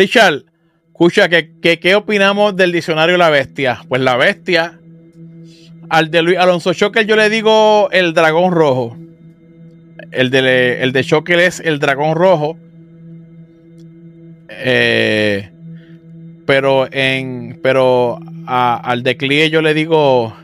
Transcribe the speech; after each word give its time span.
Richard, 0.00 0.44
escucha, 0.86 1.28
¿qué, 1.28 1.78
qué, 1.78 1.94
opinamos 1.94 2.56
del 2.56 2.72
diccionario 2.72 3.18
La 3.18 3.28
Bestia? 3.28 3.82
Pues 3.86 4.00
La 4.00 4.16
Bestia, 4.16 4.80
al 5.90 6.10
de 6.10 6.22
Luis 6.22 6.38
Alonso 6.38 6.72
Shocker 6.72 7.04
yo 7.06 7.16
le 7.16 7.28
digo 7.28 7.90
el 7.92 8.14
dragón 8.14 8.50
rojo. 8.50 8.96
El 10.10 10.30
de, 10.30 10.82
el 10.82 10.92
Shocker 10.92 11.38
es 11.38 11.60
el 11.60 11.80
dragón 11.80 12.14
rojo. 12.14 12.56
Eh, 14.48 15.50
pero 16.46 16.88
en 16.90 17.60
pero 17.62 18.18
al 18.46 19.02
de 19.02 19.18
Clie 19.18 19.50
yo 19.50 19.60
le 19.60 19.74
digo 19.74 20.34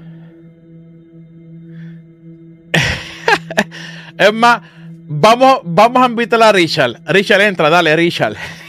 es 4.19 4.33
más 4.33 4.61
vamos 5.09 5.61
vamos 5.65 6.03
a 6.03 6.07
invitar 6.07 6.43
a 6.43 6.53
Richard 6.53 7.01
Richard 7.07 7.41
entra 7.41 7.69
dale 7.69 7.97
Richard 7.97 8.37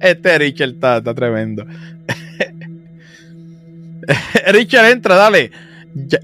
este 0.00 0.38
Richard 0.38 0.70
está, 0.70 1.02
tremendo 1.14 1.66
Richard 4.48 4.90
entra 4.90 5.16
dale 5.16 5.50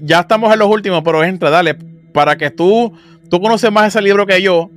ya, 0.01 0.21
estamos 0.21 0.51
en 0.53 0.59
los 0.59 0.69
últimos 0.69 1.01
pero 1.03 1.23
entra 1.23 1.49
dale 1.49 1.75
para 2.13 2.35
que 2.35 2.51
tú 2.51 2.93
tú 3.29 3.41
conoces 3.41 3.71
más 3.71 3.87
ese 3.87 4.01
libro 4.01 4.25
que 4.25 4.41
yo 4.41 4.69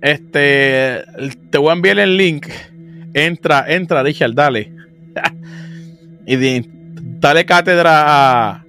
este 0.00 1.04
te 1.50 1.58
voy 1.58 1.70
a 1.70 1.74
enviar 1.74 1.98
el 1.98 2.16
link 2.16 2.46
Entra, 3.14 3.64
entra, 3.68 4.02
Richard, 4.02 4.34
dale. 4.34 4.72
y 6.26 6.64
dale 7.20 7.44
cátedra 7.44 8.64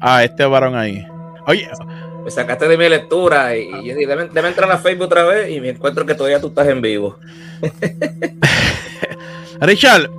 a, 0.00 0.24
este 0.24 0.44
varón 0.44 0.76
ahí. 0.76 1.04
Oye. 1.46 1.68
Me 2.26 2.30
sacaste 2.30 2.66
de 2.66 2.76
mi 2.76 2.88
lectura 2.88 3.56
y, 3.56 3.70
yo 3.70 3.94
dije, 3.94 4.06
debe, 4.06 4.48
entrar 4.48 4.70
a 4.70 4.78
Facebook 4.78 5.06
otra 5.06 5.24
vez 5.24 5.50
y 5.50 5.60
me 5.60 5.70
encuentro 5.70 6.04
que 6.04 6.14
todavía 6.14 6.40
tú 6.40 6.48
estás 6.48 6.66
en 6.66 6.82
vivo. 6.82 7.16
Richard, 9.60 10.10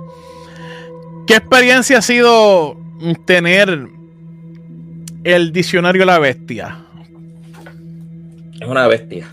¿qué 1.26 1.36
experiencia 1.36 1.98
ha 1.98 2.02
sido 2.02 2.76
tener 3.26 3.88
el 5.22 5.52
diccionario 5.52 6.06
La 6.06 6.18
Bestia? 6.18 6.78
Es 8.58 8.66
una 8.66 8.88
bestia. 8.88 9.28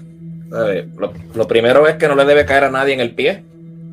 Lo, 0.50 1.14
lo 1.34 1.48
primero 1.48 1.88
es 1.88 1.96
que 1.96 2.08
no 2.08 2.16
le 2.16 2.26
debe 2.26 2.46
caer 2.46 2.66
a 2.66 2.70
nadie 2.70 2.94
en 2.94 3.00
el 3.00 3.16
pie 3.16 3.44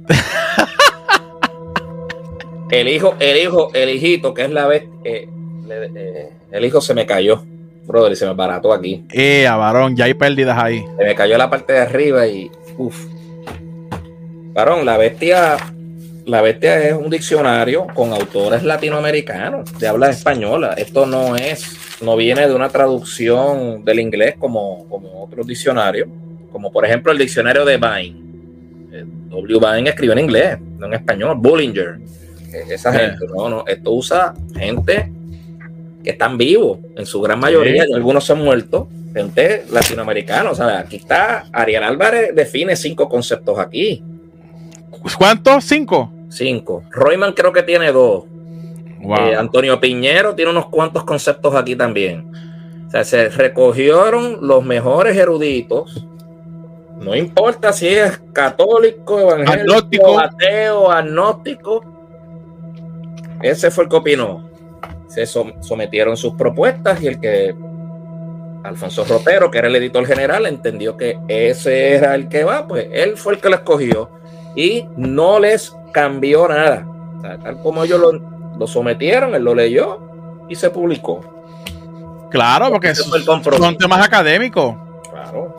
el 2.70 2.88
hijo, 2.88 3.14
el 3.20 3.36
hijo, 3.36 3.70
el 3.74 3.90
hijito, 3.90 4.34
que 4.34 4.44
es 4.44 4.50
la 4.50 4.66
vez, 4.66 4.84
eh, 5.04 5.28
eh, 5.70 6.30
el 6.50 6.64
hijo 6.64 6.80
se 6.80 6.94
me 6.94 7.06
cayó, 7.06 7.44
brother, 7.92 8.12
y 8.12 8.16
se 8.16 8.26
me 8.26 8.34
barató 8.34 8.72
aquí. 8.72 9.04
Eh, 9.12 9.46
varón, 9.48 9.96
ya 9.96 10.06
hay 10.06 10.14
pérdidas 10.14 10.58
ahí. 10.58 10.84
Se 10.98 11.04
me 11.04 11.14
cayó 11.14 11.38
la 11.38 11.48
parte 11.48 11.74
de 11.74 11.80
arriba 11.80 12.26
y, 12.26 12.50
uff. 12.76 13.06
Varón, 14.54 14.84
la 14.84 14.96
bestia, 14.98 15.56
la 16.26 16.42
bestia 16.42 16.82
es 16.82 16.94
un 16.94 17.08
diccionario 17.08 17.86
con 17.94 18.12
autores 18.12 18.64
latinoamericanos 18.64 19.78
de 19.78 19.88
habla 19.88 20.10
española. 20.10 20.74
Esto 20.76 21.06
no 21.06 21.36
es, 21.36 22.00
no 22.02 22.16
viene 22.16 22.48
de 22.48 22.54
una 22.54 22.68
traducción 22.68 23.84
del 23.84 24.00
inglés 24.00 24.34
como, 24.38 24.88
como 24.88 25.22
otros 25.22 25.46
diccionarios, 25.46 26.08
como 26.50 26.72
por 26.72 26.84
ejemplo 26.84 27.12
el 27.12 27.18
diccionario 27.18 27.64
de 27.64 27.76
Vine 27.78 28.22
W. 29.32 29.58
Bain 29.58 29.86
escribió 29.86 30.12
en 30.12 30.18
inglés, 30.18 30.58
no 30.78 30.86
en 30.86 30.94
español. 30.94 31.36
Bullinger, 31.38 31.98
e-, 32.52 32.74
esa 32.74 32.92
gente, 32.92 33.26
no, 33.34 33.48
no. 33.48 33.64
Esto 33.66 33.92
usa 33.92 34.34
gente 34.54 35.10
que 36.02 36.10
están 36.10 36.36
vivos, 36.38 36.78
en 36.96 37.06
su 37.06 37.20
gran 37.20 37.38
mayoría, 37.38 37.84
algunos 37.94 38.24
se 38.24 38.32
han 38.32 38.42
muerto, 38.42 38.88
gente 39.14 39.64
latinoamericana. 39.70 40.50
O 40.50 40.54
sea, 40.54 40.80
aquí 40.80 40.96
está 40.96 41.44
Ariel 41.52 41.84
Álvarez, 41.84 42.34
define 42.34 42.76
cinco 42.76 43.08
conceptos 43.08 43.58
aquí. 43.58 44.02
¿Cuántos? 45.18 45.64
¿Cinco? 45.64 46.12
Cinco. 46.28 46.84
Royman 46.90 47.32
creo 47.32 47.52
que 47.52 47.62
tiene 47.62 47.92
dos. 47.92 48.24
Eh, 49.00 49.34
Antonio 49.36 49.80
Piñero 49.80 50.34
tiene 50.34 50.50
unos 50.50 50.66
cuantos 50.68 51.04
conceptos 51.04 51.54
aquí 51.54 51.74
también. 51.74 52.30
O 52.86 52.90
sea, 52.90 53.04
se 53.04 53.28
recogieron 53.30 54.46
los 54.46 54.64
mejores 54.64 55.16
eruditos 55.16 56.06
no 57.02 57.16
importa 57.16 57.72
si 57.72 57.88
es 57.88 58.22
católico, 58.32 59.20
evangélico, 59.20 60.20
ateo, 60.20 60.90
agnóstico. 60.90 61.84
Ese 63.42 63.72
fue 63.72 63.84
el 63.84 63.90
que 63.90 63.96
opinó. 63.96 64.48
Se 65.12 65.26
sometieron 65.26 66.16
sus 66.16 66.34
propuestas 66.34 67.02
y 67.02 67.06
el 67.06 67.20
que 67.20 67.54
Alfonso 68.64 69.04
Rotero, 69.04 69.50
que 69.50 69.58
era 69.58 69.68
el 69.68 69.76
editor 69.76 70.06
general, 70.06 70.46
entendió 70.46 70.96
que 70.96 71.18
ese 71.28 71.94
era 71.94 72.14
el 72.14 72.28
que 72.28 72.44
va, 72.44 72.66
pues 72.66 72.86
él 72.92 73.16
fue 73.16 73.34
el 73.34 73.40
que 73.40 73.48
lo 73.48 73.56
escogió 73.56 74.10
y 74.54 74.86
no 74.96 75.40
les 75.40 75.74
cambió 75.92 76.48
nada. 76.48 76.86
tal 77.22 77.60
como 77.60 77.84
ellos 77.84 78.00
lo, 78.00 78.12
lo, 78.58 78.66
sometieron, 78.66 79.34
él 79.34 79.42
lo 79.42 79.54
leyó 79.54 80.00
y 80.48 80.54
se 80.54 80.70
publicó. 80.70 81.20
Claro, 82.30 82.70
porque 82.70 82.94
son 82.94 83.76
temas 83.76 84.04
académicos. 84.04 84.74
Claro. 85.10 85.54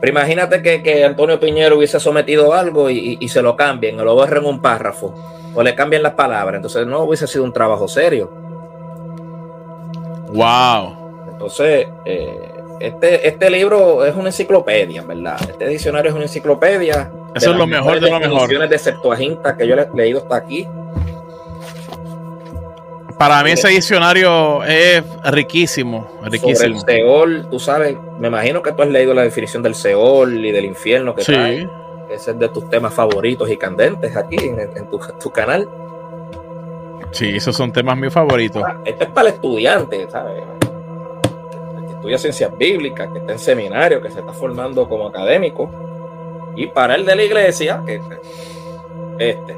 Pero 0.00 0.12
imagínate 0.12 0.62
que, 0.62 1.04
Antonio 1.04 1.40
Piñero 1.40 1.76
hubiese 1.76 1.98
sometido 1.98 2.52
algo 2.54 2.88
y, 2.90 3.28
se 3.28 3.42
lo 3.42 3.56
cambien, 3.56 3.98
o 4.00 4.04
lo 4.04 4.14
borren 4.14 4.44
un 4.44 4.60
párrafo, 4.60 5.14
o 5.54 5.62
le 5.62 5.74
cambien 5.74 6.02
las 6.02 6.14
palabras. 6.14 6.56
Entonces 6.56 6.86
no 6.86 7.02
hubiese 7.02 7.26
sido 7.26 7.44
un 7.44 7.52
trabajo 7.52 7.88
serio. 7.88 8.30
Wow. 10.32 11.28
Entonces, 11.32 11.86
eh, 12.04 12.52
este, 12.80 13.26
este 13.26 13.50
libro 13.50 14.04
es 14.04 14.14
una 14.14 14.28
enciclopedia, 14.28 15.02
¿verdad? 15.02 15.36
Este 15.48 15.66
diccionario 15.66 16.10
es 16.10 16.14
una 16.14 16.24
enciclopedia. 16.24 17.10
Eso 17.34 17.50
es 17.50 17.56
lo 17.56 17.66
mejor 17.66 18.00
de 18.00 18.10
lo 18.10 18.20
mejor. 18.20 18.68
de 18.68 18.78
Septuaginta 18.78 19.56
que 19.56 19.66
yo 19.66 19.74
he 19.74 19.88
leído 19.94 20.20
hasta 20.20 20.36
aquí. 20.36 20.66
Para 23.18 23.42
mí 23.42 23.50
ese 23.50 23.68
diccionario 23.68 24.62
es 24.62 25.02
riquísimo, 25.24 26.06
riquísimo. 26.22 26.54
Sobre 26.54 26.68
el 26.68 26.80
Seol, 26.80 27.48
tú 27.50 27.58
sabes, 27.58 27.96
me 28.18 28.28
imagino 28.28 28.62
que 28.62 28.70
tú 28.72 28.82
has 28.82 28.88
leído 28.88 29.12
la 29.12 29.22
definición 29.22 29.60
del 29.62 29.74
Seol 29.74 30.44
y 30.44 30.52
del 30.52 30.64
infierno 30.64 31.14
que 31.16 31.22
sí. 31.22 31.34
Ese 32.08 32.30
es 32.30 32.38
de 32.38 32.48
tus 32.48 32.70
temas 32.70 32.94
favoritos 32.94 33.50
y 33.50 33.56
candentes 33.56 34.16
aquí 34.16 34.36
en, 34.36 34.88
tu, 34.88 35.30
canal. 35.30 35.68
Sí, 37.10 37.36
esos 37.36 37.56
son 37.56 37.72
temas 37.72 37.98
muy 37.98 38.08
favoritos. 38.08 38.62
Ah, 38.64 38.78
este 38.84 39.04
es 39.04 39.10
para 39.10 39.28
el 39.28 39.34
estudiante, 39.34 40.08
¿sabes? 40.10 40.44
que 41.86 41.92
estudia 41.92 42.18
ciencias 42.18 42.56
bíblicas, 42.56 43.10
que 43.12 43.18
está 43.18 43.32
en 43.32 43.38
seminario, 43.38 44.00
que 44.00 44.10
se 44.10 44.20
está 44.20 44.32
formando 44.32 44.88
como 44.88 45.08
académico. 45.08 45.68
Y 46.54 46.68
para 46.68 46.94
el 46.94 47.04
de 47.04 47.16
la 47.16 47.24
iglesia, 47.24 47.82
que 47.84 48.00
este 49.18 49.56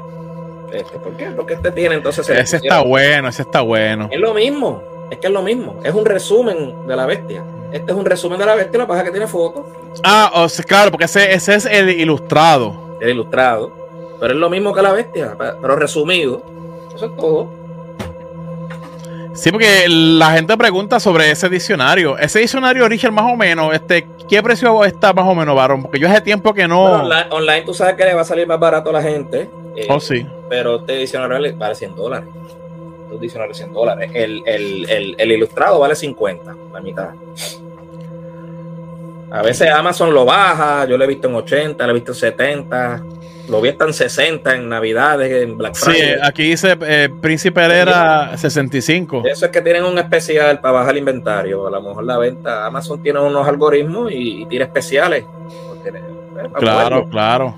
este, 0.71 0.99
¿Por 0.99 1.15
qué? 1.17 1.27
Porque 1.31 1.53
este 1.53 1.71
tiene 1.71 1.95
entonces. 1.95 2.27
Ese 2.29 2.57
está 2.57 2.81
bueno, 2.81 3.27
ese 3.27 3.41
está 3.41 3.61
bueno. 3.61 4.09
Es 4.11 4.19
lo 4.19 4.33
mismo, 4.33 4.81
es 5.09 5.17
que 5.17 5.27
es 5.27 5.33
lo 5.33 5.41
mismo. 5.41 5.79
Es 5.83 5.93
un 5.93 6.05
resumen 6.05 6.87
de 6.87 6.95
la 6.95 7.05
bestia. 7.05 7.43
Este 7.71 7.91
es 7.91 7.97
un 7.97 8.05
resumen 8.05 8.37
de 8.37 8.45
la 8.45 8.55
bestia, 8.55 8.79
la 8.79 8.87
pasa 8.87 9.03
que 9.03 9.11
tiene 9.11 9.27
fotos. 9.27 9.65
Ah, 10.03 10.47
claro, 10.67 10.91
porque 10.91 11.05
ese, 11.05 11.33
ese 11.33 11.55
es 11.55 11.65
el 11.65 11.89
ilustrado. 11.89 12.97
El 12.99 13.09
ilustrado. 13.09 13.71
Pero 14.19 14.33
es 14.33 14.39
lo 14.39 14.49
mismo 14.49 14.73
que 14.73 14.81
la 14.81 14.91
bestia, 14.91 15.35
pero 15.37 15.75
resumido. 15.75 16.43
Eso 16.93 17.05
es 17.05 17.15
todo. 17.15 17.61
Sí, 19.33 19.49
porque 19.51 19.87
la 19.87 20.31
gente 20.31 20.57
pregunta 20.57 20.99
sobre 20.99 21.31
ese 21.31 21.47
diccionario. 21.47 22.17
Ese 22.17 22.39
diccionario, 22.39 22.87
Richard, 22.87 23.13
más 23.13 23.31
o 23.31 23.37
menos, 23.37 23.73
este, 23.73 24.07
¿qué 24.27 24.43
precio 24.43 24.83
está 24.83 25.13
más 25.13 25.25
o 25.25 25.33
menos, 25.33 25.55
varón? 25.55 25.81
Porque 25.81 25.99
yo 25.99 26.07
hace 26.09 26.21
tiempo 26.21 26.53
que 26.53 26.67
no. 26.67 26.83
online, 26.83 27.27
online, 27.31 27.61
tú 27.61 27.73
sabes 27.73 27.95
que 27.95 28.03
le 28.03 28.13
va 28.13 28.21
a 28.21 28.25
salir 28.25 28.45
más 28.45 28.59
barato 28.59 28.89
a 28.89 28.93
la 28.93 29.01
gente. 29.01 29.49
Eh, 29.75 29.87
oh, 29.89 29.99
sí. 29.99 30.25
Pero 30.49 30.77
este 30.77 30.97
diccionario 30.97 31.55
vale 31.57 31.75
100 31.75 31.95
dólares. 31.95 32.29
Este 33.05 33.19
diccionario 33.19 33.53
100 33.53 33.73
dólares. 33.73 34.11
El, 34.13 34.43
el, 34.45 35.15
el, 35.17 35.31
ilustrado 35.31 35.79
vale 35.79 35.95
50, 35.95 36.55
la 36.73 36.81
mitad. 36.81 37.09
A 39.31 39.41
veces 39.41 39.69
Amazon 39.69 40.13
lo 40.13 40.25
baja, 40.25 40.85
yo 40.85 40.97
lo 40.97 41.05
he 41.05 41.07
visto 41.07 41.29
en 41.29 41.35
80, 41.35 41.85
lo 41.85 41.91
he 41.91 41.93
visto 41.93 42.11
en 42.11 42.17
70, 42.17 43.03
lo 43.47 43.61
vi 43.61 43.69
hasta 43.69 43.85
en 43.85 43.93
60 43.93 44.55
en 44.55 44.69
Navidades, 44.69 45.43
en 45.43 45.57
Black 45.57 45.75
Friday. 45.75 46.15
Sí, 46.15 46.19
aquí 46.21 46.43
dice 46.43 46.77
eh, 46.81 47.09
Príncipe 47.21 47.61
era 47.61 48.37
65. 48.37 49.23
Eso 49.25 49.45
es 49.45 49.51
que 49.51 49.61
tienen 49.61 49.85
un 49.85 49.97
especial 49.97 50.59
para 50.59 50.73
bajar 50.73 50.91
el 50.91 50.99
inventario. 50.99 51.67
A 51.67 51.71
lo 51.71 51.81
mejor 51.81 52.03
la 52.03 52.17
venta, 52.17 52.65
Amazon 52.65 53.01
tiene 53.01 53.19
unos 53.19 53.47
algoritmos 53.47 54.11
y, 54.11 54.45
tiene 54.47 54.65
especiales. 54.65 55.23
Eh, 55.85 56.49
claro, 56.55 57.07
claro. 57.09 57.55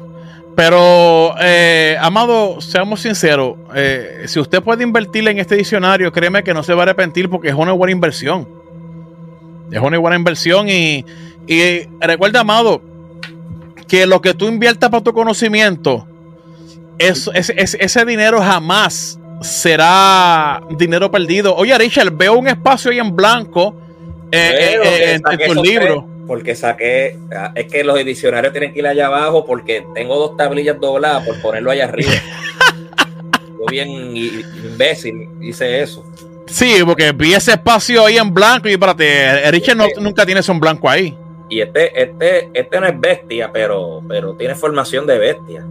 Pero, 0.55 1.35
eh, 1.41 1.97
Amado, 1.99 2.61
seamos 2.61 3.01
sinceros, 3.01 3.55
eh, 3.73 4.25
si 4.27 4.39
usted 4.39 4.61
puede 4.61 4.83
invertir 4.83 5.27
en 5.27 5.39
este 5.39 5.55
diccionario, 5.55 6.11
créeme 6.11 6.43
que 6.43 6.53
no 6.53 6.61
se 6.61 6.73
va 6.73 6.81
a 6.81 6.83
arrepentir 6.83 7.29
porque 7.29 7.49
es 7.49 7.55
una 7.55 7.71
buena 7.71 7.91
inversión. 7.91 8.47
Es 9.71 9.79
una 9.79 9.97
buena 9.97 10.15
inversión 10.15 10.69
y, 10.69 11.03
recuerda, 11.99 12.41
Amado, 12.41 12.81
que 13.87 14.05
lo 14.05 14.21
que 14.21 14.35
tú 14.35 14.47
inviertas 14.47 14.89
para 14.91 15.03
tu 15.03 15.13
conocimiento, 15.13 16.07
es, 16.99 17.27
ese 17.33 18.05
dinero 18.05 18.39
jamás 18.39 19.19
será 19.41 20.61
dinero 20.77 21.09
perdido. 21.09 21.55
Oye, 21.55 21.75
Richard, 21.77 22.11
veo 22.11 22.33
un 22.33 22.47
espacio 22.47 22.91
ahí 22.91 22.99
en 22.99 23.15
blanco 23.15 23.75
eh, 24.31 25.15
en, 25.15 25.21
tu 25.21 25.63
libro 25.63 26.12
porque 26.33 26.55
saqué, 26.55 27.15
ah, 27.31 27.51
es 27.53 27.67
que 27.67 27.83
los 27.83 28.03
diccionarios 28.03 28.51
tienen 28.53 28.73
que 28.73 28.79
ir 28.79 28.87
allá 28.87 29.05
abajo 29.05 29.45
porque 29.45 29.85
tengo 29.93 30.17
dos 30.17 30.35
tablillas 30.35 30.79
dobladas 30.79 31.27
por 31.27 31.39
ponerlo 31.43 31.69
allá 31.69 31.83
arriba. 31.83 32.09
Yo 33.59 33.65
bien 33.69 34.17
imbécil 34.17 35.29
hice 35.39 35.83
eso. 35.83 36.03
Sí, 36.47 36.77
porque 36.83 37.11
vi 37.11 37.35
ese 37.35 37.51
espacio 37.51 38.03
ahí 38.03 38.17
en 38.17 38.33
blanco 38.33 38.67
y 38.67 38.71
espérate, 38.71 39.51
Richard 39.51 39.77
no, 39.77 39.85
nunca 40.01 40.25
tiene 40.25 40.39
eso 40.39 40.51
en 40.53 40.59
blanco 40.59 40.89
ahí. 40.89 41.15
Y 41.49 41.61
este, 41.61 42.01
este, 42.01 42.49
este 42.51 42.79
no 42.79 42.87
es 42.87 42.99
bestia, 42.99 43.51
pero, 43.53 44.01
pero 44.07 44.33
tiene 44.33 44.55
formación 44.55 45.05
de 45.05 45.19
bestia. 45.19 45.63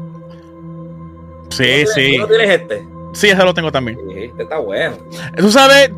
Sí, 1.48 1.84
sí. 1.92 2.14
¿Tú 2.14 2.20
no 2.20 2.28
tienes 2.28 2.50
este? 2.50 2.86
Sí, 3.14 3.30
ese 3.30 3.42
lo 3.42 3.52
tengo 3.52 3.72
también. 3.72 3.98
Sí, 3.98 4.26
este 4.26 4.44
está 4.44 4.58
bueno. 4.58 4.96
Tú 5.36 5.50
sabes, 5.50 5.90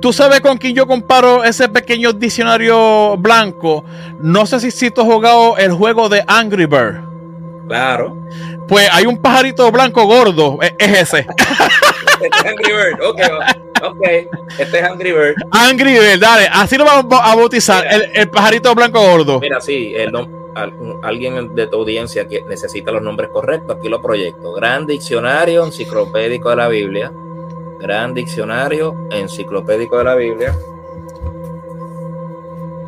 tú 0.00 0.12
sabes 0.12 0.40
con 0.40 0.58
quién 0.58 0.74
yo 0.74 0.86
comparo 0.86 1.44
ese 1.44 1.68
pequeño 1.68 2.12
diccionario 2.12 3.16
blanco. 3.16 3.84
No 4.20 4.46
sé 4.46 4.60
si, 4.60 4.70
si 4.70 4.90
tú 4.90 5.02
has 5.02 5.06
jugado 5.06 5.56
el 5.56 5.72
juego 5.72 6.08
de 6.08 6.24
Angry 6.26 6.66
Bird. 6.66 7.02
Claro. 7.68 8.16
Pues 8.66 8.88
hay 8.92 9.06
un 9.06 9.18
pajarito 9.18 9.70
blanco 9.70 10.04
gordo. 10.04 10.58
Es, 10.60 10.74
ese. 10.78 11.18
este 12.20 12.38
es 12.38 12.44
Angry 12.44 12.72
Bird. 12.72 13.02
Ok, 13.02 13.20
ok. 13.82 14.02
Este 14.58 14.78
es 14.78 14.84
Angry 14.84 15.12
Bird. 15.12 15.34
Angry 15.50 15.92
Bird, 15.92 16.20
dale. 16.20 16.48
Así 16.52 16.76
lo 16.76 16.84
vamos 16.84 17.06
a 17.22 17.34
bautizar. 17.34 17.86
el, 18.14 18.28
pajarito 18.30 18.74
blanco 18.74 19.00
gordo. 19.00 19.40
Mira, 19.40 19.60
sí, 19.60 19.92
el 19.94 20.12
alguien 21.02 21.54
de 21.54 21.66
tu 21.66 21.76
audiencia 21.76 22.26
que 22.26 22.42
necesita 22.42 22.90
los 22.90 23.02
nombres 23.02 23.30
correctos, 23.30 23.76
aquí 23.78 23.88
lo 23.88 24.02
proyecto. 24.02 24.52
Gran 24.52 24.86
Diccionario 24.86 25.64
Enciclopédico 25.64 26.50
de 26.50 26.56
la 26.56 26.68
Biblia. 26.68 27.12
Gran 27.78 28.12
Diccionario 28.12 28.94
Enciclopédico 29.10 29.98
de 29.98 30.04
la 30.04 30.14
Biblia. 30.16 30.54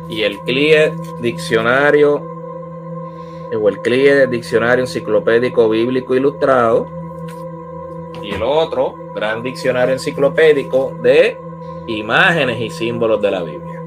Y 0.09 0.23
el 0.23 0.39
CLIE 0.39 0.91
Diccionario, 1.21 2.21
o 3.57 3.69
el 3.69 3.79
CLIE 3.79 4.27
Diccionario 4.27 4.83
Enciclopédico 4.83 5.69
Bíblico 5.69 6.15
Ilustrado. 6.15 6.87
Y 8.21 8.31
el 8.31 8.43
otro, 8.43 8.95
Gran 9.15 9.41
Diccionario 9.41 9.93
Enciclopédico 9.93 10.97
de 11.01 11.37
Imágenes 11.87 12.59
y 12.59 12.69
Símbolos 12.69 13.21
de 13.21 13.31
la 13.31 13.43
Biblia. 13.43 13.81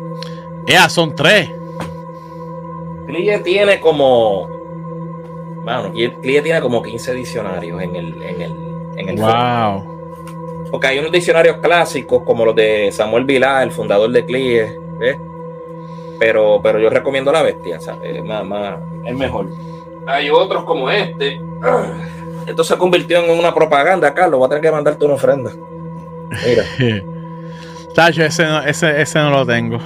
Ya, 0.67 0.89
son 0.89 1.15
tres. 1.15 1.51
CLIE 3.07 3.39
tiene 3.41 3.79
como. 3.81 4.49
Bueno, 5.63 5.93
CLIE 5.93 6.41
tiene 6.41 6.61
como 6.63 6.83
15 6.83 7.13
diccionarios 7.13 7.83
en 7.83 7.97
el. 7.97 8.23
En 8.23 8.41
el, 8.41 8.53
en 8.97 9.09
el 9.11 9.17
wow. 9.17 9.94
Porque 10.75 10.89
hay 10.89 10.99
unos 10.99 11.13
diccionarios 11.13 11.59
clásicos 11.59 12.25
como 12.25 12.45
los 12.45 12.57
de 12.57 12.91
Samuel 12.91 13.25
Vilá, 13.25 13.63
el 13.63 13.71
fundador 13.71 14.11
de 14.11 14.25
CLIE. 14.25 14.77
Pero, 16.19 16.59
pero 16.65 16.81
yo 16.81 16.91
recomiendo 16.91 17.31
la 17.31 17.43
bestia, 17.43 17.79
¿sabes? 17.79 18.25
Más, 18.25 18.81
es 19.05 19.15
mejor. 19.15 19.51
Hay 20.05 20.31
otros 20.31 20.65
como 20.65 20.91
este. 20.91 21.41
Esto 22.45 22.65
se 22.65 22.77
convirtió 22.77 23.23
en 23.23 23.39
una 23.39 23.55
propaganda, 23.55 24.13
Carlos. 24.13 24.39
Voy 24.41 24.47
a 24.47 24.49
tener 24.49 24.63
que 24.63 24.73
mandarte 24.73 25.05
una 25.05 25.15
ofrenda. 25.15 25.53
Mira. 26.45 26.65
Tacho, 27.95 28.25
ese 28.25 28.45
ese, 28.67 29.01
ese 29.01 29.19
no 29.21 29.31
lo 29.31 29.47
tengo. 29.47 29.79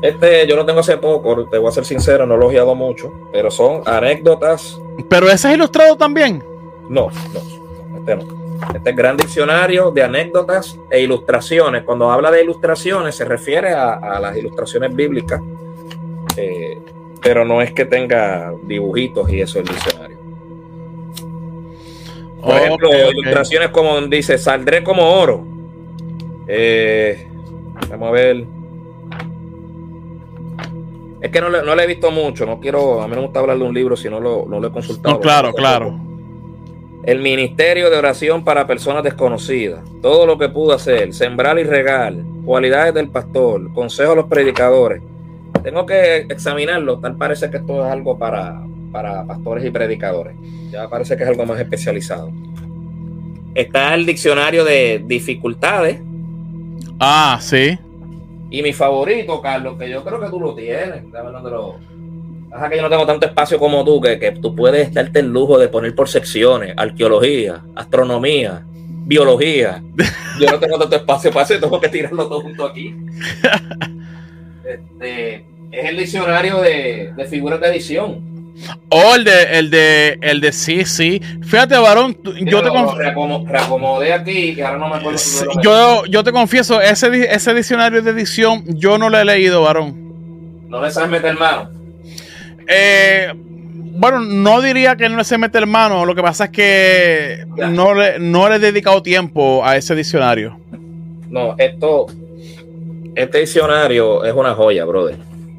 Este 0.00 0.46
yo 0.46 0.56
lo 0.56 0.64
tengo 0.64 0.80
hace 0.80 0.96
poco, 0.96 1.44
te 1.44 1.58
voy 1.58 1.68
a 1.68 1.72
ser 1.72 1.84
sincero, 1.84 2.24
no 2.24 2.34
lo 2.38 2.44
he 2.44 2.48
ojeado 2.48 2.74
mucho, 2.74 3.12
pero 3.30 3.50
son 3.50 3.82
anécdotas. 3.84 4.80
¿Pero 5.06 5.28
ese 5.28 5.50
es 5.50 5.54
ilustrado 5.56 5.98
también? 5.98 6.42
No, 6.88 7.10
no, 7.34 7.98
este 7.98 8.16
no. 8.16 8.47
Este 8.74 8.90
es 8.90 8.96
gran 8.96 9.16
diccionario 9.16 9.90
de 9.90 10.02
anécdotas 10.02 10.78
e 10.90 11.00
ilustraciones. 11.00 11.84
Cuando 11.84 12.10
habla 12.10 12.30
de 12.30 12.42
ilustraciones 12.42 13.14
se 13.14 13.24
refiere 13.24 13.72
a, 13.72 14.18
las 14.20 14.36
ilustraciones 14.36 14.94
bíblicas, 14.94 15.40
eh, 16.36 16.78
pero 17.22 17.44
no 17.44 17.62
es 17.62 17.72
que 17.72 17.84
tenga 17.84 18.52
dibujitos 18.62 19.30
y 19.30 19.40
eso 19.40 19.58
el 19.58 19.66
diccionario. 19.66 20.18
Por 22.42 22.56
ejemplo, 22.56 22.90
ilustraciones 23.10 23.70
como 23.70 24.00
dice, 24.02 24.38
saldré 24.38 24.84
como 24.84 25.02
oro. 25.02 25.44
Eh, 26.46 27.26
vamos 27.90 28.08
a 28.08 28.12
ver. 28.12 28.44
Es 31.20 31.30
que 31.32 31.40
no 31.40 31.48
le, 31.48 31.62
no 31.62 31.74
le, 31.74 31.82
he 31.82 31.86
visto 31.86 32.12
mucho, 32.12 32.46
no 32.46 32.60
quiero, 32.60 33.02
a 33.02 33.08
mí 33.08 33.10
no 33.10 33.22
me 33.22 33.26
gusta 33.26 33.40
hablar 33.40 33.58
de 33.58 33.64
un 33.64 33.74
libro 33.74 33.96
si 33.96 34.08
no 34.08 34.20
lo, 34.20 34.46
no 34.46 34.60
lo 34.60 34.68
he 34.68 34.70
consultado. 34.70 35.18
claro, 35.18 35.52
claro. 35.52 36.07
El 37.08 37.20
ministerio 37.20 37.88
de 37.88 37.96
oración 37.96 38.44
para 38.44 38.66
personas 38.66 39.02
desconocidas, 39.02 39.80
todo 40.02 40.26
lo 40.26 40.36
que 40.36 40.50
pudo 40.50 40.74
hacer, 40.74 41.14
sembrar 41.14 41.58
y 41.58 41.62
regar, 41.62 42.12
cualidades 42.44 42.92
del 42.92 43.08
pastor, 43.08 43.72
consejos 43.72 44.12
a 44.12 44.16
los 44.16 44.26
predicadores. 44.26 45.00
Tengo 45.62 45.86
que 45.86 46.26
examinarlo, 46.28 46.98
tal 46.98 47.16
parece 47.16 47.48
que 47.48 47.56
esto 47.56 47.86
es 47.86 47.90
algo 47.90 48.18
para, 48.18 48.60
para 48.92 49.24
pastores 49.24 49.64
y 49.64 49.70
predicadores. 49.70 50.36
Ya 50.70 50.86
parece 50.90 51.16
que 51.16 51.22
es 51.22 51.30
algo 51.30 51.46
más 51.46 51.58
especializado. 51.58 52.30
Está 53.54 53.94
el 53.94 54.04
diccionario 54.04 54.62
de 54.62 55.02
dificultades. 55.06 56.02
Ah, 57.00 57.38
sí. 57.40 57.78
Y 58.50 58.60
mi 58.60 58.74
favorito, 58.74 59.40
Carlos, 59.40 59.78
que 59.78 59.88
yo 59.88 60.04
creo 60.04 60.20
que 60.20 60.28
tú 60.28 60.38
lo 60.38 60.54
tienes. 60.54 61.04
Pasa 62.50 62.68
que 62.68 62.76
yo 62.76 62.82
no 62.82 62.88
tengo 62.88 63.06
tanto 63.06 63.26
espacio 63.26 63.58
como 63.58 63.84
tú, 63.84 64.00
que, 64.00 64.18
que 64.18 64.32
tú 64.32 64.54
puedes 64.54 64.92
darte 64.92 65.20
el 65.20 65.26
lujo 65.26 65.58
de 65.58 65.68
poner 65.68 65.94
por 65.94 66.08
secciones, 66.08 66.74
arqueología, 66.76 67.62
astronomía, 67.74 68.62
biología. 69.04 69.82
Yo 70.40 70.50
no 70.50 70.58
tengo 70.58 70.78
tanto 70.78 70.96
espacio 70.96 71.30
para 71.30 71.44
eso, 71.44 71.58
tengo 71.58 71.80
que 71.80 71.88
tirarlo 71.88 72.28
todo 72.28 72.40
junto 72.40 72.66
aquí. 72.66 72.94
Este, 74.68 75.46
es 75.72 75.88
el 75.88 75.96
diccionario 75.96 76.60
de, 76.60 77.14
de 77.16 77.24
figuras 77.24 77.58
de 77.58 77.68
edición. 77.68 78.28
Oh, 78.90 79.14
el 79.14 79.24
de, 79.24 79.42
el 79.58 79.70
de, 79.70 80.18
el 80.20 80.40
de 80.42 80.52
sí, 80.52 80.84
sí. 80.84 81.22
Fíjate, 81.42 81.76
varón, 81.78 82.18
yo 82.22 82.62
te 82.62 82.70
reacomodé 83.48 84.12
aquí 84.12 84.50
y 84.50 84.60
ahora 84.60 84.78
no 84.78 84.88
me 84.88 84.96
acuerdo. 84.96 85.18
yo, 85.62 86.04
yo 86.06 86.24
te 86.24 86.32
confieso, 86.32 86.80
ese, 86.80 87.34
ese 87.34 87.54
diccionario 87.54 88.02
de 88.02 88.10
edición 88.10 88.64
yo 88.66 88.98
no 88.98 89.08
lo 89.08 89.18
he 89.18 89.24
leído, 89.24 89.62
varón. 89.62 90.66
¿No 90.68 90.82
le 90.82 90.90
sabes 90.90 91.10
meter 91.10 91.34
mano? 91.38 91.70
Eh, 92.68 93.32
bueno, 93.34 94.20
no 94.20 94.60
diría 94.60 94.94
que 94.94 95.08
no 95.08 95.24
se 95.24 95.38
mete 95.38 95.64
mano. 95.66 96.04
Lo 96.04 96.14
que 96.14 96.22
pasa 96.22 96.44
es 96.44 96.50
que 96.50 97.46
no 97.70 97.94
le, 97.94 98.18
no 98.20 98.48
le 98.48 98.56
he 98.56 98.58
dedicado 98.58 99.02
tiempo 99.02 99.64
a 99.64 99.76
ese 99.76 99.94
diccionario. 99.94 100.60
No, 101.30 101.56
esto, 101.58 102.06
este 103.14 103.40
diccionario 103.40 104.24
es 104.24 104.32
una 104.32 104.54
joya, 104.54 104.84
brother. 104.84 105.16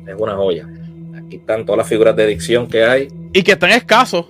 Es 0.08 0.16
una 0.18 0.36
joya. 0.36 0.68
Aquí 1.18 1.36
están 1.36 1.66
todas 1.66 1.80
las 1.80 1.88
figuras 1.88 2.16
de 2.16 2.28
dicción 2.28 2.68
que 2.68 2.84
hay. 2.84 3.10
Y 3.34 3.44
que 3.44 3.52
están 3.54 3.72
escasos. 3.72 4.26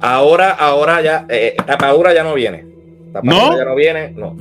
Ahora, 0.00 0.50
ahora 0.50 1.02
ya, 1.02 1.26
eh, 1.28 1.54
tapadura 1.66 2.14
ya 2.14 2.24
no 2.24 2.34
viene. 2.34 2.64
Tapadura 3.12 3.48
¿No? 3.48 3.58
ya 3.58 3.64
no 3.64 3.74
viene, 3.74 4.10
no. 4.16 4.36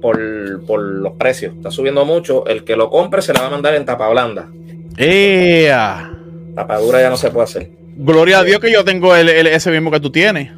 Por, 0.00 0.64
por, 0.66 0.80
los 0.80 1.12
precios. 1.14 1.54
Está 1.54 1.70
subiendo 1.70 2.04
mucho. 2.04 2.46
El 2.46 2.64
que 2.64 2.76
lo 2.76 2.90
compre 2.90 3.22
se 3.22 3.32
la 3.32 3.40
va 3.40 3.46
a 3.46 3.50
mandar 3.50 3.74
en 3.74 3.84
tapa 3.84 4.08
blanda. 4.08 4.48
¡Ea! 4.96 6.17
Tapadura 6.58 7.00
ya 7.00 7.08
no 7.08 7.16
se 7.16 7.30
puede 7.30 7.44
hacer. 7.44 7.70
Gloria 7.96 8.40
a 8.40 8.42
Dios 8.42 8.58
que 8.58 8.72
yo 8.72 8.84
tengo 8.84 9.14
el, 9.14 9.28
ese 9.28 9.70
mismo 9.70 9.92
que 9.92 10.00
tú 10.00 10.10
tienes. 10.10 10.50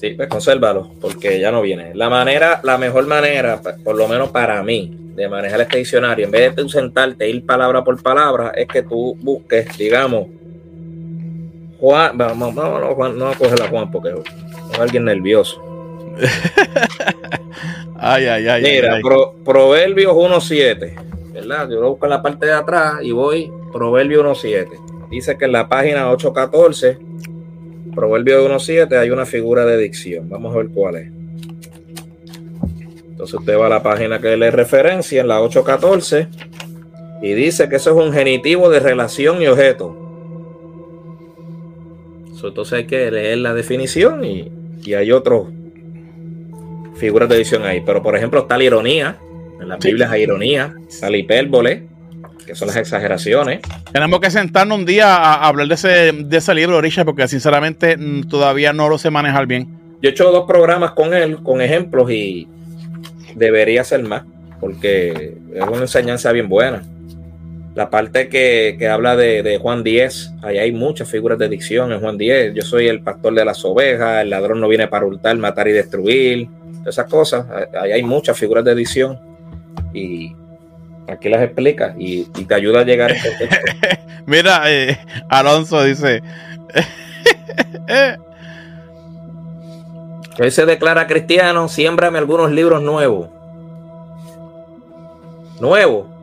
Sí, 0.00 0.14
pues 0.16 0.30
consérvalo, 0.30 0.92
porque 0.98 1.38
ya 1.38 1.50
no 1.50 1.60
viene. 1.60 1.94
La 1.94 2.08
manera, 2.08 2.60
la 2.62 2.78
mejor 2.78 3.06
manera, 3.06 3.60
por 3.84 3.96
lo 3.96 4.08
menos 4.08 4.30
para 4.30 4.62
mí, 4.62 4.96
de 5.14 5.28
manejar 5.28 5.60
este 5.60 5.76
diccionario, 5.76 6.24
en 6.24 6.30
vez 6.30 6.56
de 6.56 6.62
tú 6.62 6.70
sentarte 6.70 7.28
ir 7.28 7.44
palabra 7.44 7.84
por 7.84 8.02
palabra, 8.02 8.52
es 8.56 8.66
que 8.66 8.82
tú 8.82 9.14
busques, 9.20 9.76
digamos, 9.76 10.28
Juan, 11.78 12.16
vamos, 12.16 12.54
no, 12.54 12.80
no, 12.80 12.94
Juan, 12.94 13.18
no 13.18 13.34
coger 13.34 13.60
a 13.60 13.68
Juan 13.68 13.90
porque 13.90 14.08
es 14.08 14.78
alguien 14.78 15.04
nervioso. 15.04 15.62
ay, 17.98 18.24
ay, 18.24 18.48
ay. 18.48 18.62
Mira, 18.62 19.00
Proverbios 19.44 20.14
1.7, 20.14 21.32
¿verdad? 21.34 21.68
Yo 21.68 21.80
lo 21.80 21.90
busco 21.90 22.06
en 22.06 22.10
la 22.10 22.22
parte 22.22 22.46
de 22.46 22.52
atrás 22.52 22.94
y 23.02 23.12
voy, 23.12 23.52
Proverbios 23.70 24.42
1.7. 24.42 24.83
Dice 25.14 25.38
que 25.38 25.44
en 25.44 25.52
la 25.52 25.68
página 25.68 26.10
814, 26.10 26.98
Proverbio 27.94 28.48
1.7, 28.48 28.98
hay 28.98 29.10
una 29.10 29.24
figura 29.24 29.64
de 29.64 29.78
dicción. 29.78 30.28
Vamos 30.28 30.52
a 30.52 30.58
ver 30.58 30.68
cuál 30.74 30.96
es. 30.96 31.12
Entonces 33.10 33.38
usted 33.38 33.56
va 33.56 33.66
a 33.66 33.68
la 33.68 33.80
página 33.80 34.20
que 34.20 34.36
le 34.36 34.50
referencia 34.50 35.20
en 35.20 35.28
la 35.28 35.40
814 35.40 36.26
y 37.22 37.32
dice 37.32 37.68
que 37.68 37.76
eso 37.76 37.90
es 37.90 37.96
un 37.96 38.12
genitivo 38.12 38.68
de 38.70 38.80
relación 38.80 39.40
y 39.40 39.46
objeto. 39.46 39.96
Entonces 42.42 42.72
hay 42.72 42.84
que 42.86 43.08
leer 43.10 43.38
la 43.38 43.54
definición 43.54 44.24
y, 44.24 44.50
hay 44.94 45.12
otras 45.12 45.42
figuras 46.96 47.28
de 47.28 47.36
edición 47.36 47.62
ahí. 47.62 47.84
Pero 47.86 48.02
por 48.02 48.16
ejemplo 48.16 48.40
está 48.40 48.58
la 48.58 48.64
ironía. 48.64 49.16
En 49.60 49.68
la 49.68 49.76
Biblia 49.76 50.10
hay 50.10 50.22
ironía, 50.22 50.74
está 50.88 51.08
la 51.08 51.16
hipérbole, 51.18 51.86
que 52.44 52.54
son 52.54 52.68
las 52.68 52.76
exageraciones. 52.76 53.60
Tenemos 53.92 54.20
que 54.20 54.30
sentarnos 54.30 54.78
un 54.78 54.84
día 54.84 55.16
a 55.16 55.46
hablar 55.46 55.68
de 55.68 55.74
ese, 55.74 56.12
de 56.12 56.36
ese 56.36 56.54
libro, 56.54 56.80
Richard, 56.80 57.04
porque 57.04 57.26
sinceramente 57.28 57.96
mm, 57.96 58.28
todavía 58.28 58.72
no 58.72 58.88
lo 58.88 58.98
sé 58.98 59.10
manejar 59.10 59.46
bien. 59.46 59.68
Yo 60.02 60.10
he 60.10 60.12
hecho 60.12 60.30
dos 60.30 60.46
programas 60.46 60.92
con 60.92 61.14
él, 61.14 61.42
con 61.42 61.60
ejemplos, 61.60 62.10
y 62.10 62.46
debería 63.34 63.84
ser 63.84 64.02
más, 64.02 64.24
porque 64.60 65.38
es 65.54 65.62
una 65.62 65.82
enseñanza 65.82 66.30
bien 66.32 66.48
buena. 66.48 66.82
la 67.74 67.90
parte 67.90 68.28
que, 68.28 68.76
habla 68.88 69.16
de, 69.16 69.58
Juan 69.60 69.82
10, 69.82 70.34
ahí 70.42 70.58
hay 70.58 70.72
muchas 70.72 71.08
figuras 71.08 71.38
de 71.38 71.48
dicción 71.48 71.92
en 71.92 72.00
Juan 72.00 72.18
10. 72.18 72.54
Yo 72.54 72.62
soy 72.62 72.86
el 72.86 73.00
pastor 73.00 73.34
de 73.34 73.44
las 73.44 73.64
ovejas, 73.64 74.22
el 74.22 74.30
ladrón 74.30 74.60
no 74.60 74.68
viene 74.68 74.86
para 74.86 75.06
hurtar, 75.06 75.36
matar 75.38 75.68
y 75.68 75.72
destruir, 75.72 76.48
esas 76.86 77.06
cosas. 77.06 77.46
Ahí 77.80 77.92
hay 77.92 78.02
muchas 78.02 78.38
figuras 78.38 78.64
de 78.64 78.74
dicción 78.74 79.18
y 79.92 80.34
aquí 81.08 81.28
las 81.28 81.42
explica 81.42 81.94
y, 81.98 82.24
te 82.24 82.54
ayuda 82.54 82.80
a 82.80 82.84
llegar 82.84 83.12
a 83.12 83.14
este 83.14 83.48
Mira, 84.26 84.62
eh, 84.70 84.98
Alonso 85.28 85.82
dice. 85.82 86.22
Él 90.38 90.50
se 90.50 90.66
declara 90.66 91.06
cristiano, 91.06 91.68
siémbrame 91.68 92.18
algunos 92.18 92.50
libros 92.50 92.82
nuevos. 92.82 93.28
Nuevos 95.60 96.14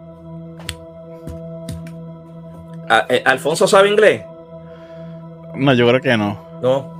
eh, 3.10 3.24
¿Alfonso 3.26 3.68
sabe 3.68 3.90
inglés? 3.90 4.24
No, 5.56 5.74
yo 5.74 5.88
creo 5.88 6.02
que 6.02 6.18
no. 6.18 6.38
No. 6.62 7.00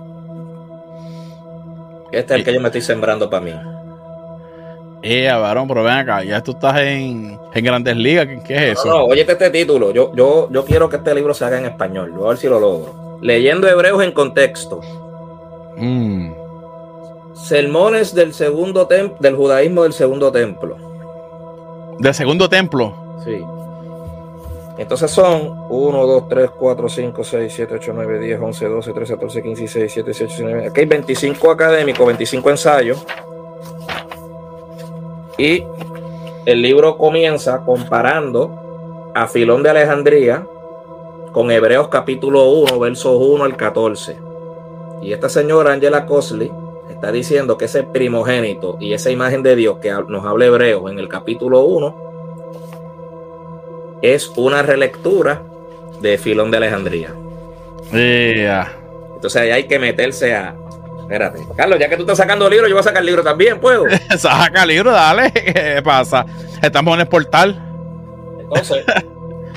Este 2.12 2.34
es 2.34 2.40
el 2.40 2.46
que 2.46 2.54
yo 2.54 2.62
me 2.62 2.68
estoy 2.68 2.82
sembrando 2.82 3.30
para 3.30 3.44
mí. 3.44 3.54
Eh, 5.04 5.32
varón, 5.32 5.68
pero 5.68 5.84
ven 5.84 5.94
acá, 5.94 6.24
ya 6.24 6.44
tú 6.44 6.52
estás 6.52 6.80
en, 6.82 7.40
Grandes 7.56 7.98
Ligas, 7.98 8.28
¿qué, 8.46 8.56
es 8.56 8.80
eso? 8.80 8.88
No, 8.88 9.00
no, 9.00 9.06
oye 9.06 9.22
este 9.22 9.50
título, 9.50 9.92
yo, 9.92 10.14
yo, 10.14 10.48
yo 10.52 10.64
quiero 10.64 10.90
que 10.90 10.98
este 10.98 11.16
libro 11.16 11.34
se 11.34 11.44
haga 11.44 11.58
en 11.58 11.66
español, 11.66 12.12
voy 12.12 12.26
a 12.26 12.30
ver 12.30 12.38
si 12.38 12.48
lo 12.48 12.60
logro. 12.60 13.20
Leyendo 13.22 13.68
Hebreos 13.68 14.04
en 14.04 14.12
contexto. 14.12 14.82
Mm. 15.78 16.32
Sermones 17.34 18.14
del 18.14 18.34
segundo 18.34 18.86
templo, 18.86 19.18
del 19.20 19.36
judaísmo 19.36 19.84
del 19.84 19.94
segundo 19.94 20.32
templo. 20.32 20.78
¿Del 21.98 22.14
segundo 22.14 22.48
templo? 22.48 22.94
Sí. 23.24 23.44
Entonces 24.78 25.12
son 25.12 25.66
1, 25.70 26.08
2, 26.08 26.30
3, 26.30 26.50
4, 26.52 26.90
5, 26.90 27.24
6, 27.24 27.54
7, 27.56 27.76
8, 27.76 27.92
9, 27.94 28.20
10, 28.20 28.40
11, 28.40 28.66
12, 28.68 28.94
13, 28.94 29.14
14, 29.14 29.44
15, 29.44 29.62
16, 29.62 29.96
17, 29.96 30.12
18, 30.12 30.36
19. 30.38 30.68
Aquí 30.68 30.80
hay 30.80 30.86
25 30.86 31.52
académicos, 31.52 32.06
25 32.08 32.50
ensayos. 32.50 33.06
Y 35.38 35.64
el 36.46 36.62
libro 36.62 36.98
comienza 36.98 37.64
comparando 37.66 39.12
a 39.14 39.28
Filón 39.28 39.64
de 39.64 39.70
Alejandría 39.70 40.46
con 41.32 41.52
Hebreos 41.52 41.88
capítulo 41.88 42.50
1, 42.50 42.80
versos 42.80 43.18
1 43.20 43.44
al 43.44 43.56
14. 43.56 44.18
Y 45.02 45.14
esta 45.14 45.30
señora 45.30 45.74
Angela 45.74 46.06
Cosley 46.06 46.52
está 46.90 47.12
diciendo 47.12 47.58
que 47.58 47.66
ese 47.66 47.84
primogénito 47.84 48.78
y 48.80 48.94
esa 48.94 49.10
imagen 49.10 49.42
de 49.44 49.56
Dios 49.56 49.78
que 49.78 49.92
nos 50.08 50.26
habla 50.26 50.46
Hebreos 50.46 50.92
en 50.92 51.00
el 51.00 51.08
capítulo 51.08 51.62
1 51.62 51.96
es 54.02 54.32
una 54.36 54.62
relectura 54.62 55.42
de 56.02 56.18
Filón 56.18 56.52
de 56.52 56.58
Alejandría. 56.58 57.14
Entonces 59.16 59.42
ahí 59.42 59.52
hay 59.52 59.64
que 59.66 59.80
meterse 59.80 60.36
a. 60.36 60.56
Espérate, 61.12 61.42
Carlos, 61.58 61.78
ya 61.78 61.90
que 61.90 61.98
tú 61.98 62.04
estás 62.04 62.20
sacando 62.20 62.50
libros, 62.50 62.70
yo 62.70 62.76
voy 62.76 62.80
a 62.80 62.84
sacar 62.84 63.04
libro 63.04 63.22
también, 63.22 63.60
¿puedo? 63.60 63.84
Saca 64.18 64.66
libro, 64.66 64.92
dale. 64.92 65.30
¿Qué 65.34 65.82
pasa? 65.84 66.26
Estamos 66.62 66.94
en 66.94 67.02
el 67.02 67.08
portal. 67.10 67.62
Entonces, 68.40 68.86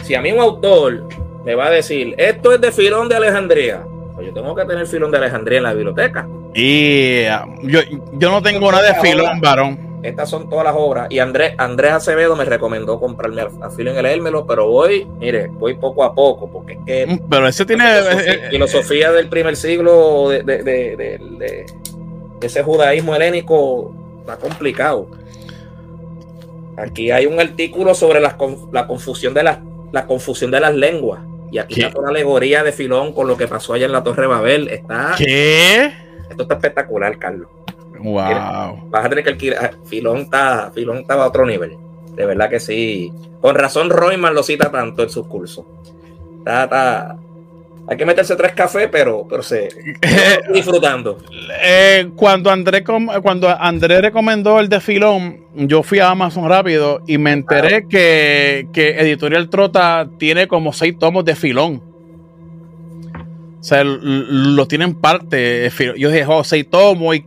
si 0.02 0.16
a 0.16 0.20
mí 0.20 0.32
un 0.32 0.40
autor 0.40 1.06
me 1.44 1.54
va 1.54 1.66
a 1.66 1.70
decir, 1.70 2.12
esto 2.18 2.52
es 2.52 2.60
de 2.60 2.72
Filón 2.72 3.08
de 3.08 3.14
Alejandría, 3.14 3.84
pues 4.16 4.26
yo 4.26 4.34
tengo 4.34 4.52
que 4.56 4.64
tener 4.64 4.84
Filón 4.88 5.12
de 5.12 5.18
Alejandría 5.18 5.58
en 5.58 5.62
la 5.62 5.74
biblioteca. 5.74 6.26
Y 6.54 7.22
yo, 7.62 7.80
yo 8.14 8.30
no 8.32 8.42
tengo 8.42 8.72
nada 8.72 8.92
de 8.92 9.00
Filón, 9.00 9.40
varón. 9.40 9.78
Estas 10.04 10.28
son 10.28 10.50
todas 10.50 10.66
las 10.66 10.74
obras. 10.76 11.06
Y 11.08 11.18
Andrés, 11.18 11.54
Andrés 11.56 11.92
Acevedo 11.92 12.36
me 12.36 12.44
recomendó 12.44 13.00
comprarme 13.00 13.40
a, 13.40 13.70
Filo 13.70 13.90
en 13.90 14.04
el 14.04 14.22
pero 14.46 14.68
voy, 14.68 15.06
mire, 15.18 15.46
voy 15.46 15.74
poco 15.74 16.04
a 16.04 16.14
poco, 16.14 16.46
porque 16.52 16.74
es 16.74 16.78
que. 16.84 17.06
Mm, 17.06 17.20
pero 17.30 17.48
ese 17.48 17.64
tiene. 17.64 17.84
Eh, 17.86 18.48
filosofía, 18.50 19.12
del 19.12 19.30
primer 19.30 19.56
siglo 19.56 20.28
de, 20.28 20.42
de, 20.42 21.66
ese 22.42 22.62
judaísmo 22.62 23.16
helénico 23.16 23.94
está 24.20 24.36
complicado. 24.36 25.08
Aquí 26.76 27.10
hay 27.10 27.24
un 27.24 27.40
artículo 27.40 27.94
sobre 27.94 28.20
la, 28.20 28.36
confusión 28.36 29.32
de 29.32 29.42
las, 29.42 29.60
la 29.90 30.06
confusión 30.06 30.50
de 30.50 30.60
las 30.60 30.74
lenguas. 30.74 31.20
Y 31.50 31.56
aquí 31.56 31.80
está 31.80 31.98
una 31.98 32.10
alegoría 32.10 32.62
de 32.62 32.72
Filón 32.72 33.14
con 33.14 33.26
lo 33.26 33.38
que 33.38 33.48
pasó 33.48 33.72
allá 33.72 33.86
en 33.86 33.92
la 33.92 34.02
Torre 34.02 34.26
Babel. 34.26 34.68
Está. 34.68 35.14
¿Qué? 35.16 35.94
Esto 36.28 36.42
está 36.42 36.56
espectacular, 36.56 37.18
Carlos. 37.18 37.48
Wow. 38.04 38.90
vas 38.90 39.06
a 39.06 39.08
tener 39.08 39.24
que 39.24 39.30
alquilar. 39.30 39.58
Ah, 39.64 39.76
Filón 39.86 40.18
está, 40.18 40.70
Filón 40.74 40.98
estaba 40.98 41.24
a 41.24 41.28
otro 41.28 41.46
nivel. 41.46 41.76
De 42.14 42.26
verdad 42.26 42.50
que 42.50 42.60
sí. 42.60 43.10
Con 43.40 43.54
razón, 43.54 43.88
Royman 43.88 44.34
lo 44.34 44.42
cita 44.42 44.70
tanto 44.70 45.02
en 45.02 45.08
sus 45.08 45.26
cursos. 45.26 45.64
Está, 46.38 47.16
Hay 47.88 47.96
que 47.96 48.04
meterse 48.04 48.36
tres 48.36 48.52
cafés, 48.52 48.90
pero, 48.92 49.26
pero 49.28 49.42
se 49.42 49.70
disfrutando. 50.52 51.16
Eh, 51.62 52.10
cuando 52.14 52.50
André 52.50 52.84
cuando 52.84 53.48
André 53.48 54.02
recomendó 54.02 54.60
el 54.60 54.68
de 54.68 54.80
Filón, 54.80 55.40
yo 55.54 55.82
fui 55.82 55.98
a 55.98 56.10
Amazon 56.10 56.46
rápido 56.46 57.00
y 57.06 57.16
me 57.16 57.32
enteré 57.32 57.88
que, 57.88 58.68
que, 58.70 59.00
Editorial 59.00 59.48
Trota 59.48 60.06
tiene 60.18 60.46
como 60.46 60.74
seis 60.74 60.98
tomos 60.98 61.24
de 61.24 61.34
Filón. 61.34 61.82
O 63.60 63.66
sea, 63.66 63.82
lo 63.82 64.68
tienen 64.68 64.94
parte. 64.94 65.70
Yo 65.96 66.10
dije, 66.10 66.26
oh, 66.28 66.44
seis 66.44 66.68
tomos 66.68 67.16
y 67.16 67.24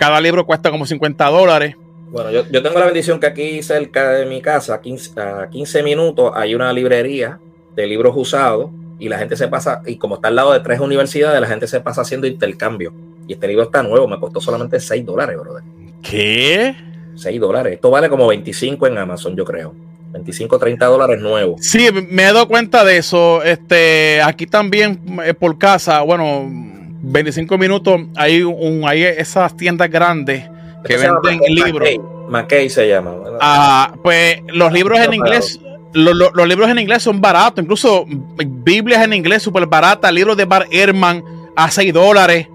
cada 0.00 0.18
libro 0.18 0.46
cuesta 0.46 0.70
como 0.70 0.86
50 0.86 1.26
dólares. 1.26 1.76
Bueno, 2.10 2.30
yo, 2.30 2.62
tengo 2.62 2.78
la 2.78 2.86
bendición 2.86 3.20
que 3.20 3.26
aquí 3.26 3.62
cerca 3.62 4.12
de 4.12 4.24
mi 4.24 4.40
casa, 4.40 4.80
15, 4.80 5.20
a 5.20 5.50
15 5.50 5.82
minutos, 5.82 6.32
hay 6.34 6.54
una 6.54 6.72
librería 6.72 7.38
de 7.76 7.86
libros 7.86 8.14
usados 8.16 8.70
y 8.98 9.10
la 9.10 9.18
gente 9.18 9.36
se 9.36 9.46
pasa, 9.48 9.82
y 9.84 9.96
como 9.96 10.14
está 10.14 10.28
al 10.28 10.36
lado 10.36 10.54
de 10.54 10.60
tres 10.60 10.80
universidades, 10.80 11.38
la 11.38 11.46
gente 11.46 11.66
se 11.66 11.80
pasa 11.80 12.00
haciendo 12.00 12.26
intercambio. 12.26 12.94
Y 13.28 13.34
este 13.34 13.46
libro 13.46 13.64
está 13.64 13.82
nuevo, 13.82 14.08
me 14.08 14.18
costó 14.18 14.40
solamente 14.40 14.80
6 14.80 15.04
dólares, 15.04 15.36
brother. 15.38 15.64
¿Qué? 16.02 16.74
6 17.16 17.38
dólares. 17.38 17.74
Esto 17.74 17.90
vale 17.90 18.08
como 18.08 18.26
25 18.26 18.86
en 18.86 18.96
Amazon, 18.96 19.36
yo 19.36 19.44
creo. 19.44 19.74
25, 20.12 20.58
30 20.58 20.86
dólares 20.86 21.20
nuevo. 21.20 21.56
Sí, 21.60 21.88
me 22.08 22.22
he 22.22 22.32
dado 22.32 22.48
cuenta 22.48 22.86
de 22.86 22.96
eso. 22.96 23.42
Este, 23.42 24.22
aquí 24.22 24.46
también 24.46 24.98
eh, 25.24 25.34
por 25.34 25.58
casa, 25.58 26.00
bueno, 26.00 26.69
25 27.02 27.58
minutos 27.58 28.00
hay 28.16 28.42
un 28.42 28.82
hay 28.86 29.02
esas 29.02 29.56
tiendas 29.56 29.90
grandes 29.90 30.48
que 30.84 30.96
venden 30.96 31.40
libros. 31.48 31.88
McKay 32.28 32.70
se 32.70 32.88
llama. 32.88 33.14
Ah, 33.40 33.94
pues 34.02 34.40
los 34.48 34.72
libros 34.72 35.00
en 35.00 35.14
inglés 35.14 35.60
los, 35.92 36.48
libros 36.48 36.70
en 36.70 36.78
inglés 36.78 37.02
son 37.02 37.20
baratos, 37.20 37.62
incluso 37.62 38.04
Biblias 38.06 39.02
en 39.04 39.12
inglés 39.12 39.42
súper 39.42 39.66
baratas, 39.66 40.12
libros 40.12 40.36
de 40.36 40.44
Bar 40.44 40.66
Herman 40.70 41.24
a 41.56 41.70
6 41.70 41.92
dólares. 41.92 42.48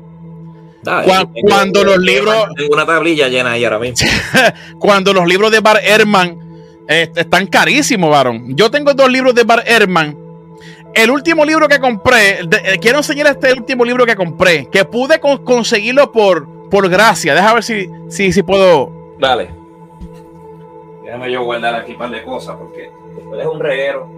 cuando, 1.43 1.83
los 1.83 1.97
libros. 1.97 2.47
Tengo 2.55 2.73
una 2.73 2.85
tablilla 2.85 3.27
llena 3.27 3.51
ahí 3.51 3.65
ahora 3.65 3.79
mismo. 3.79 4.07
cuando 4.79 5.13
los 5.13 5.27
libros 5.27 5.51
de 5.51 5.59
Bar 5.59 5.81
Herman 5.83 6.39
eh, 6.87 7.11
están 7.15 7.47
carísimos, 7.47 8.09
varón. 8.09 8.55
Yo 8.55 8.71
tengo 8.71 8.93
dos 8.93 9.11
libros 9.11 9.35
de 9.35 9.43
Bar 9.43 9.63
Herman 9.65 10.17
el 10.95 11.11
último 11.11 11.45
libro 11.45 11.67
que 11.67 11.79
compré, 11.79 12.39
eh, 12.39 12.79
quiero 12.79 12.99
enseñar 12.99 13.27
este 13.27 13.53
último 13.53 13.83
libro 13.83 14.05
que 14.05 14.15
compré, 14.15 14.67
que 14.67 14.85
pude 14.85 15.19
conseguirlo 15.19 16.11
por, 16.11 16.69
por 16.69 16.89
gracia. 16.89 17.35
Deja 17.35 17.53
ver 17.53 17.63
si, 17.63 17.89
si, 18.09 18.31
si 18.31 18.43
puedo. 18.43 18.91
Dale. 19.19 19.49
Déjame 21.03 21.31
yo 21.31 21.43
guardar 21.43 21.75
aquí 21.75 21.91
un 21.91 21.97
par 21.97 22.09
de 22.09 22.23
cosas 22.23 22.55
porque 22.57 22.89
después 23.15 23.41
es 23.41 23.47
un 23.47 23.59
reguero. 23.59 24.15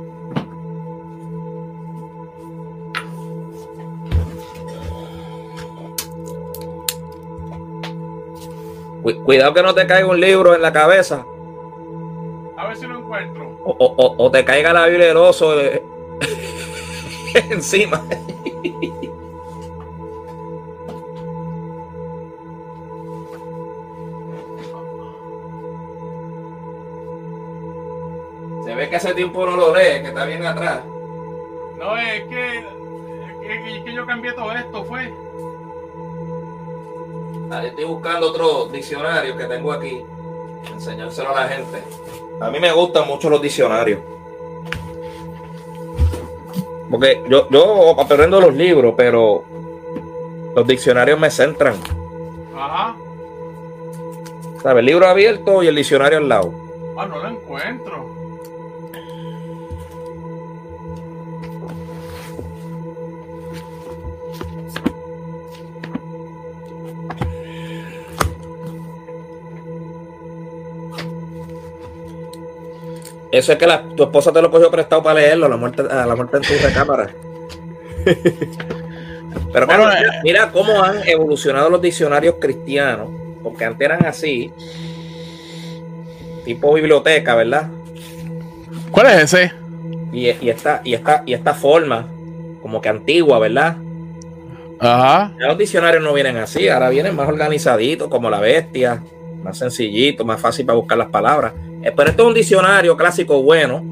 Cuidado 9.24 9.53
que 9.53 9.63
no 9.63 9.74
te 9.74 9.88
caiga 9.88 10.07
un 10.07 10.19
libro 10.19 10.53
en 10.53 10.62
la 10.62 10.74
cabeza. 10.74 11.25
A 12.57 12.67
ver 12.67 12.75
si 12.75 12.86
lo 12.86 13.00
encuentro. 13.00 13.57
O, 13.63 14.31
te 14.31 14.43
caiga 14.43 14.74
la 14.74 14.88
Biblia 14.88 15.07
del 15.07 15.17
oso. 15.17 15.55
encima. 17.50 18.03
Se 28.63 28.75
ve 28.75 28.89
que 28.89 28.96
hace 28.96 29.13
tiempo 29.13 29.46
no 29.46 29.56
lo 29.56 29.75
lee, 29.75 30.01
que 30.01 30.08
está 30.08 30.25
bien 30.25 30.46
atrás. 30.46 30.82
No, 31.77 31.98
es 31.98 32.24
que, 32.24 32.58
es 33.44 33.84
que, 33.84 33.94
yo 33.94 34.06
cambié 34.06 34.34
todo 34.34 34.51
esto, 34.53 34.84
fue. 34.84 35.13
estoy 37.65 37.86
buscando 37.86 38.29
otro 38.29 38.65
diccionario 38.65 39.38
que 39.38 39.46
tengo 39.46 39.72
aquí. 39.72 40.03
Enseñárselo 40.74 41.29
a 41.29 41.41
la 41.41 41.48
gente. 41.48 41.84
A 42.41 42.50
mí 42.50 42.60
me 42.60 42.72
gustan 42.72 43.08
mucho 43.08 43.29
los 43.29 43.41
diccionarios. 43.41 44.16
Porque 46.89 47.22
yo, 47.27 47.50
yo 47.50 48.00
aprendo 48.00 48.39
los 48.39 48.53
libros, 48.53 48.94
pero 48.96 49.44
los 50.56 50.65
diccionarios 50.65 51.20
me 51.20 51.29
centran. 51.29 51.75
Ajá. 52.56 52.96
¿Sabes? 54.62 54.79
El 54.79 54.86
libro 54.86 55.08
abierto 55.08 55.63
y 55.63 55.67
el 55.67 55.75
diccionario 55.75 56.17
al 56.17 56.29
lado. 56.29 56.51
Ah, 56.98 57.06
no 57.06 57.20
lo 57.20 57.29
encuentro. 57.29 58.06
Eso 73.31 73.51
es 73.51 73.57
que 73.57 73.67
tu 73.96 74.03
esposa 74.03 74.31
te 74.31 74.41
lo 74.41 74.50
cogió 74.50 74.72
prestado 74.72 75.03
para 75.03 75.19
leerlo, 75.19 75.50
la 75.50 75.57
muerte, 75.57 75.84
a 75.89 76.05
la 76.05 76.15
muerte 76.15 76.38
en 76.38 76.43
tu 76.43 76.53
recámara. 76.63 77.10
Pero 79.53 79.65
bueno, 79.65 79.91
eh, 79.91 79.98
mira, 80.24 80.51
cómo 80.51 80.81
han 80.81 81.07
evolucionado 81.07 81.69
los 81.69 81.81
diccionarios 81.81 82.36
cristianos, 82.39 83.10
porque 83.43 83.65
antes 83.65 83.86
eran 83.86 84.05
así, 84.05 84.51
tipo 86.46 86.74
biblioteca, 86.74 87.36
¿verdad? 87.36 87.69
¿Cuál 88.91 89.07
es 89.07 89.34
ese? 89.34 89.51
Y, 90.12 90.27
esta, 90.27 90.81
y, 90.84 90.93
esta, 90.93 91.24
y 91.25 91.34
esta 91.34 91.53
forma, 91.53 92.07
como 92.62 92.81
que 92.81 92.89
antigua, 92.89 93.39
¿verdad? 93.39 93.77
Ajá. 94.79 95.34
los 95.38 95.57
diccionarios 95.57 96.03
no 96.03 96.13
vienen 96.13 96.38
así, 96.38 96.69
ahora 96.69 96.89
vienen 96.89 97.15
más 97.15 97.27
organizaditos, 97.27 98.10
como 98.10 98.29
la 98.29 98.39
bestia, 98.39 99.01
más 99.43 99.57
sencillito, 99.57 100.24
más 100.24 100.39
fácil 100.39 100.65
para 100.65 100.77
buscar 100.77 100.98
las 100.98 101.10
palabras. 101.10 101.53
Eh, 101.84 101.91
pero 101.96 102.10
esto 102.10 102.24
es 102.24 102.27
un 102.27 102.34
diccionario 102.34 102.98
clásico 102.98 103.41
bueno, 103.41 103.84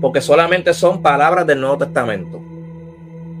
porque 0.00 0.20
solamente 0.20 0.74
son 0.74 1.02
palabras 1.02 1.46
del 1.46 1.60
Nuevo 1.60 1.78
Testamento. 1.78 2.40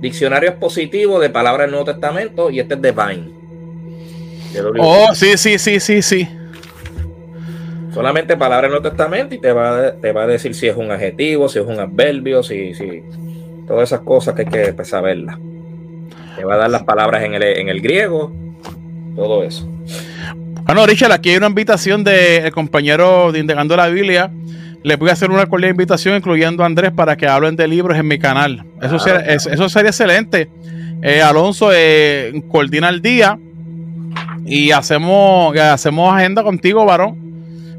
Diccionario 0.00 0.50
expositivo 0.50 1.20
de 1.20 1.30
palabras 1.30 1.66
del 1.66 1.72
Nuevo 1.72 1.86
Testamento 1.86 2.50
y 2.50 2.60
este 2.60 2.74
es 2.74 2.82
Divine. 2.82 3.30
Oh, 4.78 5.14
sí, 5.14 5.36
sí, 5.36 5.58
sí, 5.58 5.80
sí, 5.80 6.02
sí. 6.02 6.28
Solamente 7.92 8.36
palabras 8.36 8.70
del 8.70 8.80
Nuevo 8.80 8.88
Testamento 8.88 9.34
y 9.34 9.38
te 9.38 9.52
va, 9.52 9.78
a, 9.78 9.92
te 9.92 10.12
va 10.12 10.24
a 10.24 10.26
decir 10.26 10.54
si 10.54 10.66
es 10.66 10.76
un 10.76 10.90
adjetivo, 10.90 11.48
si 11.48 11.58
es 11.58 11.66
un 11.66 11.78
adverbio, 11.78 12.42
si, 12.42 12.74
si 12.74 13.02
todas 13.66 13.88
esas 13.88 14.00
cosas 14.00 14.34
que 14.34 14.42
hay 14.42 14.48
que 14.48 14.72
pues, 14.72 14.88
saberlas. 14.88 15.38
Te 16.36 16.44
va 16.44 16.54
a 16.54 16.58
dar 16.58 16.70
las 16.70 16.82
palabras 16.82 17.22
en 17.22 17.34
el, 17.34 17.42
en 17.42 17.68
el 17.68 17.80
griego, 17.80 18.32
todo 19.14 19.44
eso. 19.44 19.68
Bueno, 20.64 20.86
Richard, 20.86 21.12
aquí 21.12 21.30
hay 21.30 21.36
una 21.36 21.48
invitación 21.48 22.04
del 22.04 22.50
compañero 22.52 23.32
de 23.32 23.40
Indagando 23.40 23.76
la 23.76 23.88
Biblia 23.88 24.30
les 24.84 24.98
voy 24.98 25.08
a 25.08 25.14
hacer 25.14 25.30
una 25.30 25.46
cordial 25.46 25.70
invitación, 25.70 26.14
incluyendo 26.14 26.62
a 26.62 26.66
Andrés, 26.66 26.92
para 26.92 27.16
que 27.16 27.26
hablen 27.26 27.56
de 27.56 27.66
libros 27.66 27.98
en 27.98 28.06
mi 28.06 28.18
canal. 28.18 28.64
Eso, 28.82 28.98
sería, 28.98 29.20
eso 29.22 29.68
sería 29.70 29.88
excelente. 29.88 30.48
Eh, 31.02 31.22
Alonso 31.22 31.70
eh, 31.72 32.42
coordina 32.50 32.90
el 32.90 33.00
día 33.00 33.38
y 34.44 34.72
hacemos, 34.72 35.56
hacemos 35.56 36.14
agenda 36.14 36.42
contigo, 36.42 36.84
varón. 36.84 37.16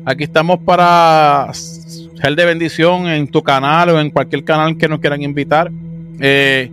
Aquí 0.04 0.24
estamos 0.24 0.60
para 0.65 1.52
ser 1.54 2.36
de 2.36 2.45
bendición 2.45 3.08
en 3.08 3.28
tu 3.28 3.43
canal 3.43 3.89
o 3.89 4.00
en 4.00 4.10
cualquier 4.10 4.43
canal 4.43 4.76
que 4.76 4.88
nos 4.88 5.00
quieran 5.00 5.21
invitar. 5.21 5.71
Eh, 6.19 6.71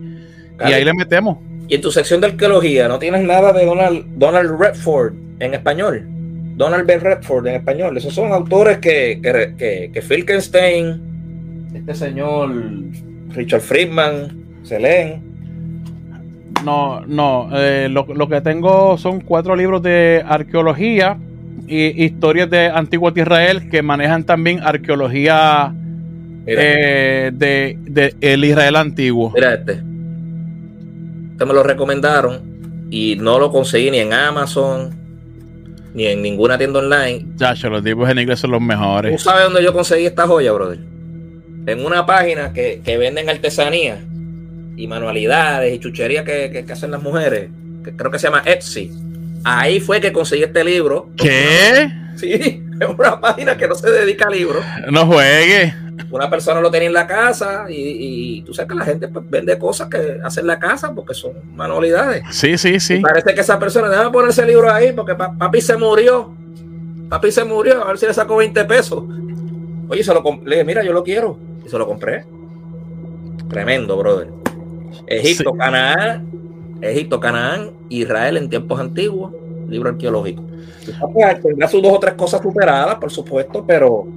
y 0.67 0.73
ahí 0.73 0.83
le 0.83 0.93
metemos. 0.95 1.37
Y 1.67 1.75
en 1.75 1.81
tu 1.81 1.91
sección 1.91 2.21
de 2.21 2.27
arqueología, 2.27 2.87
¿no 2.87 2.97
tienes 2.97 3.21
nada 3.21 3.53
de 3.53 3.65
Donald, 3.65 4.05
Donald 4.15 4.59
Redford 4.59 5.13
en 5.43 5.53
español? 5.53 6.07
Donald 6.55 6.85
B. 6.85 6.99
Redford 6.99 7.47
en 7.47 7.55
español. 7.55 7.97
Esos 7.97 8.13
son 8.13 8.31
autores 8.31 8.77
que, 8.77 9.19
que, 9.57 9.91
que, 9.91 10.01
Filkenstein, 10.01 11.71
este 11.73 11.95
señor 11.95 12.51
Richard 13.29 13.61
Friedman, 13.61 14.43
se 14.63 14.79
leen. 14.79 15.21
No, 16.63 17.01
no. 17.05 17.49
Eh, 17.53 17.89
lo, 17.89 18.29
que 18.29 18.41
tengo 18.41 18.97
son 18.97 19.21
cuatro 19.21 19.55
libros 19.55 19.81
de 19.81 20.23
arqueología 20.25 21.17
y 21.67 22.03
historias 22.05 22.49
de 22.49 22.67
Antiguo 22.67 23.11
Israel 23.15 23.69
que 23.69 23.81
manejan 23.81 24.23
también 24.23 24.59
arqueología 24.61 25.73
eh, 26.45 27.31
de, 27.33 27.77
de, 27.81 28.15
el 28.21 28.45
Israel 28.45 28.75
antiguo. 28.75 29.31
Mira 29.33 29.55
este. 29.55 29.81
Este 31.31 31.45
me 31.45 31.53
lo 31.53 31.63
recomendaron 31.63 32.87
y 32.91 33.17
no 33.19 33.39
lo 33.39 33.51
conseguí 33.51 33.89
ni 33.89 33.97
en 33.97 34.13
Amazon 34.13 35.02
ni 35.93 36.07
en 36.07 36.21
ninguna 36.21 36.57
tienda 36.57 36.79
online. 36.79 37.25
Chacho, 37.37 37.69
los 37.69 37.83
tipos 37.83 38.09
en 38.09 38.19
inglés 38.19 38.39
son 38.39 38.51
los 38.51 38.61
mejores. 38.61 39.11
¿Tú 39.11 39.23
sabes 39.23 39.43
dónde 39.45 39.63
yo 39.63 39.73
conseguí 39.73 40.05
esta 40.05 40.27
joya, 40.27 40.51
brother? 40.51 40.79
En 41.65 41.85
una 41.85 42.05
página 42.05 42.51
que, 42.51 42.81
venden 42.85 43.29
artesanía 43.29 44.03
y 44.75 44.87
manualidades 44.87 45.73
y 45.73 45.79
chucherías 45.79 46.25
que, 46.25 46.65
hacen 46.69 46.91
las 46.91 47.01
mujeres, 47.01 47.49
que 47.83 47.95
creo 47.95 48.11
que 48.11 48.19
se 48.19 48.27
llama 48.27 48.43
Etsy. 48.45 48.91
Ahí 49.43 49.79
fue 49.79 50.01
que 50.01 50.11
conseguí 50.11 50.43
este 50.43 50.63
libro. 50.63 51.09
¿Qué? 51.17 51.89
Sí, 52.15 52.29
es 52.79 52.87
una 52.97 53.19
página 53.19 53.57
que 53.57 53.67
no 53.67 53.75
se 53.75 53.89
dedica 53.91 54.27
a 54.27 54.31
libros. 54.31 54.63
No 54.91 55.05
juegue 55.05 55.73
una 56.11 56.29
persona 56.29 56.61
lo 56.61 56.71
tenía 56.71 56.87
en 56.87 56.93
la 56.93 57.07
casa 57.07 57.65
y, 57.69 58.41
tú 58.43 58.53
sabes 58.53 58.69
que 58.69 58.75
la 58.75 58.85
gente 58.85 59.07
pues, 59.07 59.29
vende 59.29 59.57
cosas 59.57 59.87
que 59.89 60.19
hace 60.23 60.41
en 60.41 60.47
la 60.47 60.59
casa 60.59 60.93
porque 60.93 61.13
son 61.13 61.33
manualidades. 61.55 62.23
Sí, 62.31 62.57
sí, 62.57 62.79
sí. 62.79 62.99
parece 62.99 63.33
que 63.33 63.41
esa 63.41 63.59
persona 63.59 63.89
debe 63.89 64.11
poner 64.11 64.29
ese 64.29 64.45
libro 64.45 64.71
ahí 64.71 64.91
porque 64.93 65.15
papi 65.15 65.61
se 65.61 65.77
murió. 65.77 66.33
Papi 67.09 67.31
se 67.31 67.43
murió, 67.43 67.83
a 67.83 67.87
ver 67.87 67.97
si 67.97 68.05
le 68.07 68.13
sacó 68.13 68.37
20 68.37 68.65
pesos. 68.65 69.03
Oye, 69.87 70.03
se 70.03 70.13
lo 70.13 70.23
compré, 70.23 70.63
mira, 70.63 70.83
yo 70.83 70.93
lo 70.93 71.03
quiero. 71.03 71.37
Y 71.65 71.69
se 71.69 71.77
lo 71.77 71.85
compré. 71.85 72.25
Tremendo, 73.49 73.97
brother. 73.97 74.29
Egipto, 75.07 75.53
Canaán, 75.53 76.27
Egipto, 76.81 77.19
Canaán, 77.19 77.71
Israel 77.89 78.37
en 78.37 78.49
tiempos 78.49 78.79
antiguos, 78.79 79.31
libro 79.67 79.89
arqueológico. 79.89 80.43
Tendrá 81.41 81.67
sus 81.67 81.81
dos 81.81 81.93
o 81.93 81.99
tres 81.99 82.13
cosas 82.15 82.41
superadas, 82.41 82.95
por 82.95 83.11
supuesto, 83.11 83.63
pero 83.65 84.07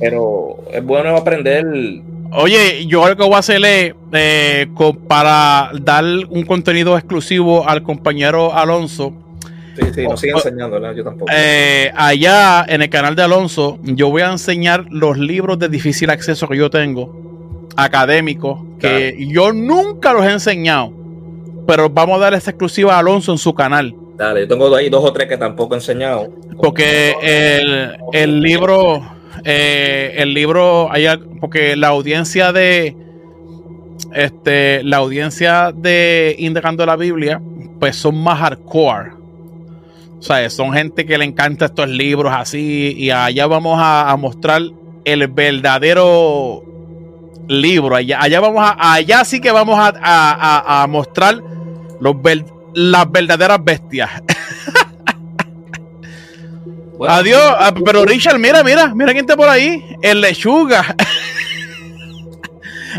pero 0.00 0.58
es 0.72 0.84
bueno 0.84 1.16
aprender. 1.16 1.64
Oye, 2.32 2.86
yo 2.86 3.08
lo 3.08 3.16
que 3.16 3.22
voy 3.22 3.34
a 3.34 3.38
hacer 3.38 3.64
es 3.64 3.94
eh, 4.12 4.66
para 5.08 5.70
dar 5.80 6.04
un 6.28 6.44
contenido 6.44 6.96
exclusivo 6.96 7.68
al 7.68 7.82
compañero 7.82 8.52
Alonso. 8.54 9.12
Sí, 9.76 9.82
sí, 9.94 10.06
nos 10.06 10.20
sigue 10.20 10.32
enseñando, 10.32 10.80
yo 10.94 11.04
tampoco. 11.04 11.30
Eh, 11.34 11.90
allá 11.94 12.64
en 12.66 12.82
el 12.82 12.88
canal 12.88 13.14
de 13.14 13.22
Alonso, 13.22 13.78
yo 13.82 14.08
voy 14.10 14.22
a 14.22 14.30
enseñar 14.30 14.86
los 14.90 15.18
libros 15.18 15.58
de 15.58 15.68
difícil 15.68 16.08
acceso 16.08 16.48
que 16.48 16.56
yo 16.56 16.70
tengo, 16.70 17.68
académicos, 17.76 18.60
que 18.80 19.16
yo 19.28 19.52
nunca 19.52 20.14
los 20.14 20.24
he 20.24 20.32
enseñado, 20.32 20.92
pero 21.66 21.90
vamos 21.90 22.16
a 22.16 22.20
dar 22.20 22.34
esta 22.34 22.50
exclusiva 22.50 22.96
a 22.96 23.00
Alonso 23.00 23.32
en 23.32 23.38
su 23.38 23.54
canal. 23.54 23.94
Dale, 24.16 24.40
yo 24.40 24.48
tengo 24.48 24.74
ahí 24.74 24.88
dos 24.88 25.04
o 25.04 25.12
tres 25.12 25.28
que 25.28 25.36
tampoco 25.36 25.74
he 25.74 25.78
enseñado. 25.78 26.28
Porque 26.56 27.14
el, 27.20 27.98
el 28.14 28.40
libro 28.40 29.02
eh, 29.44 30.14
el 30.16 30.34
libro, 30.34 30.90
porque 31.40 31.76
la 31.76 31.88
audiencia 31.88 32.52
de 32.52 32.96
este, 34.12 34.82
la 34.82 34.98
audiencia 34.98 35.72
de 35.74 36.36
Indagando 36.38 36.86
la 36.86 36.96
Biblia, 36.96 37.40
pues 37.78 37.96
son 37.96 38.22
más 38.22 38.38
hardcore. 38.38 39.12
O 40.18 40.22
sea, 40.22 40.48
son 40.48 40.72
gente 40.72 41.04
que 41.04 41.18
le 41.18 41.24
encanta 41.24 41.66
estos 41.66 41.88
libros 41.88 42.32
así. 42.34 42.94
Y 42.96 43.10
allá 43.10 43.46
vamos 43.46 43.78
a, 43.80 44.14
mostrar 44.18 44.62
el 45.04 45.28
verdadero 45.28 46.62
libro. 47.48 47.96
Allá, 47.96 48.20
allá 48.20 48.40
vamos 48.40 48.62
a, 48.64 48.94
allá 48.94 49.24
sí 49.24 49.40
que 49.40 49.52
vamos 49.52 49.78
a, 49.78 50.86
mostrar 50.88 51.42
los, 52.00 52.16
las 52.74 53.10
verdaderas 53.10 53.62
bestias. 53.62 54.10
Adiós. 57.08 57.54
Ah, 57.58 57.74
pero 57.84 58.04
Richard, 58.04 58.38
mira, 58.38 58.62
mira, 58.62 58.94
mira 58.94 59.12
quién 59.12 59.24
está 59.24 59.36
por 59.36 59.48
ahí. 59.48 59.96
El 60.02 60.20
lechuga. 60.20 60.94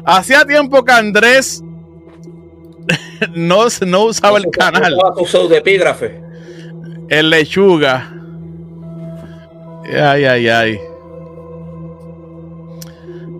Hacía 0.06 0.46
tiempo 0.46 0.86
que 0.86 0.92
Andrés 0.92 1.64
no, 3.34 3.66
no 3.86 4.04
usaba 4.04 4.38
el 4.38 4.50
canal. 4.52 4.98
de 5.50 5.58
epígrafe. 5.58 6.22
El 7.10 7.30
lechuga. 7.30 8.14
Ay, 9.86 10.26
ay, 10.26 10.50
ay. 10.50 10.80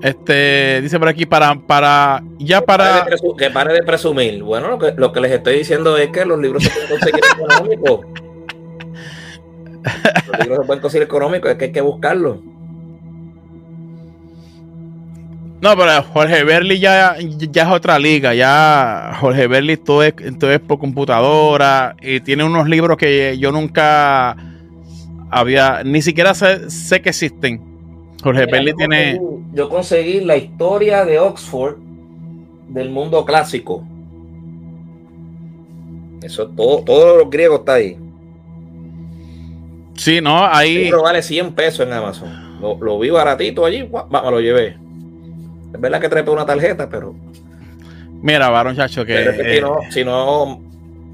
Este 0.02 0.82
dice 0.82 1.00
por 1.00 1.08
aquí 1.08 1.26
para 1.26 1.56
para 1.56 2.22
ya 2.38 2.62
para 2.62 3.08
que 3.38 3.50
pare 3.50 3.74
de, 3.74 3.84
presumir. 3.84 4.44
Bueno, 4.44 4.70
lo 4.70 4.78
que, 4.78 4.94
lo 4.96 5.12
que 5.12 5.22
les 5.22 5.32
estoy 5.32 5.58
diciendo 5.58 5.98
es 5.98 6.12
que 6.12 6.24
los 6.24 6.40
libros 6.40 6.64
se 6.64 6.70
pueden 6.70 6.90
conseguir 6.90 7.24
económicos. 7.36 8.06
Los 10.38 10.48
libros 10.48 10.64
se 10.64 10.68
pueden 10.68 10.82
conseguir 10.82 11.04
económicos, 11.06 11.52
es 11.52 11.58
que 11.58 11.66
hay 11.66 11.72
que 11.72 11.82
buscarlo. 11.82 12.42
No, 15.60 15.76
pero 15.76 16.04
Jorge 16.04 16.44
Berli 16.44 16.80
ya, 16.80 17.16
ya 17.20 17.64
es 17.64 17.70
otra 17.70 17.98
liga. 17.98 18.36
Ya 18.36 19.18
Jorge 19.20 19.48
Berli 19.48 19.76
todo 19.78 20.04
es, 20.04 20.14
todo 20.38 20.52
es 20.52 20.60
por 20.60 20.78
computadora 20.78 21.96
y 22.02 22.20
tiene 22.20 22.44
unos 22.44 22.70
libros 22.70 22.96
que 22.98 23.38
yo 23.40 23.52
nunca 23.52 24.38
había, 25.32 25.84
ni 25.84 26.02
siquiera 26.02 26.36
sé, 26.36 27.02
que 27.02 27.10
existen. 27.10 27.62
Jorge 28.22 28.46
Berli 28.46 28.74
tiene. 28.76 29.20
yo 29.54 29.70
conseguí 29.70 30.22
la 30.22 30.38
historia 30.38 31.06
de 31.06 31.20
Oxford 31.20 31.78
del 32.68 32.92
mundo 32.92 33.26
clásico. 33.26 33.84
Eso 36.22 36.48
todo, 36.50 36.84
todo 36.84 37.18
lo 37.18 37.30
griego 37.30 37.58
está 37.58 37.76
ahí. 37.76 37.98
Sí, 39.98 40.22
no, 40.22 40.46
ahí. 40.46 40.86
Pero 40.86 41.04
vale 41.04 41.22
100 41.22 41.54
pesos 41.54 41.86
en 41.86 41.94
Amazon. 41.94 42.60
Lo, 42.62 43.00
vi 43.00 43.10
baratito 43.10 43.66
allí, 43.66 43.84
me 43.84 44.32
lo 44.32 44.40
llevé. 44.40 44.78
Es 45.74 45.82
verdad 45.82 46.00
que 46.00 46.10
trepe 46.10 46.32
una 46.32 46.46
tarjeta, 46.46 46.90
pero. 46.90 47.14
Mira, 48.22 48.50
varón 48.50 48.76
chacho, 48.76 49.06
que. 49.06 49.14
Eh, 49.16 49.62
si, 49.92 50.04
no, 50.06 50.62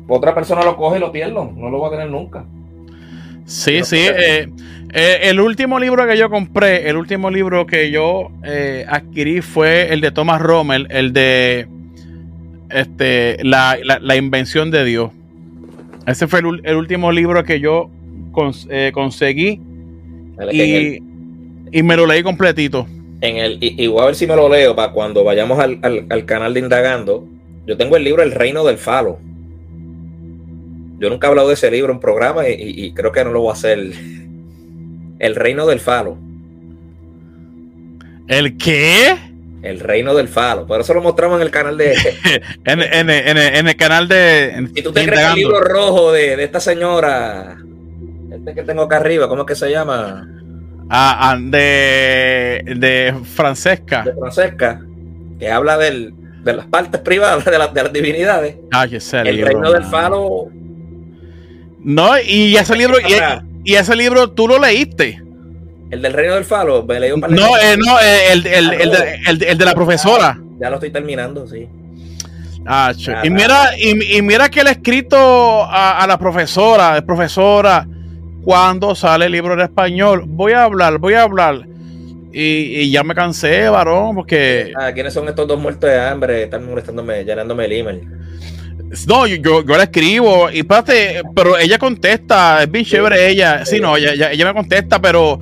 otra 0.07 0.35
persona 0.35 0.63
lo 0.63 0.77
coge 0.77 0.97
y 0.97 0.99
lo 0.99 1.11
pierdo. 1.11 1.51
No 1.55 1.69
lo 1.69 1.79
va 1.79 1.87
a 1.87 1.91
tener 1.91 2.09
nunca. 2.09 2.45
Sí, 3.45 3.83
sí. 3.83 3.97
Eh, 3.99 4.47
eh, 4.95 5.19
el 5.23 5.39
último 5.39 5.79
libro 5.79 6.07
que 6.07 6.15
yo 6.15 6.29
compré, 6.29 6.87
el 6.87 6.97
último 6.97 7.31
libro 7.31 7.65
que 7.65 7.89
yo 7.89 8.31
eh, 8.43 8.85
adquirí 8.87 9.41
fue 9.41 9.91
el 9.91 10.01
de 10.01 10.11
Thomas 10.11 10.39
Rommel, 10.39 10.85
el 10.91 11.13
de 11.13 11.67
este, 12.69 13.43
la, 13.43 13.77
invención 14.15 14.69
de 14.69 14.85
Dios. 14.85 15.11
Ese 16.05 16.27
fue 16.27 16.41
el, 16.41 16.75
último 16.75 17.11
libro 17.11 17.43
que 17.43 17.59
yo 17.59 17.89
conseguí 18.33 19.61
y, 20.51 21.03
y, 21.71 21.83
me 21.83 21.95
lo 21.95 22.05
leí 22.05 22.23
completito. 22.23 22.85
En 23.21 23.37
el, 23.37 23.57
y, 23.61 23.87
voy 23.87 24.01
a 24.01 24.05
ver 24.07 24.15
si 24.15 24.27
me 24.27 24.35
lo 24.35 24.49
leo 24.49 24.75
para 24.75 24.91
cuando 24.91 25.23
vayamos 25.23 25.59
al, 25.59 25.79
al 25.81 26.25
canal 26.25 26.53
de 26.53 26.59
Indagando. 26.59 27.25
Yo 27.65 27.77
tengo 27.77 27.95
el 27.95 28.03
libro 28.03 28.21
El 28.23 28.31
Reino 28.31 28.65
del 28.65 28.77
Falo 28.77 29.19
yo 31.03 31.09
nunca 31.09 31.27
he 31.27 31.29
hablado 31.29 31.49
de 31.49 31.55
ese 31.55 31.69
libro 31.69 31.91
en 31.91 31.99
programa 31.99 32.47
y, 32.47 32.93
creo 32.93 33.11
que 33.11 33.25
no 33.25 33.31
lo 33.31 33.41
voy 33.41 33.49
a 33.49 33.53
hacer. 33.53 33.77
El 35.19 35.35
Reino 35.35 35.65
del 35.65 35.81
Falo. 35.81 36.17
¿El 38.29 38.57
qué? 38.57 39.13
El 39.63 39.81
Reino 39.81 40.13
del 40.13 40.29
Falo. 40.29 40.65
Por 40.65 40.79
eso 40.79 40.93
lo 40.93 41.01
mostramos 41.01 41.37
en 41.37 41.41
el 41.41 41.51
canal 41.51 41.77
de. 41.77 41.93
en, 42.65 43.67
el 43.67 43.75
canal 43.75 44.07
de. 44.07 44.69
Si 44.73 44.81
tú 44.81 44.93
te 44.93 45.05
crees 45.05 45.27
el 45.27 45.35
libro 45.35 45.59
rojo 45.59 46.13
de, 46.13 46.41
esta 46.41 46.61
señora, 46.61 47.57
este 48.33 48.53
que 48.53 48.63
tengo 48.63 48.83
acá 48.83 48.97
arriba, 48.97 49.27
¿cómo 49.27 49.41
es 49.41 49.47
que 49.47 49.55
se 49.55 49.69
llama? 49.69 50.27
Ah, 50.89 51.31
ah 51.31 51.37
de, 51.39 52.63
de 52.77 53.15
Francesca. 53.23 54.03
De 54.03 54.13
Francesca, 54.13 54.81
que 55.39 55.49
habla 55.49 55.77
de 55.77 56.13
las 56.43 56.65
partes 56.67 57.01
privadas 57.01 57.45
de, 57.45 57.51
de 57.51 57.57
las 57.57 57.93
divinidades. 57.93 58.57
Ah, 58.71 58.85
el 58.85 59.41
Reino 59.45 59.71
del 59.71 59.83
Falo 59.85 60.49
no, 61.83 62.17
y 62.19 62.55
ese 62.55 62.77
libro, 62.77 62.95
y, 63.63 63.75
ese 63.75 63.95
libro 63.95 64.31
tú 64.31 64.47
lo 64.47 64.57
leíste. 64.57 65.21
El 65.91 66.01
del 66.01 66.13
Reino 66.13 66.35
del 66.35 66.45
Falo, 66.45 66.83
me 66.83 66.99
leí 66.99 67.11
un 67.11 67.21
par 67.21 67.29
de 67.29 67.35
No, 67.35 67.57
eh, 67.57 67.77
no, 67.77 67.99
eh, 67.99 68.31
el, 68.31 68.47
el, 68.47 68.73
el, 68.73 68.89
de, 68.89 69.49
el, 69.49 69.57
de 69.57 69.65
la 69.65 69.75
profesora. 69.75 70.39
Ya 70.59 70.69
lo 70.69 70.75
estoy 70.75 70.91
terminando, 70.91 71.45
sí. 71.45 71.67
Ah, 72.65 72.93
y 73.23 73.29
mira, 73.29 73.71
y, 73.77 74.21
mira 74.21 74.49
que 74.49 74.63
le 74.63 74.69
he 74.69 74.73
escrito 74.73 75.17
a, 75.69 76.05
la 76.07 76.17
profesora, 76.17 77.03
profesora, 77.05 77.85
cuando 78.43 78.93
sale 78.95 79.25
el 79.25 79.31
libro 79.31 79.53
en 79.53 79.61
español, 79.61 80.23
voy 80.27 80.53
a 80.53 80.63
hablar, 80.63 80.97
voy 80.97 81.13
a 81.13 81.23
hablar. 81.23 81.67
Y, 82.31 82.81
y, 82.81 82.91
ya 82.91 83.03
me 83.03 83.13
cansé, 83.13 83.69
varón, 83.69 84.15
porque. 84.15 84.73
Ah, 84.75 84.91
¿quiénes 84.91 85.13
son 85.13 85.27
estos 85.29 85.47
dos 85.47 85.59
muertos 85.59 85.89
de 85.89 85.99
hambre? 85.99 86.43
Están 86.43 86.65
molestándome, 86.65 87.23
llenándome 87.23 87.65
el 87.65 87.71
email. 87.71 88.07
No, 89.07 89.27
yo, 89.27 89.35
yo, 89.35 89.63
la 89.63 89.83
escribo 89.83 90.51
y 90.51 90.63
pero 90.63 91.57
ella 91.57 91.77
contesta, 91.77 92.63
es 92.63 92.71
bien 92.71 92.85
chévere 92.85 93.29
ella. 93.29 93.65
Sí, 93.65 93.79
no, 93.79 93.97
ella, 93.97 94.31
ella, 94.31 94.45
me 94.45 94.53
contesta, 94.53 95.01
pero 95.01 95.39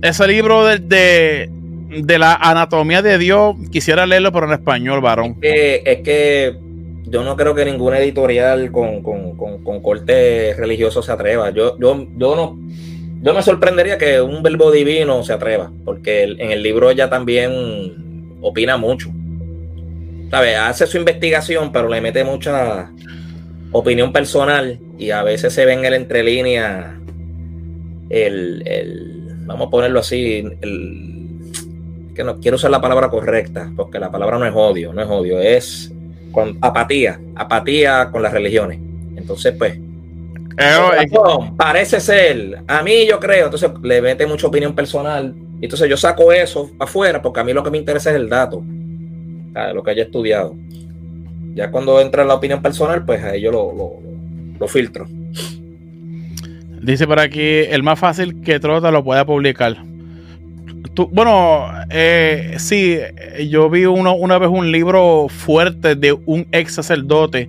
ese 0.00 0.26
libro 0.26 0.64
de, 0.66 1.50
de, 1.90 2.18
la 2.18 2.34
anatomía 2.34 3.02
de 3.02 3.18
Dios, 3.18 3.56
quisiera 3.70 4.06
leerlo, 4.06 4.32
pero 4.32 4.46
en 4.46 4.52
español, 4.52 5.00
varón. 5.00 5.36
Es 5.42 6.00
que, 6.02 6.56
yo 7.04 7.22
no 7.24 7.36
creo 7.36 7.54
que 7.54 7.64
ninguna 7.64 7.98
editorial 7.98 8.70
con, 8.70 9.02
corte 9.82 10.54
religioso 10.56 11.02
se 11.02 11.12
atreva. 11.12 11.50
Yo, 11.50 11.78
yo, 11.78 12.06
yo 12.16 12.36
no. 12.36 12.58
Yo 13.22 13.34
me 13.34 13.42
sorprendería 13.42 13.98
que 13.98 14.20
un 14.20 14.42
verbo 14.42 14.72
divino 14.72 15.22
se 15.22 15.32
atreva, 15.32 15.70
porque 15.84 16.24
en 16.24 16.50
el 16.50 16.62
libro 16.62 16.90
ella 16.90 17.08
también 17.08 18.36
opina 18.40 18.76
mucho. 18.76 19.10
Hace 20.32 20.86
su 20.86 20.96
investigación, 20.96 21.70
pero 21.72 21.88
le 21.88 22.00
mete 22.00 22.24
mucha 22.24 22.90
opinión 23.70 24.12
personal 24.12 24.80
y 24.98 25.10
a 25.10 25.22
veces 25.22 25.52
se 25.52 25.64
ve 25.64 25.74
en 25.74 25.84
el 25.84 25.94
entrelínea 25.94 26.98
el, 28.10 28.62
el 28.66 29.12
vamos 29.46 29.68
a 29.68 29.70
ponerlo 29.70 30.00
así, 30.00 30.44
el, 30.60 31.12
que 32.14 32.24
no 32.24 32.40
quiero 32.40 32.56
usar 32.56 32.70
la 32.70 32.80
palabra 32.80 33.08
correcta, 33.08 33.70
porque 33.76 33.98
la 33.98 34.10
palabra 34.10 34.38
no 34.38 34.46
es 34.46 34.54
odio, 34.54 34.92
no 34.92 35.02
es 35.02 35.08
odio, 35.08 35.40
es 35.40 35.92
con 36.32 36.58
apatía, 36.60 37.20
apatía 37.36 38.10
con 38.10 38.22
las 38.22 38.32
religiones. 38.32 38.78
Entonces, 39.16 39.54
pues, 39.56 39.78
eh, 40.58 41.06
parece 41.56 42.00
ser, 42.00 42.62
a 42.66 42.82
mí 42.82 43.06
yo 43.06 43.20
creo, 43.20 43.44
entonces 43.44 43.70
le 43.82 44.02
mete 44.02 44.26
mucha 44.26 44.46
opinión 44.46 44.74
personal. 44.74 45.34
Entonces 45.60 45.88
yo 45.88 45.96
saco 45.96 46.32
eso 46.32 46.70
afuera 46.78 47.22
porque 47.22 47.40
a 47.40 47.44
mí 47.44 47.52
lo 47.52 47.62
que 47.62 47.70
me 47.70 47.78
interesa 47.78 48.10
es 48.10 48.16
el 48.16 48.28
dato 48.28 48.64
lo 49.74 49.82
que 49.82 49.90
haya 49.90 50.04
estudiado. 50.04 50.54
Ya 51.54 51.70
cuando 51.70 52.00
entra 52.00 52.22
en 52.22 52.28
la 52.28 52.34
opinión 52.34 52.62
personal, 52.62 53.04
pues 53.04 53.22
ahí 53.22 53.42
yo 53.42 53.52
lo, 53.52 54.00
lo, 54.58 54.68
filtro. 54.68 55.06
Dice 56.80 57.06
por 57.06 57.20
aquí, 57.20 57.40
el 57.40 57.82
más 57.82 57.98
fácil 57.98 58.40
que 58.40 58.58
Trota 58.58 58.90
lo 58.90 59.04
pueda 59.04 59.26
publicar. 59.26 59.76
Bueno, 61.10 61.68
eh, 61.90 62.56
sí, 62.58 62.98
yo 63.48 63.70
vi 63.70 63.86
uno, 63.86 64.14
una 64.14 64.38
vez 64.38 64.50
un 64.50 64.70
libro 64.70 65.28
fuerte 65.28 65.94
de 65.94 66.12
un 66.12 66.46
ex 66.52 66.74
sacerdote 66.74 67.48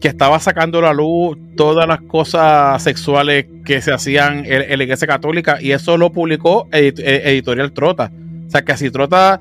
que 0.00 0.08
estaba 0.08 0.38
sacando 0.40 0.78
a 0.80 0.82
la 0.82 0.92
luz 0.92 1.38
todas 1.56 1.88
las 1.88 2.02
cosas 2.02 2.82
sexuales 2.82 3.46
que 3.64 3.80
se 3.80 3.92
hacían 3.92 4.44
en, 4.44 4.76
la 4.76 4.84
iglesia 4.84 5.06
católica 5.06 5.58
y 5.60 5.72
eso 5.72 5.96
lo 5.96 6.12
publicó 6.12 6.68
eh, 6.70 6.92
Editorial 7.24 7.72
Trota. 7.72 8.12
O 8.46 8.50
sea 8.50 8.62
que 8.62 8.76
si 8.76 8.90
Trota 8.90 9.40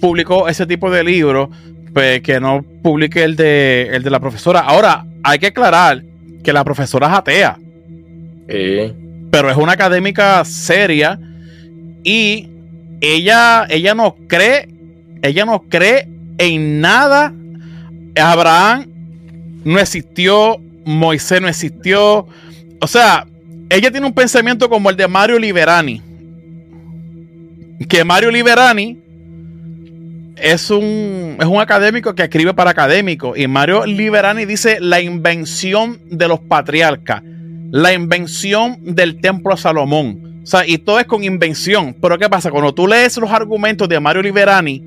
publicó 0.00 0.48
ese 0.48 0.66
tipo 0.66 0.90
de 0.90 1.04
libros, 1.04 1.50
pues 1.92 2.22
que 2.22 2.40
no 2.40 2.64
publique 2.82 3.22
el 3.22 3.36
de, 3.36 3.90
el 3.92 4.02
de 4.02 4.10
la 4.10 4.20
profesora. 4.20 4.60
Ahora, 4.60 5.04
hay 5.22 5.38
que 5.38 5.48
aclarar 5.48 6.02
que 6.42 6.52
la 6.52 6.64
profesora 6.64 7.08
es 7.08 7.12
atea. 7.12 7.58
Pero 8.46 9.50
es 9.50 9.56
una 9.56 9.72
académica 9.72 10.44
seria 10.44 11.18
y 12.06 12.48
ella, 13.00 13.66
ella 13.68 13.96
no 13.96 14.14
cree, 14.28 14.68
ella 15.22 15.44
no 15.44 15.64
cree 15.68 16.08
en 16.38 16.80
nada. 16.80 17.34
Abraham 18.14 18.86
no 19.64 19.80
existió, 19.80 20.56
Moisés 20.84 21.40
no 21.42 21.48
existió. 21.48 22.28
O 22.80 22.86
sea, 22.86 23.26
ella 23.68 23.90
tiene 23.90 24.06
un 24.06 24.12
pensamiento 24.12 24.70
como 24.70 24.88
el 24.88 24.96
de 24.96 25.08
Mario 25.08 25.36
Liberani. 25.40 26.00
Que 27.88 28.04
Mario 28.04 28.30
Liberani 28.30 29.00
es 30.36 30.70
un, 30.70 31.38
es 31.40 31.46
un 31.46 31.58
académico 31.58 32.14
que 32.14 32.22
escribe 32.22 32.54
para 32.54 32.70
académicos. 32.70 33.36
Y 33.36 33.48
Mario 33.48 33.84
Liberani 33.84 34.44
dice 34.44 34.78
la 34.80 35.00
invención 35.00 35.98
de 36.08 36.28
los 36.28 36.38
patriarcas, 36.38 37.24
la 37.72 37.92
invención 37.92 38.78
del 38.94 39.20
templo 39.20 39.56
Salomón. 39.56 40.25
O 40.46 40.48
sea, 40.48 40.64
y 40.64 40.78
todo 40.78 41.00
es 41.00 41.06
con 41.06 41.24
invención. 41.24 41.92
Pero 42.00 42.16
¿qué 42.16 42.30
pasa? 42.30 42.52
Cuando 42.52 42.72
tú 42.72 42.86
lees 42.86 43.16
los 43.16 43.32
argumentos 43.32 43.88
de 43.88 43.98
Mario 43.98 44.22
Liberani, 44.22 44.80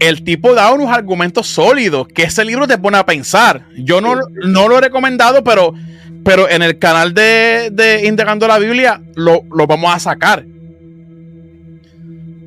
el 0.00 0.24
tipo 0.24 0.52
da 0.52 0.72
unos 0.72 0.90
argumentos 0.90 1.46
sólidos 1.46 2.08
que 2.08 2.24
ese 2.24 2.44
libro 2.44 2.66
te 2.66 2.76
pone 2.76 2.98
a 2.98 3.06
pensar. 3.06 3.66
Yo 3.78 4.00
no, 4.00 4.16
no 4.32 4.66
lo 4.66 4.78
he 4.78 4.80
recomendado, 4.80 5.44
pero, 5.44 5.74
pero 6.24 6.50
en 6.50 6.62
el 6.62 6.80
canal 6.80 7.14
de, 7.14 7.70
de 7.70 8.08
Indagando 8.08 8.48
la 8.48 8.58
Biblia 8.58 9.00
lo, 9.14 9.42
lo 9.54 9.68
vamos 9.68 9.94
a 9.94 10.00
sacar. 10.00 10.44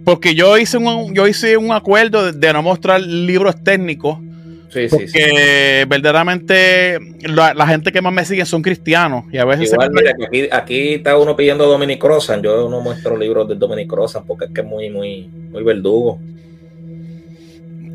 Porque 0.04 0.36
yo 0.36 0.58
hice 0.58 0.78
un, 0.78 1.16
yo 1.16 1.30
hice 1.30 1.56
un 1.56 1.72
acuerdo 1.72 2.34
de, 2.34 2.52
no 2.52 2.62
mostrar 2.62 3.00
libros 3.00 3.64
técnicos. 3.64 4.20
Sí, 4.70 4.88
porque 4.90 5.08
sí, 5.08 5.20
verdaderamente 5.88 7.00
la, 7.22 7.68
gente 7.68 7.92
que 7.92 8.02
más 8.02 8.12
me 8.12 8.26
sigue 8.26 8.46
son 8.46 8.62
cristianos. 8.62 9.26
Y 9.32 9.38
a 9.38 9.46
veces 9.46 9.74
aquí, 10.52 10.94
está 10.96 11.18
uno 11.18 11.36
pidiendo 11.36 11.66
Dominic 11.66 12.00
Crossan. 12.00 12.42
Yo 12.42 12.70
no 12.70 12.82
muestro 12.82 13.18
libros 13.18 13.48
de 13.48 13.56
Dominic 13.56 13.90
Crossan 13.90 14.26
porque 14.26 14.46
es 14.46 14.52
que 14.52 14.62
es 14.62 14.68
muy, 14.68 14.90
muy, 14.90 15.30
muy 15.52 15.64
verdugo. 15.64 16.20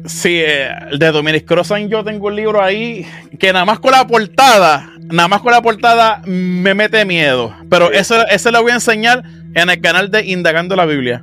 Sí, 0.06 0.40
eh, 0.44 0.68
de 0.98 1.12
Dominic 1.12 1.44
Crossan 1.44 1.88
yo 1.88 2.02
tengo 2.02 2.26
un 2.26 2.36
libro 2.36 2.62
ahí 2.62 3.06
que 3.38 3.52
nada 3.52 3.64
más 3.64 3.78
con 3.78 3.92
la 3.92 4.06
portada, 4.06 4.90
nada 5.04 5.28
más 5.28 5.42
con 5.42 5.52
la 5.52 5.62
portada 5.62 6.22
me 6.24 6.74
mete 6.74 7.04
miedo. 7.04 7.54
Pero 7.68 7.92
eso, 7.92 8.26
eso 8.28 8.50
lo 8.50 8.62
voy 8.62 8.72
a 8.72 8.76
enseñar 8.76 9.22
en 9.54 9.70
el 9.70 9.80
canal 9.80 10.10
de 10.10 10.26
Indagando 10.26 10.74
la 10.74 10.86
Biblia 10.86 11.22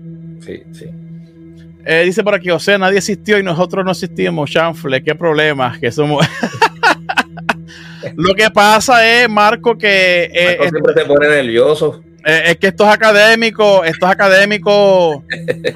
sí, 0.72 0.86
eh, 1.92 2.04
dice 2.04 2.24
por 2.24 2.36
aquí, 2.36 2.52
o 2.52 2.60
sea, 2.60 2.78
nadie 2.78 3.00
existió 3.00 3.40
y 3.40 3.44
nosotros 3.44 3.84
no 3.84 3.90
existimos, 3.90 4.52
chanfle, 4.52 5.04
qué 5.04 5.16
problema, 5.16 5.76
que 5.82 5.92
somos... 5.92 6.24
Lo 8.16 8.36
que 8.36 8.52
pasa 8.52 9.04
es, 9.08 9.28
Marco, 9.28 9.76
que... 9.76 10.30
Eh, 10.32 10.70
siempre 10.70 10.94
se 10.94 11.06
pone 11.06 11.28
nervioso. 11.28 12.04
Eh, 12.24 12.44
es 12.46 12.58
que 12.58 12.68
estos 12.68 12.88
académicos, 12.88 13.88
estos 13.88 14.08
académicos... 14.08 15.24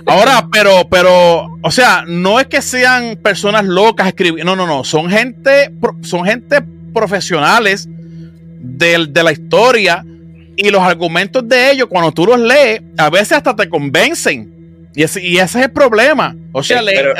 ahora, 0.05 0.47
pero, 0.51 0.87
pero, 0.87 1.47
o 1.63 1.71
sea, 1.71 2.03
no 2.07 2.39
es 2.39 2.45
que 2.45 2.61
sean 2.61 3.17
personas 3.17 3.65
locas 3.65 4.05
escribiendo, 4.05 4.55
no, 4.55 4.67
no, 4.67 4.71
no, 4.71 4.83
son 4.83 5.09
gente, 5.09 5.71
son 6.01 6.25
gente 6.25 6.61
profesionales 6.93 7.89
de, 7.89 9.07
de 9.09 9.23
la 9.23 9.31
historia 9.31 10.05
y 10.55 10.69
los 10.69 10.83
argumentos 10.83 11.49
de 11.49 11.71
ellos, 11.71 11.87
cuando 11.89 12.11
tú 12.11 12.27
los 12.27 12.39
lees, 12.39 12.83
a 12.99 13.09
veces 13.09 13.31
hasta 13.31 13.55
te 13.55 13.67
convencen. 13.67 14.52
Y 14.95 15.03
ese, 15.03 15.23
y 15.23 15.37
ese 15.37 15.59
es 15.59 15.65
el 15.65 15.71
problema. 15.71 16.35
O 16.51 16.61
sea, 16.61 16.81
pero, 16.85 17.13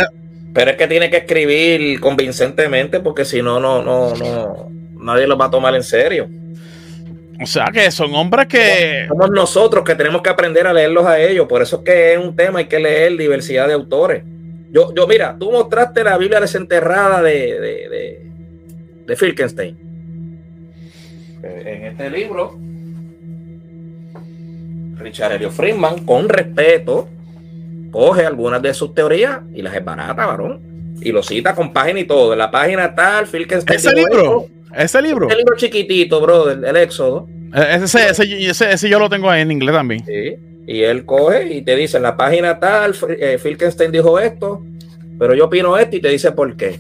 pero, 0.54 0.72
es 0.72 0.78
que 0.78 0.88
tiene 0.88 1.10
que 1.10 1.18
escribir 1.18 2.00
convincentemente 2.00 3.00
porque 3.00 3.26
si 3.26 3.42
no, 3.42 3.60
no, 3.60 3.82
no, 3.82 4.16
no, 4.16 4.70
nadie 5.00 5.28
lo 5.28 5.38
va 5.38 5.46
a 5.46 5.52
tomar 5.52 5.76
en 5.76 5.84
serio. 5.84 6.30
O 7.42 7.46
sea 7.46 7.66
que 7.74 7.90
son 7.92 8.14
hombres 8.14 8.48
que. 8.48 9.06
Somos 9.08 9.32
nosotros 9.32 9.84
que 9.84 9.96
tenemos 9.96 10.22
que 10.22 10.30
aprender 10.30 10.68
a 10.68 10.74
leerlos 10.74 11.06
a 11.06 11.20
ellos. 11.20 11.48
Por 11.48 11.62
eso 11.62 11.78
es 11.78 11.84
que 11.84 12.14
es 12.14 12.20
un 12.20 12.36
tema, 12.36 12.60
hay 12.60 12.66
que 12.66 12.80
leer 12.80 13.18
diversidad 13.18 13.68
de 13.68 13.74
autores. 13.74 14.24
Yo, 14.72 14.94
yo 14.94 15.08
mira, 15.08 15.36
tú 15.40 15.52
mostraste 15.52 16.04
la 16.04 16.18
Biblia 16.18 16.40
desenterrada 16.40 17.22
de, 17.22 17.60
de, 17.60 17.90
de, 17.90 18.32
de 19.06 19.16
Filkenstein. 19.16 19.78
En 21.44 21.86
este 21.86 22.10
libro, 22.10 22.58
Richard 24.98 25.34
Elliot 25.34 25.52
Friedman, 25.52 26.06
con 26.06 26.30
respeto, 26.30 27.10
coge 27.94 28.26
algunas 28.26 28.62
de 28.62 28.74
sus 28.74 28.94
teorías 28.96 29.42
y 29.54 29.62
las 29.62 29.76
es 29.76 29.86
barata, 29.86 30.26
varón. 30.26 30.60
Y 31.00 31.12
lo 31.12 31.22
cita 31.22 31.54
con 31.54 31.72
página 31.72 32.00
y 32.00 32.06
todo. 32.06 32.34
En 32.34 32.40
la 32.40 32.50
página 32.50 32.94
tal, 32.96 33.28
Filkenstein. 33.28 33.78
Ese 33.78 33.94
libro. 33.94 34.48
ese 34.76 35.02
libro. 35.02 35.28
Ese 35.28 35.38
libro 35.38 35.56
chiquitito, 35.56 36.20
bro, 36.20 36.50
el, 36.50 36.76
Éxodo. 36.76 37.28
Eh, 37.54 37.80
ese, 37.84 38.10
ese, 38.10 38.50
ese, 38.74 38.90
yo 38.90 38.98
lo 38.98 39.10
tengo 39.10 39.30
ahí 39.30 39.42
en 39.42 39.52
inglés 39.52 39.76
también. 39.76 40.04
Sí. 40.06 40.36
Y 40.66 40.82
él 40.82 41.06
coge 41.06 41.54
y 41.54 41.62
te 41.62 41.76
dice 41.76 41.98
en 41.98 42.04
la 42.04 42.18
página 42.18 42.60
tal, 42.60 42.96
eh, 43.20 43.38
Filkenstein 43.38 43.92
dijo 43.92 44.18
esto, 44.18 44.64
pero 45.20 45.36
yo 45.36 45.46
opino 45.46 45.78
esto 45.78 45.96
y 45.96 46.02
te 46.02 46.10
dice 46.10 46.32
por 46.32 46.56
qué. 46.56 46.80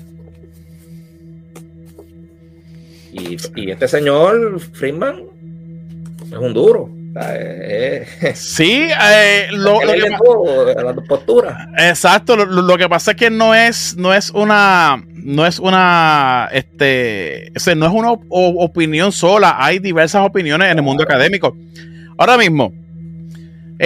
Y, 3.12 3.38
y 3.56 3.70
este 3.70 3.88
señor, 3.88 4.60
Friedman, 4.60 5.26
es 6.32 6.38
un 6.38 6.54
duro. 6.54 6.90
Eh, 7.16 8.08
eh. 8.22 8.36
Sí, 8.36 8.88
eh, 8.90 9.48
lo, 9.52 9.80
que, 9.80 10.18
Exacto, 11.78 12.36
lo, 12.36 12.78
que 12.78 12.90
pasa 12.90 13.12
es 13.12 13.18
que 13.18 13.30
no 13.30 13.54
es, 13.54 13.96
no 13.98 14.14
es 14.14 14.32
una, 14.32 15.04
no 15.14 15.46
es 15.46 15.60
una, 15.60 16.50
este, 16.52 17.52
no 17.76 17.86
es 17.86 17.94
una 17.94 18.12
opinión 18.12 19.12
sola, 19.12 19.58
hay 19.60 19.80
diversas 19.80 20.26
opiniones 20.26 20.72
en 20.72 20.78
el 20.78 20.84
mundo 20.84 21.04
académico. 21.04 21.56
Ahora 22.18 22.38
mismo, 22.38 22.74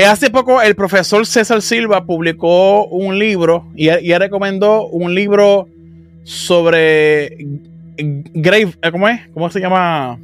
hace 0.07 0.29
poco 0.29 0.61
el 0.61 0.75
profesor 0.75 1.25
César 1.25 1.61
Silva 1.61 2.05
publicó 2.05 2.85
un 2.87 3.19
libro 3.19 3.67
y, 3.75 3.89
y 3.89 4.13
recomendó 4.17 4.87
un 4.87 5.13
libro 5.13 5.67
sobre 6.23 7.37
Grave, 7.97 8.73
¿cómo 8.91 9.07
es? 9.07 9.21
¿Cómo 9.33 9.49
se 9.49 9.59
llama? 9.59 10.19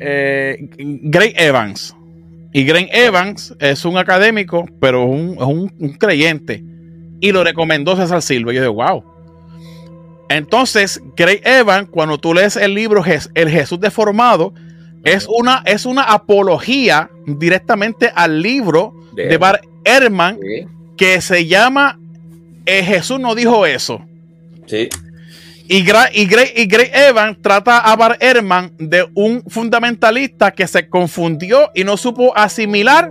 Eh, 0.00 0.68
Greg 0.78 1.34
Evans. 1.36 1.94
Y 2.52 2.64
Greg 2.64 2.88
Evans 2.92 3.54
es 3.60 3.84
un 3.84 3.98
académico, 3.98 4.66
pero 4.80 5.04
es 5.04 5.42
un, 5.42 5.68
creyente. 5.98 6.62
Y 7.20 7.32
lo 7.32 7.44
recomendó 7.44 7.96
César 7.96 8.22
Silva. 8.22 8.52
Y 8.52 8.56
yo 8.56 8.62
digo, 8.62 8.74
wow. 8.74 9.04
Entonces, 10.28 11.00
Greg 11.16 11.42
Evans, 11.44 11.88
cuando 11.90 12.18
tú 12.18 12.34
lees 12.34 12.56
el 12.56 12.74
libro 12.74 13.04
El 13.34 13.48
Jesús 13.50 13.80
Deformado, 13.80 14.54
es 15.04 15.26
una, 15.28 15.62
es 15.66 15.86
una 15.86 16.02
apología 16.02 17.10
directamente 17.26 18.10
al 18.14 18.42
libro 18.42 18.94
de, 19.14 19.36
Bar 19.36 19.60
Herman 19.84 20.38
que 20.96 21.20
se 21.20 21.46
llama 21.46 21.98
eh, 22.66 22.82
Jesús 22.82 23.20
no 23.20 23.34
dijo 23.34 23.64
eso. 23.64 24.04
Sí. 24.66 24.88
Y, 25.68 25.82
Greg, 25.82 26.52
y, 26.54 26.68
Evans 26.96 27.38
trata 27.42 27.78
a 27.78 27.96
Bar 27.96 28.18
Herman 28.20 28.72
de 28.78 29.08
un 29.14 29.42
fundamentalista 29.48 30.52
que 30.52 30.66
se 30.66 30.88
confundió 30.88 31.70
y 31.74 31.82
no 31.82 31.96
supo 31.96 32.36
asimilar 32.36 33.10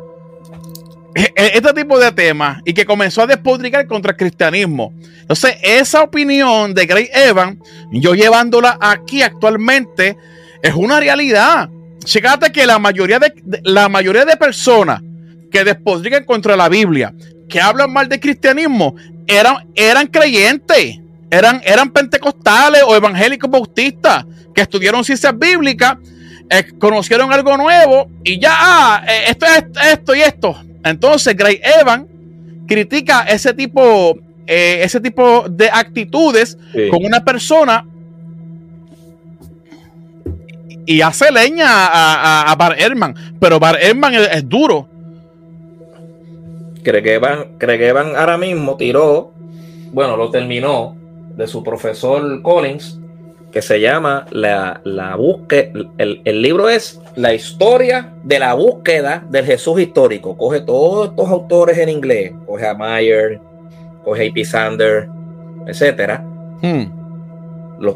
e, 1.16 1.24
e, 1.36 1.58
este 1.58 1.74
tipo 1.74 2.00
de 2.00 2.12
temas 2.14 2.62
y 2.64 2.74
que 2.74 2.86
comenzó 2.86 3.24
a 3.24 3.28
despodricar 3.28 3.86
contra 3.88 4.12
el 4.12 4.18
cristianismo. 4.18 4.94
Entonces, 5.20 5.58
esa 5.62 6.02
opinión 6.02 6.74
de 6.74 6.86
Greg 6.86 7.10
Evans, 7.14 7.58
yo 7.92 8.16
llevándola 8.16 8.78
aquí 8.80 9.22
actualmente, 9.22 10.18
es 10.62 10.74
una 10.74 11.00
realidad. 11.00 11.70
Fíjate 12.06 12.52
que 12.52 12.66
la 12.66 12.80
mayoría 12.80 13.20
de, 13.20 13.34
la 13.64 13.90
mayoría 13.90 14.24
de 14.24 14.38
personas 14.38 15.02
que 15.52 15.64
despodrican 15.64 16.24
contra 16.24 16.56
la 16.56 16.70
Biblia, 16.70 17.14
que 17.50 17.60
hablan 17.60 17.92
mal 17.92 18.08
del 18.08 18.20
cristianismo, 18.20 18.96
eran, 19.28 19.68
eran 19.76 20.08
creyentes 20.08 21.00
eran, 21.36 21.62
eran 21.66 21.92
pentecostales 21.92 22.84
o 22.88 22.96
evangélicos 22.96 23.50
bautistas 23.50 24.26
que 24.54 24.62
estudiaron 24.62 25.04
ciencias 25.04 25.38
bíblicas, 25.38 25.98
eh, 26.50 26.72
conocieron 26.80 27.34
algo 27.34 27.58
nuevo 27.58 28.08
y 28.24 28.40
ya, 28.40 28.54
ah, 28.54 29.06
eh, 29.08 29.26
esto 29.30 29.46
es 29.46 29.66
esto 29.92 30.16
y 30.16 30.22
esto. 30.22 30.56
Entonces, 30.84 31.36
Gray 31.36 31.60
Evan 31.82 32.08
critica 32.68 33.24
ese 33.24 33.54
tipo, 33.54 34.18
eh, 34.48 34.80
ese 34.84 35.02
tipo 35.02 35.46
de 35.50 35.70
actitudes 35.70 36.58
con 36.90 37.04
una 37.04 37.24
persona 37.24 37.86
y 40.86 41.02
hace 41.02 41.32
leña 41.32 41.68
a, 41.68 42.52
a, 42.52 42.56
Bar 42.56 42.80
Herman, 42.80 43.16
pero 43.40 43.60
Bar 43.60 43.78
Herman 43.82 44.14
es, 44.14 44.48
duro. 44.48 44.88
Cree 46.84 47.02
que 47.02 47.16
Evan 47.16 48.16
ahora 48.16 48.38
mismo 48.38 48.78
tiró, 48.78 49.34
bueno, 49.92 50.16
lo 50.16 50.30
terminó 50.30 50.96
de 51.36 51.48
su 51.48 51.64
profesor 51.64 52.42
Collins, 52.42 53.00
que 53.52 53.62
se 53.62 53.80
llama 53.80 54.26
La, 54.32 54.82
la 54.84 55.16
búsqueda. 55.16 55.72
El, 55.98 56.22
el, 56.26 56.42
libro 56.42 56.68
es 56.68 57.00
La 57.16 57.34
historia 57.34 58.14
de 58.24 58.40
la 58.40 58.54
búsqueda 58.54 59.24
del 59.30 59.46
Jesús 59.46 59.80
histórico. 59.80 60.36
Coge 60.38 60.62
todos 60.62 61.10
estos 61.10 61.30
autores 61.30 61.78
en 61.78 61.90
inglés, 61.90 62.34
coge 62.46 62.68
a 62.68 62.74
Mayer, 62.74 63.40
coge 64.04 64.28
a 64.28 64.34
P. 64.34 64.44
Sander, 64.44 65.08
etcétera. 65.68 66.24
Hmm. 66.62 66.84
Los, 67.80 67.96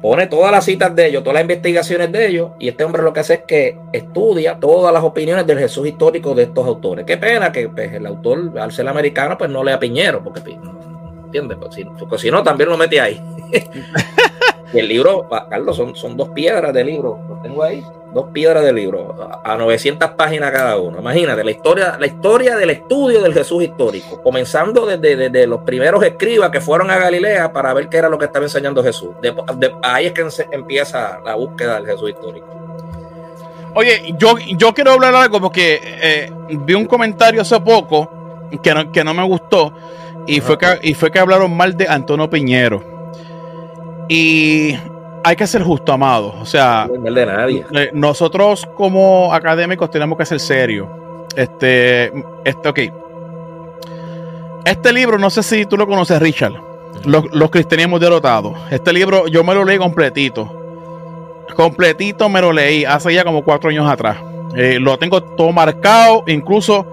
pone 0.00 0.26
todas 0.26 0.50
las 0.50 0.64
citas 0.64 0.94
de 0.94 1.06
ellos, 1.06 1.22
todas 1.22 1.34
las 1.34 1.42
investigaciones 1.42 2.10
de 2.10 2.26
ellos, 2.26 2.50
y 2.58 2.68
este 2.68 2.84
hombre 2.84 3.02
lo 3.02 3.12
que 3.12 3.20
hace 3.20 3.34
es 3.34 3.40
que 3.46 3.78
estudia 3.92 4.58
todas 4.58 4.92
las 4.92 5.02
opiniones 5.02 5.46
del 5.46 5.58
Jesús 5.58 5.86
histórico 5.86 6.34
de 6.34 6.44
estos 6.44 6.66
autores. 6.66 7.04
Qué 7.04 7.16
pena 7.16 7.52
que 7.52 7.68
pues, 7.68 7.92
el 7.92 8.06
autor, 8.06 8.58
al 8.58 8.72
ser 8.72 8.88
americano, 8.88 9.36
pues 9.36 9.50
no 9.50 9.62
lea 9.62 9.78
Piñero, 9.78 10.22
porque 10.22 10.40
¿entiendes? 11.30 11.58
Pues 11.60 11.74
si, 11.74 11.84
pues 11.84 12.20
si 12.20 12.30
no, 12.30 12.42
también 12.42 12.68
lo 12.68 12.76
metí 12.76 12.98
ahí. 12.98 13.22
y 14.72 14.78
el 14.78 14.88
libro, 14.88 15.28
Carlos, 15.48 15.76
son, 15.76 15.94
son 15.94 16.16
dos 16.16 16.30
piedras 16.30 16.74
de 16.74 16.82
libro, 16.82 17.20
lo 17.28 17.36
tengo 17.36 17.62
ahí, 17.62 17.84
dos 18.12 18.26
piedras 18.32 18.64
de 18.64 18.72
libro, 18.72 19.40
a 19.44 19.56
900 19.56 20.10
páginas 20.10 20.50
cada 20.50 20.76
uno. 20.76 20.98
Imagínate, 20.98 21.44
la 21.44 21.52
historia, 21.52 21.96
la 22.00 22.06
historia 22.06 22.56
del 22.56 22.70
estudio 22.70 23.22
del 23.22 23.32
Jesús 23.32 23.62
histórico, 23.62 24.20
comenzando 24.22 24.86
desde, 24.86 25.46
los 25.46 25.60
primeros 25.60 26.02
escribas 26.02 26.50
que 26.50 26.60
fueron 26.60 26.90
a 26.90 26.98
Galilea 26.98 27.52
para 27.52 27.72
ver 27.74 27.88
qué 27.88 27.98
era 27.98 28.08
lo 28.08 28.18
que 28.18 28.24
estaba 28.24 28.44
enseñando 28.44 28.82
Jesús. 28.82 29.10
ahí 29.82 30.06
es 30.06 30.12
que 30.12 30.26
empieza 30.50 31.20
la 31.24 31.36
búsqueda 31.36 31.76
del 31.76 31.86
Jesús 31.86 32.10
histórico. 32.10 32.48
Oye, 33.74 34.16
yo, 34.18 34.36
yo 34.56 34.74
quiero 34.74 34.90
hablar 34.90 35.14
algo 35.14 35.40
porque 35.40 35.80
eh, 35.80 36.32
vi 36.50 36.74
un 36.74 36.86
comentario 36.86 37.40
hace 37.40 37.60
poco 37.60 38.10
que 38.60 38.74
no, 38.74 38.90
que 38.90 39.04
no 39.04 39.14
me 39.14 39.22
gustó 39.22 39.72
y 40.26 40.40
fue, 40.40 40.58
que, 40.58 40.78
y 40.82 40.94
fue 40.94 41.10
que 41.10 41.18
hablaron 41.18 41.56
mal 41.56 41.76
de 41.76 41.88
Antonio 41.88 42.28
Piñero. 42.28 42.82
Y 44.08 44.76
hay 45.22 45.36
que 45.36 45.46
ser 45.46 45.62
justo, 45.62 45.92
amado. 45.92 46.34
O 46.40 46.44
sea, 46.44 46.88
de 46.88 47.26
nadie. 47.26 47.64
Eh, 47.72 47.90
nosotros 47.92 48.68
como 48.74 49.32
académicos 49.32 49.90
tenemos 49.90 50.18
que 50.18 50.26
ser 50.26 50.40
serios. 50.40 50.88
Este, 51.36 52.12
este, 52.44 52.68
ok. 52.68 52.78
Este 54.64 54.92
libro, 54.92 55.18
no 55.18 55.30
sé 55.30 55.42
si 55.42 55.66
tú 55.66 55.76
lo 55.76 55.86
conoces, 55.86 56.20
Richard. 56.20 56.54
Los, 57.04 57.24
los 57.32 57.50
cristianismos 57.50 58.00
derrotados. 58.00 58.58
Este 58.70 58.92
libro 58.92 59.26
yo 59.26 59.44
me 59.44 59.54
lo 59.54 59.64
leí 59.64 59.78
completito. 59.78 60.56
Completito 61.54 62.28
me 62.28 62.40
lo 62.40 62.52
leí 62.52 62.84
hace 62.84 63.12
ya 63.14 63.24
como 63.24 63.42
cuatro 63.42 63.70
años 63.70 63.88
atrás. 63.88 64.18
Eh, 64.54 64.78
lo 64.80 64.98
tengo 64.98 65.22
todo 65.22 65.52
marcado. 65.52 66.24
Incluso 66.26 66.86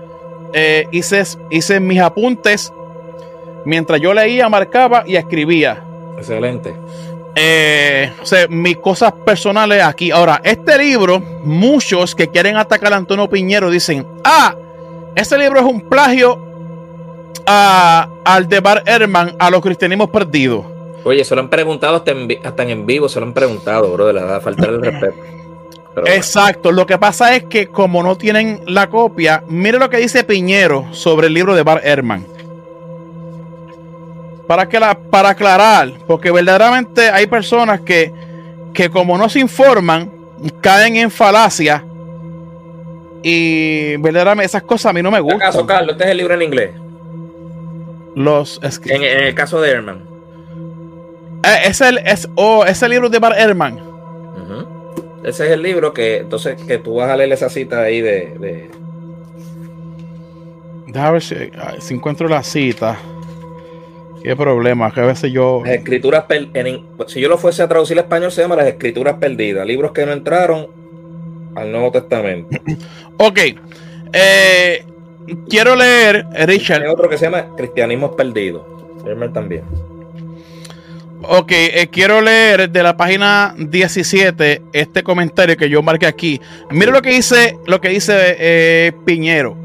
eh, 0.54 0.88
hice, 0.92 1.24
hice 1.50 1.80
mis 1.80 2.00
apuntes 2.00 2.72
mientras 3.68 4.00
yo 4.00 4.14
leía, 4.14 4.48
marcaba 4.48 5.04
y 5.06 5.18
escribía. 5.18 5.84
Excelente. 6.18 6.74
Eh, 7.36 8.12
o 8.22 8.26
sea, 8.26 8.48
mis 8.48 8.78
cosas 8.78 9.12
personales 9.12 9.84
aquí. 9.84 10.10
Ahora, 10.10 10.42
este 10.44 10.78
libro, 10.78 11.20
muchos 11.44 12.16
que 12.16 12.30
quieren 12.30 12.56
atacar 12.56 12.94
a 12.94 12.96
Antonio 12.96 13.30
Piñero 13.30 13.70
dicen, 13.70 14.08
ah, 14.24 14.56
este 15.16 15.38
libro 15.38 15.60
es 15.60 15.66
un 15.66 15.82
plagio 15.82 16.40
a, 17.46 18.08
al 18.24 18.48
de 18.48 18.62
Bar 18.62 18.84
Herman, 18.86 19.36
a 19.38 19.52
los 19.52 19.62
cristianismos 19.62 20.10
perdidos. 20.10 20.66
Oye, 21.04 21.24
se 21.26 21.36
lo 21.36 21.42
han 21.42 21.50
preguntado 21.50 21.98
hasta 21.98 22.12
en, 22.12 22.70
en 22.70 22.86
vivo, 22.86 23.10
se 23.10 23.20
lo 23.20 23.26
han 23.26 23.34
preguntado, 23.34 23.92
bro, 23.92 24.08
de 24.08 24.14
la 24.14 24.40
falta 24.40 24.72
de 24.72 24.78
respeto. 24.78 25.18
Exacto, 26.06 26.72
lo 26.72 26.86
que 26.86 26.98
pasa 26.98 27.36
es 27.36 27.44
que 27.46 27.68
como 27.68 28.02
no 28.02 28.16
tienen 28.16 28.62
la 28.66 28.88
copia, 28.88 29.44
mire 29.48 29.80
lo 29.80 29.90
que 29.90 29.98
dice 29.98 30.24
Piñero 30.24 30.86
sobre 30.92 31.28
el 31.28 31.34
libro 31.34 31.56
de 31.56 31.64
Bar 31.64 31.82
Herman 31.84 32.37
para, 34.48 34.68
que 34.68 34.80
la, 34.80 34.98
para 34.98 35.30
aclarar, 35.30 35.94
porque 36.08 36.32
verdaderamente 36.32 37.10
hay 37.10 37.28
personas 37.28 37.82
que, 37.82 38.14
que 38.74 38.90
como 38.90 39.18
no 39.18 39.28
se 39.30 39.40
informan, 39.40 40.12
caen 40.62 40.96
en 40.96 41.12
falacia 41.12 41.84
y 43.24 43.98
verdaderamente 43.98 44.46
esas 44.46 44.64
cosas 44.64 44.92
a 44.92 44.94
mí 44.94 45.02
no 45.02 45.12
me 45.12 45.20
gustan. 45.20 45.40
caso, 45.40 45.66
Carlos, 45.66 45.94
este 45.94 46.06
es 46.06 46.12
el 46.12 46.18
libro 46.18 46.34
en 46.34 46.42
inglés. 46.42 46.72
Los, 48.16 48.60
en, 48.86 49.04
el 49.04 49.36
caso 49.36 49.62
de 49.62 49.70
Herman. 49.70 50.02
Eh, 51.44 51.58
es, 51.66 51.82
el, 51.82 52.00
es, 52.00 52.28
oh, 52.36 52.66
libro 52.88 53.10
de 53.10 53.20
Bar 53.20 53.36
Herman. 53.38 53.80
ese 55.24 55.46
es 55.46 55.52
el 55.52 55.62
libro 55.62 55.94
que 55.94 56.18
entonces 56.18 56.60
que 56.64 56.78
tú 56.78 56.96
vas 56.96 57.10
a 57.10 57.18
leer 57.18 57.32
esa 57.34 57.50
cita 57.50 57.82
ahí 57.82 58.02
de. 58.02 58.34
de... 58.40 58.72
Déjame 60.88 61.12
ver 61.12 61.22
si, 61.22 61.36
si 61.80 61.94
encuentro 61.94 62.28
la 62.28 62.42
cita. 62.42 62.98
Qué 64.28 64.36
problema, 64.36 64.92
que 64.92 65.00
a 65.00 65.06
veces 65.06 65.32
yo. 65.32 65.62
Las 65.64 65.76
escrituras, 65.76 66.26
si 67.08 67.22
yo 67.22 67.30
lo 67.30 67.38
fuese 67.38 67.64
a 67.64 67.70
traducir 67.70 67.98
al 67.98 68.04
español, 68.04 68.30
se 68.30 68.42
llama 68.42 68.58
Las 68.58 68.68
Escrituras 68.68 69.16
Perdidas, 69.22 69.66
libros 69.66 69.94
que 69.94 70.06
no 70.06 70.12
entraron 70.12 70.68
al 71.56 71.72
Nuevo 71.72 71.92
Testamento. 71.94 72.50
ok. 73.18 73.40
Eh, 74.12 74.84
quiero 75.48 75.78
leer, 75.78 76.26
Richard. 76.46 76.84
Hay 76.84 76.90
otro 76.90 77.08
que 77.08 77.18
se 77.18 77.24
llama 77.24 77.56
Cristianismo 77.56 78.18
Perdido. 78.18 78.68
también. 79.34 79.64
Ok, 81.22 81.52
eh, 81.54 81.88
quiero 81.90 82.20
leer 82.20 82.70
de 82.70 82.84
la 82.84 82.98
página 82.98 83.56
17 83.58 84.62
este 84.74 85.04
comentario 85.04 85.56
que 85.56 85.70
yo 85.70 85.82
marqué 85.82 86.06
aquí. 86.06 86.42
Mira 86.70 86.92
lo 86.92 87.02
que 87.02 87.12
dice, 87.12 87.58
lo 87.66 87.80
que 87.80 87.88
dice 87.88 88.36
eh, 88.38 88.92
Piñero. 89.06 89.56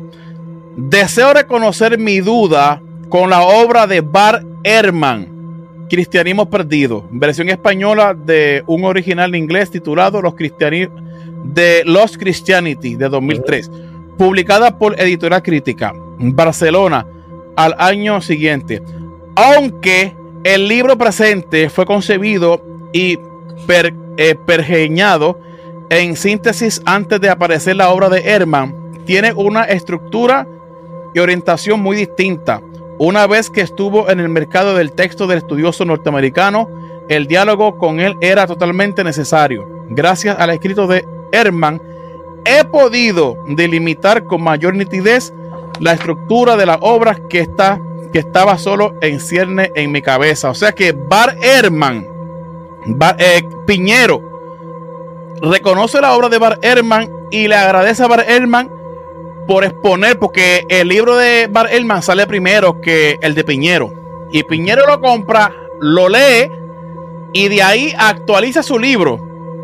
Deseo 0.76 1.34
reconocer 1.34 1.98
mi 1.98 2.20
duda 2.20 2.80
con 3.08 3.28
la 3.28 3.42
obra 3.42 3.88
de 3.88 4.02
Bar 4.02 4.51
Ehrman, 4.64 5.86
Cristianismo 5.88 6.48
Perdido, 6.48 7.06
versión 7.10 7.48
española 7.48 8.14
de 8.14 8.62
un 8.66 8.84
original 8.84 9.34
inglés 9.34 9.70
titulado 9.70 10.22
Los 10.22 10.34
de 11.44 11.82
Los 11.84 12.16
Christianity 12.16 12.94
de 12.94 13.08
2003, 13.08 13.70
publicada 14.16 14.78
por 14.78 14.98
Editorial 14.98 15.42
Crítica, 15.42 15.92
Barcelona, 16.18 17.06
al 17.56 17.74
año 17.78 18.20
siguiente. 18.20 18.82
Aunque 19.34 20.14
el 20.44 20.68
libro 20.68 20.96
presente 20.96 21.68
fue 21.68 21.84
concebido 21.84 22.64
y 22.92 23.18
eh, 24.16 24.34
pergeñado 24.46 25.40
en 25.90 26.16
síntesis 26.16 26.80
antes 26.84 27.20
de 27.20 27.28
aparecer 27.28 27.76
la 27.76 27.90
obra 27.90 28.08
de 28.08 28.22
Herman, 28.22 28.74
tiene 29.04 29.32
una 29.32 29.64
estructura 29.64 30.46
y 31.14 31.18
orientación 31.18 31.80
muy 31.80 31.96
distinta. 31.96 32.62
Una 33.04 33.26
vez 33.26 33.50
que 33.50 33.62
estuvo 33.62 34.08
en 34.08 34.20
el 34.20 34.28
mercado 34.28 34.76
del 34.76 34.92
texto 34.92 35.26
del 35.26 35.38
estudioso 35.38 35.84
norteamericano, 35.84 36.68
el 37.08 37.26
diálogo 37.26 37.76
con 37.76 37.98
él 37.98 38.16
era 38.20 38.46
totalmente 38.46 39.02
necesario. 39.02 39.66
Gracias 39.88 40.38
al 40.38 40.50
escrito 40.50 40.86
de 40.86 41.04
Herman, 41.32 41.82
he 42.44 42.62
podido 42.64 43.42
delimitar 43.48 44.22
con 44.22 44.44
mayor 44.44 44.76
nitidez 44.76 45.34
la 45.80 45.94
estructura 45.94 46.56
de 46.56 46.64
la 46.64 46.76
obra 46.76 47.16
que, 47.28 47.40
está, 47.40 47.80
que 48.12 48.20
estaba 48.20 48.56
solo 48.56 48.94
en 49.00 49.18
cierne 49.18 49.72
en 49.74 49.90
mi 49.90 50.00
cabeza. 50.00 50.50
O 50.50 50.54
sea 50.54 50.70
que 50.70 50.92
Bar 50.92 51.36
Herman, 51.42 52.06
eh, 53.18 53.42
Piñero, 53.66 54.22
reconoce 55.42 56.00
la 56.00 56.12
obra 56.12 56.28
de 56.28 56.38
Bar 56.38 56.60
Herman 56.62 57.10
y 57.32 57.48
le 57.48 57.56
agradece 57.56 58.04
a 58.04 58.06
Bar 58.06 58.24
Herman 58.28 58.70
por 59.46 59.64
exponer, 59.64 60.18
porque 60.18 60.64
el 60.68 60.88
libro 60.88 61.16
de 61.16 61.48
Bar 61.50 61.72
Elman 61.72 62.02
sale 62.02 62.26
primero 62.26 62.80
que 62.80 63.18
el 63.20 63.34
de 63.34 63.44
Piñero. 63.44 63.92
Y 64.30 64.42
Piñero 64.44 64.86
lo 64.86 65.00
compra, 65.00 65.52
lo 65.80 66.08
lee 66.08 66.50
y 67.32 67.48
de 67.48 67.62
ahí 67.62 67.94
actualiza 67.96 68.62
su 68.62 68.78
libro. 68.78 69.20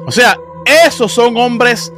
O 0.06 0.10
sea, 0.10 0.38
esos 0.86 1.12
son 1.12 1.36
hombres 1.36 1.92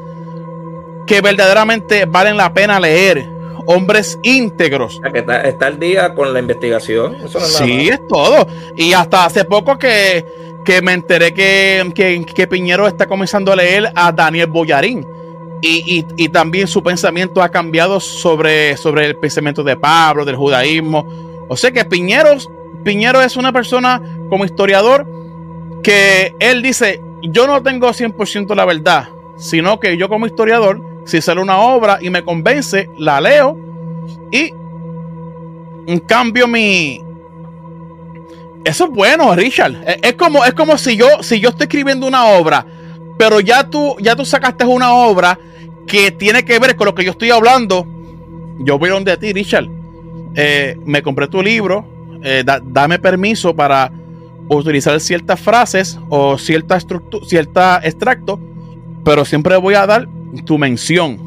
que 1.06 1.20
verdaderamente 1.20 2.04
valen 2.04 2.36
la 2.36 2.52
pena 2.52 2.78
leer. 2.78 3.28
Hombres 3.66 4.18
íntegros. 4.22 5.00
Que 5.12 5.18
está, 5.20 5.66
al 5.66 5.78
día 5.78 6.14
con 6.14 6.32
la 6.32 6.40
investigación. 6.40 7.16
sí, 7.28 7.88
es 7.88 8.06
todo. 8.08 8.46
Y 8.76 8.92
hasta 8.94 9.26
hace 9.26 9.44
poco 9.44 9.78
que, 9.78 10.24
me 10.82 10.92
enteré 10.92 11.34
que, 11.34 11.92
que, 11.94 12.24
que 12.24 12.46
Piñero 12.46 12.86
está 12.88 13.06
comenzando 13.06 13.52
a 13.52 13.56
leer 13.56 13.92
a 13.94 14.12
Daniel 14.12 14.46
Boyarín 14.46 15.06
y, 15.62 16.28
también 16.28 16.66
su 16.66 16.82
pensamiento 16.82 17.42
ha 17.42 17.48
cambiado 17.48 18.00
sobre, 18.00 18.76
sobre 18.76 19.06
el 19.06 19.16
pensamiento 19.16 19.62
de 19.62 19.76
Pablo, 19.76 20.24
del 20.24 20.36
judaísmo. 20.36 21.06
O 21.48 21.56
sea 21.56 21.70
que 21.70 21.84
Piñero, 21.84 22.30
Piñero 22.84 23.20
es 23.20 23.36
una 23.36 23.52
persona 23.52 24.00
como 24.28 24.44
historiador 24.44 25.06
que 25.82 26.34
él 26.38 26.62
dice, 26.62 27.02
yo 27.22 27.46
no 27.46 27.62
tengo 27.62 27.88
100% 27.88 28.54
la 28.54 28.64
verdad, 28.64 29.08
sino 29.36 29.80
que 29.80 29.96
yo 29.96 30.08
como 30.08 30.26
historiador, 30.26 30.82
si 31.04 31.20
sale 31.20 31.40
una 31.40 31.58
obra 31.58 31.98
y 32.00 32.10
me 32.10 32.24
convence, 32.24 32.88
la 32.98 33.20
leo 33.20 33.58
y 34.30 34.52
cambio 36.06 36.46
mi... 36.46 37.02
Eso 38.64 38.84
es 38.84 38.90
bueno, 38.90 39.34
Richard. 39.34 39.74
Es, 40.02 40.14
como, 40.14 40.44
es 40.44 40.52
como 40.52 40.76
si 40.76 40.96
yo, 40.96 41.22
si 41.22 41.40
yo 41.40 41.48
estoy 41.48 41.64
escribiendo 41.64 42.06
una 42.06 42.26
obra, 42.26 42.66
pero 43.20 43.38
ya 43.38 43.68
tú, 43.68 43.96
ya 44.00 44.16
tú 44.16 44.24
sacaste 44.24 44.64
una 44.64 44.94
obra 44.94 45.38
que 45.86 46.10
tiene 46.10 46.42
que 46.42 46.58
ver 46.58 46.74
con 46.74 46.86
lo 46.86 46.94
que 46.94 47.04
yo 47.04 47.10
estoy 47.10 47.30
hablando, 47.30 47.86
yo 48.60 48.78
voy 48.78 48.88
donde 48.88 49.12
a 49.12 49.18
ti, 49.18 49.34
Richard. 49.34 49.68
Eh, 50.34 50.78
me 50.86 51.02
compré 51.02 51.28
tu 51.28 51.42
libro, 51.42 51.84
eh, 52.22 52.42
dame 52.64 52.98
permiso 52.98 53.54
para 53.54 53.92
utilizar 54.48 54.98
ciertas 55.00 55.38
frases 55.38 55.98
o 56.08 56.38
cierta 56.38 56.78
estructura, 56.78 57.26
cierta 57.26 57.82
extracto, 57.84 58.40
pero 59.04 59.26
siempre 59.26 59.54
voy 59.58 59.74
a 59.74 59.86
dar 59.86 60.08
tu 60.46 60.56
mención. 60.56 61.18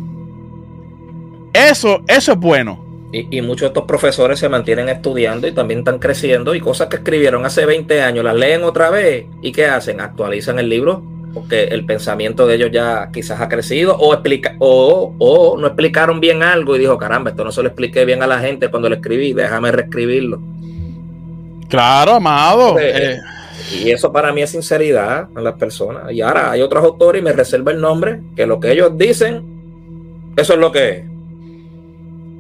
Eso, 1.54 2.02
eso 2.08 2.32
es 2.32 2.40
bueno. 2.40 2.84
Y, 3.12 3.38
y, 3.38 3.44
muchos 3.44 3.62
de 3.62 3.68
estos 3.68 3.84
profesores 3.84 4.40
se 4.40 4.50
mantienen 4.50 4.90
estudiando 4.90 5.48
y 5.48 5.52
también 5.52 5.82
están 5.82 6.00
creciendo 6.00 6.56
y 6.56 6.60
cosas 6.60 6.88
que 6.88 6.96
escribieron 6.96 7.46
hace 7.46 7.68
20 7.68 8.02
años 8.02 8.26
las 8.26 8.36
leen 8.36 8.64
otra 8.64 8.90
vez 8.90 9.28
y 9.44 9.52
¿qué 9.52 9.68
hacen? 9.68 10.02
Actualizan 10.02 10.58
el 10.58 10.70
libro 10.70 11.13
porque 11.34 11.64
el 11.66 11.86
pensamiento 11.86 12.46
de 12.46 12.56
ellos 12.56 12.70
ya 12.72 13.10
quizás 13.12 13.42
ha 13.42 13.50
crecido 13.50 13.96
o, 13.98 14.14
explica, 14.14 14.56
o, 14.60 15.16
o 15.18 15.58
no 15.58 15.68
explicaron 15.68 16.20
bien 16.20 16.44
algo 16.44 16.76
y 16.76 16.80
dijo, 16.80 16.98
caramba, 16.98 17.32
esto 17.32 17.44
no 17.44 17.52
se 17.52 17.64
lo 17.64 17.70
expliqué 17.70 18.06
bien 18.06 18.22
a 18.22 18.28
la 18.28 18.40
gente 18.40 18.70
cuando 18.70 18.90
lo 18.90 18.96
escribí, 18.96 19.34
déjame 19.34 19.72
reescribirlo. 19.72 20.40
Claro, 21.70 22.14
amado. 22.14 22.78
Eh. 22.80 23.20
Y 23.72 23.90
eso 23.90 24.12
para 24.12 24.32
mí 24.32 24.42
es 24.42 24.52
sinceridad 24.52 25.30
a 25.34 25.42
las 25.42 25.56
personas. 25.56 26.12
Y 26.12 26.22
ahora 26.22 26.52
hay 26.52 26.62
otros 26.62 26.84
autores 26.84 27.22
y 27.22 27.26
me 27.26 27.34
reserva 27.34 27.72
el 27.72 27.82
nombre, 27.82 28.22
que 28.36 28.46
lo 28.46 28.60
que 28.60 28.72
ellos 28.72 28.96
dicen, 28.96 30.34
eso 30.36 30.54
es 30.54 30.60
lo 30.60 30.72
que 30.72 30.90
es. 30.90 31.06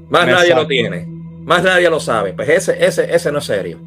Más 0.09 0.27
nadie 0.27 0.53
lo 0.53 0.67
tiene. 0.67 1.07
Más 1.45 1.63
nadie 1.63 1.89
lo 1.89 1.99
sabe. 1.99 2.33
Pues 2.33 2.49
ese, 2.49 2.85
ese, 2.85 3.13
ese 3.13 3.31
no 3.31 3.39
es 3.39 3.45
serio. 3.45 3.79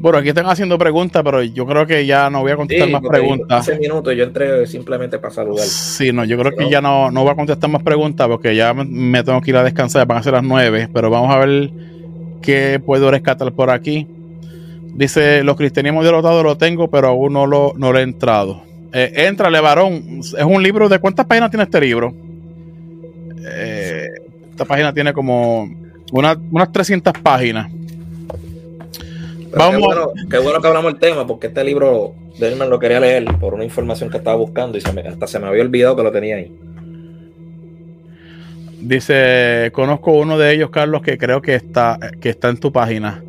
Bueno, 0.00 0.18
aquí 0.18 0.28
están 0.28 0.46
haciendo 0.46 0.78
preguntas, 0.78 1.22
pero 1.24 1.42
yo 1.42 1.66
creo 1.66 1.84
que 1.84 2.06
ya 2.06 2.30
no 2.30 2.40
voy 2.42 2.52
a 2.52 2.56
contestar 2.56 2.88
más 2.88 3.02
preguntas. 3.02 3.68
Hace 3.68 3.78
minutos 3.80 4.14
yo 4.14 4.22
entré 4.22 4.64
simplemente 4.68 5.18
para 5.18 5.34
saludar. 5.34 5.66
Sí, 5.66 6.12
no, 6.12 6.24
yo 6.24 6.38
creo 6.38 6.54
que 6.54 6.70
ya 6.70 6.80
no, 6.80 7.10
no 7.10 7.22
voy 7.22 7.32
a 7.32 7.34
contestar 7.34 7.68
más 7.68 7.82
preguntas 7.82 8.28
porque 8.28 8.54
ya 8.54 8.72
me, 8.74 9.24
tengo 9.24 9.40
que 9.40 9.50
ir 9.50 9.56
a 9.56 9.64
descansar, 9.64 10.06
van 10.06 10.18
a 10.18 10.22
ser 10.22 10.34
las 10.34 10.44
nueve, 10.44 10.88
pero 10.92 11.10
vamos 11.10 11.34
a 11.34 11.38
ver 11.38 11.70
qué 12.40 12.80
puedo 12.84 13.10
rescatar 13.10 13.50
por 13.52 13.70
aquí. 13.70 14.06
Dice, 14.94 15.42
los 15.42 15.56
cristianismos 15.56 16.04
derrotados 16.04 16.44
lo 16.44 16.56
tengo, 16.56 16.88
pero 16.88 17.08
aún 17.08 17.32
no 17.32 17.46
lo, 17.46 17.72
no 17.76 17.92
lo 17.92 17.98
he 17.98 18.02
entrado. 18.02 18.62
Eh, 18.92 19.12
entrale, 19.26 19.60
varón. 19.60 20.20
Es 20.20 20.44
un 20.44 20.62
libro 20.62 20.88
de 20.88 21.00
cuántas 21.00 21.26
páginas 21.26 21.50
tiene 21.50 21.64
este 21.64 21.80
libro. 21.80 22.14
Eh, 23.44 24.06
esta 24.50 24.64
página 24.64 24.92
tiene 24.92 25.12
como 25.12 25.68
unas 26.12 26.72
300 26.72 27.12
páginas. 27.14 27.68
Vamos. 29.56 30.12
Qué 30.30 30.38
bueno, 30.38 30.60
que 30.60 30.66
hablamos 30.66 30.92
el 30.92 30.98
tema, 30.98 31.26
porque 31.26 31.48
este 31.48 31.64
libro 31.64 32.14
de 32.38 32.54
me 32.54 32.66
lo 32.66 32.78
quería 32.78 33.00
leer 33.00 33.24
por 33.40 33.54
una 33.54 33.64
información 33.64 34.10
que 34.10 34.18
estaba 34.18 34.36
buscando 34.36 34.78
y 34.78 34.82
hasta 35.06 35.26
se 35.26 35.38
me 35.38 35.46
había 35.46 35.62
olvidado 35.62 35.96
que 35.96 36.02
lo 36.02 36.12
tenía 36.12 36.36
ahí. 36.36 36.52
Dice, 38.80 39.70
conozco 39.72 40.12
uno 40.12 40.38
de 40.38 40.54
ellos, 40.54 40.70
Carlos, 40.70 41.02
que 41.02 41.18
creo 41.18 41.42
que 41.42 41.54
está, 41.54 41.98
que 42.20 42.30
está 42.30 42.48
en 42.48 42.58
tu 42.58 42.72
página. 42.72 43.22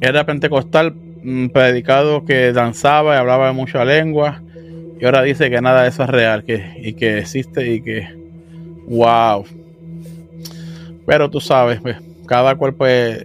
Era 0.00 0.26
pentecostal, 0.26 0.94
mm, 1.22 1.48
predicado 1.48 2.24
que 2.24 2.52
danzaba 2.52 3.14
y 3.14 3.18
hablaba 3.18 3.46
de 3.46 3.52
mucha 3.52 3.84
lengua. 3.84 4.42
Y 5.00 5.04
ahora 5.06 5.22
dice 5.22 5.48
que 5.48 5.60
nada 5.62 5.82
de 5.82 5.88
eso 5.88 6.02
es 6.02 6.10
real, 6.10 6.44
que, 6.44 6.74
y 6.82 6.92
que 6.92 7.18
existe 7.18 7.72
y 7.72 7.80
que... 7.80 8.06
¡Wow! 8.88 9.44
Pero 11.06 11.30
tú 11.30 11.40
sabes, 11.40 11.80
pues, 11.80 11.96
cada 12.26 12.54
cual 12.56 12.74
pues 12.74 13.24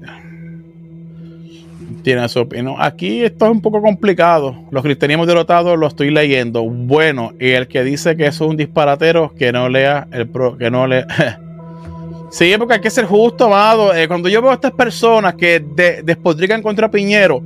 tiene 2.06 2.30
su 2.30 2.39
opinión. 2.39 2.76
Aquí 2.78 3.24
esto 3.24 3.45
es 3.45 3.51
un 3.51 3.62
poco 3.62 3.82
complicado. 3.82 4.56
Los 4.70 4.84
cristianismos 4.84 5.26
derrotados 5.26 5.76
lo 5.76 5.88
estoy 5.88 6.12
leyendo. 6.12 6.62
Bueno, 6.62 7.34
y 7.39 7.49
el 7.49 7.68
que 7.68 7.84
dice 7.84 8.16
que 8.16 8.28
es 8.28 8.39
un 8.41 8.56
disparatero, 8.56 9.34
que 9.34 9.51
no 9.51 9.68
lea 9.70 10.08
el 10.12 10.28
pro, 10.30 10.56
que 10.56 10.70
no 10.70 10.86
lea. 10.86 11.08
sí, 12.30 12.53
porque 12.60 12.76
hay 12.76 12.82
que 12.82 12.91
ser 12.91 13.06
justo, 13.06 13.47
amado. 13.47 13.91
Eh, 13.95 14.08
cuando 14.08 14.30
yo 14.30 14.39
veo 14.39 14.51
a 14.51 14.53
estas 14.53 14.74
personas 14.74 15.34
que 15.34 15.60
de, 15.60 16.62
contra 16.62 16.91
Piñero, 16.91 17.41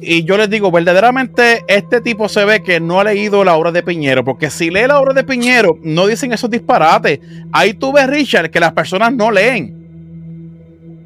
y 0.00 0.24
yo 0.24 0.36
les 0.38 0.50
digo, 0.50 0.72
verdaderamente 0.72 1.62
este 1.68 2.00
tipo 2.00 2.28
se 2.28 2.44
ve 2.44 2.64
que 2.64 2.80
no 2.80 2.98
ha 2.98 3.04
leído 3.04 3.44
la 3.44 3.54
obra 3.54 3.70
de 3.70 3.84
Piñero, 3.84 4.24
porque 4.24 4.50
si 4.50 4.70
lee 4.70 4.88
la 4.88 4.98
obra 4.98 5.14
de 5.14 5.22
Piñero, 5.22 5.78
no 5.84 6.08
dicen 6.08 6.32
esos 6.32 6.50
disparates. 6.50 7.20
Ahí 7.52 7.74
tú 7.74 7.92
ves, 7.92 8.08
Richard, 8.08 8.50
que 8.50 8.58
las 8.58 8.72
personas 8.72 9.12
no 9.14 9.30
leen 9.30 9.83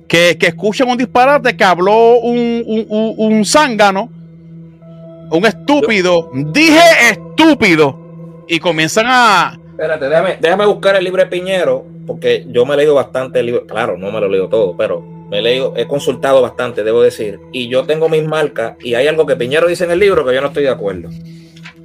que, 0.09 0.39
que 0.39 0.47
escuchen 0.47 0.89
un 0.89 0.97
disparate 0.97 1.57
que 1.57 1.65
habló 1.65 2.19
un, 2.19 2.65
un, 2.67 3.15
un, 3.17 3.45
zángano, 3.45 4.11
un 5.31 5.47
estúpido. 5.47 6.31
Dije 6.33 6.81
estúpido. 7.11 8.45
y 8.49 8.59
comienzan 8.59 9.07
a. 9.09 9.59
Espérate, 9.71 10.09
déjame, 10.09 10.39
déjame 10.41 10.67
buscar 10.67 10.97
el 10.97 11.05
libro 11.05 11.23
de 11.23 11.29
Piñero, 11.29 11.85
porque 12.07 12.45
yo 12.49 12.67
me 12.67 12.75
he 12.75 12.79
leído 12.79 12.95
bastante 12.95 13.41
el 13.41 13.47
libro. 13.47 13.67
Claro, 13.67 13.97
no 13.97 14.11
me 14.11 14.21
lo 14.21 14.29
leído 14.29 14.49
todo, 14.49 14.77
pero 14.77 15.01
me 15.31 15.39
he 15.39 15.43
leído, 15.43 15.75
he 15.77 15.87
consultado 15.87 16.41
bastante, 16.43 16.83
debo 16.83 17.03
decir. 17.03 17.39
Y 17.53 17.69
yo 17.69 17.85
tengo 17.85 18.09
mis 18.09 18.27
marcas, 18.27 18.77
y 18.81 18.95
hay 18.95 19.07
algo 19.07 19.27
que 19.27 19.37
Piñero 19.37 19.69
dice 19.69 19.85
en 19.85 19.93
el 19.93 20.01
libro 20.01 20.25
que 20.25 20.35
yo 20.35 20.41
no 20.41 20.49
estoy 20.49 20.65
de 20.65 20.71
acuerdo. 20.71 21.11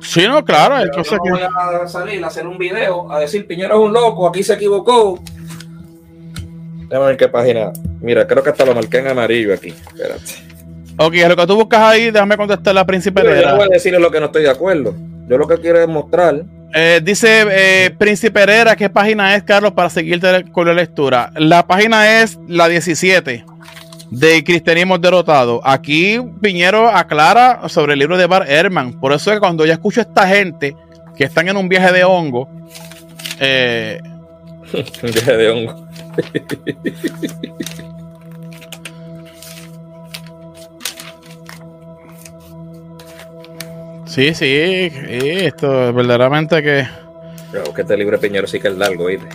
Sí, 0.01 0.27
no, 0.27 0.43
claro. 0.43 0.79
Entonces 0.79 1.19
yo 1.23 1.31
no 1.31 1.37
voy 1.37 1.81
a 1.81 1.87
salir 1.87 2.23
a 2.23 2.27
hacer 2.27 2.47
un 2.47 2.57
video 2.57 3.11
a 3.11 3.19
decir 3.19 3.45
Piñero 3.45 3.75
es 3.75 3.81
un 3.81 3.93
loco, 3.93 4.27
aquí 4.27 4.43
se 4.43 4.53
equivocó. 4.53 5.19
Déjame 6.93 7.07
ver 7.07 7.17
qué 7.17 7.27
página. 7.27 7.73
Mira, 8.01 8.27
creo 8.27 8.43
que 8.43 8.51
hasta 8.51 8.63
lo 8.65 8.75
marqué 8.75 8.99
en 8.99 9.07
amarillo 9.07 9.51
aquí. 9.51 9.69
Espérate. 9.69 10.35
Ok, 10.97 11.15
lo 11.27 11.35
que 11.35 11.47
tú 11.47 11.55
buscas 11.55 11.79
ahí, 11.79 12.11
déjame 12.11 12.37
contestar 12.37 12.75
la 12.75 12.85
Príncipe 12.85 13.19
Yo 13.23 13.49
no 13.49 13.55
voy 13.55 13.65
a 13.65 13.67
decirle 13.67 13.99
lo 13.99 14.11
que 14.11 14.19
no 14.19 14.27
estoy 14.27 14.43
de 14.43 14.51
acuerdo. 14.51 14.93
Yo 15.27 15.39
lo 15.39 15.47
que 15.47 15.57
quiero 15.57 15.81
es 15.81 15.87
mostrar. 15.87 16.43
Eh, 16.71 17.01
dice 17.03 17.47
eh, 17.49 17.89
Príncipe 17.97 18.43
Herrera, 18.43 18.75
¿qué 18.75 18.91
página 18.91 19.35
es, 19.35 19.41
Carlos, 19.41 19.71
para 19.71 19.89
seguirte 19.89 20.45
con 20.51 20.67
la 20.67 20.73
lectura? 20.75 21.31
La 21.35 21.65
página 21.65 22.21
es 22.21 22.37
la 22.47 22.67
17 22.67 23.43
de 24.11 24.43
Cristianismo 24.43 24.99
Derrotado. 24.99 25.61
Aquí 25.63 26.21
Piñero 26.43 26.89
aclara 26.89 27.67
sobre 27.69 27.93
el 27.93 27.99
libro 27.99 28.17
de 28.19 28.27
Bar 28.27 28.45
Herman. 28.47 28.99
Por 28.99 29.13
eso 29.13 29.31
es 29.31 29.37
que 29.37 29.39
cuando 29.39 29.65
yo 29.65 29.73
escucho 29.73 29.99
a 29.99 30.03
esta 30.03 30.27
gente 30.27 30.75
que 31.17 31.23
están 31.23 31.47
en 31.47 31.57
un 31.57 31.67
viaje 31.67 31.91
de 31.91 32.03
hongo, 32.03 32.47
eh, 33.39 33.99
de 35.01 35.49
hongo. 35.49 35.87
Sí, 44.05 44.33
sí, 44.35 44.45
esto 44.47 45.89
es 45.89 45.95
verdaderamente 45.95 46.61
que. 46.61 46.87
Creo 47.51 47.73
que 47.73 47.81
este 47.81 47.97
libro 47.97 48.19
Piñero 48.19 48.47
sí 48.47 48.59
que 48.59 48.67
es 48.67 48.77
largo, 48.77 49.05
¿viste? 49.07 49.27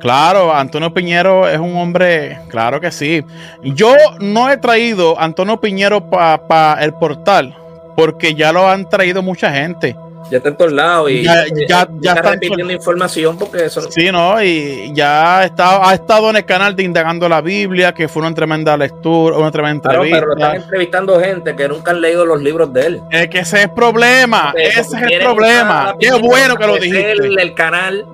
Claro, 0.00 0.54
Antonio 0.54 0.92
Piñero 0.92 1.48
es 1.48 1.58
un 1.58 1.76
hombre, 1.76 2.38
claro 2.48 2.80
que 2.80 2.90
sí. 2.90 3.24
Yo 3.62 3.94
no 4.20 4.50
he 4.50 4.58
traído 4.58 5.18
a 5.18 5.24
Antonio 5.24 5.60
Piñero 5.60 6.08
para 6.08 6.84
el 6.84 6.92
portal, 6.94 7.56
porque 7.96 8.34
ya 8.34 8.52
lo 8.52 8.68
han 8.68 8.88
traído 8.88 9.22
mucha 9.22 9.50
gente 9.50 9.96
ya 10.34 10.38
está 10.38 10.48
en 10.48 10.56
todos 10.56 10.72
lados 10.72 11.12
y 11.12 11.22
ya, 11.22 11.44
ya, 11.68 11.88
ya 12.00 12.12
está 12.14 12.32
repitiendo 12.32 12.72
información 12.72 13.38
porque 13.38 13.66
eso 13.66 13.82
sí 13.88 14.10
no 14.10 14.42
y 14.42 14.92
ya 14.92 15.44
estado, 15.44 15.84
ha 15.84 15.94
estado 15.94 16.28
en 16.30 16.36
el 16.36 16.44
canal 16.44 16.74
de 16.74 16.82
indagando 16.82 17.28
la 17.28 17.40
Biblia 17.40 17.94
que 17.94 18.08
fue 18.08 18.22
una 18.22 18.34
tremenda 18.34 18.76
lectura 18.76 19.38
una 19.38 19.52
tremenda 19.52 19.92
entrevista 19.92 20.18
pero 20.18 20.32
están 20.32 20.56
entrevistando 20.56 21.20
gente 21.20 21.54
que 21.54 21.68
nunca 21.68 21.92
han 21.92 22.00
leído 22.00 22.26
los 22.26 22.42
libros 22.42 22.72
de 22.72 22.86
él. 22.86 23.02
Es 23.12 23.28
que 23.28 23.38
ese 23.38 23.58
es 23.58 23.62
el 23.66 23.70
problema 23.70 24.52
ese 24.56 24.80
es 24.80 24.92
el 24.92 25.22
problema. 25.22 25.94
qué 26.00 26.10
bueno 26.14 26.56
que 26.56 26.66
lo 26.66 26.74
dijiste. 26.78 27.12
el, 27.12 27.38
el 27.38 27.54
canal 27.54 28.04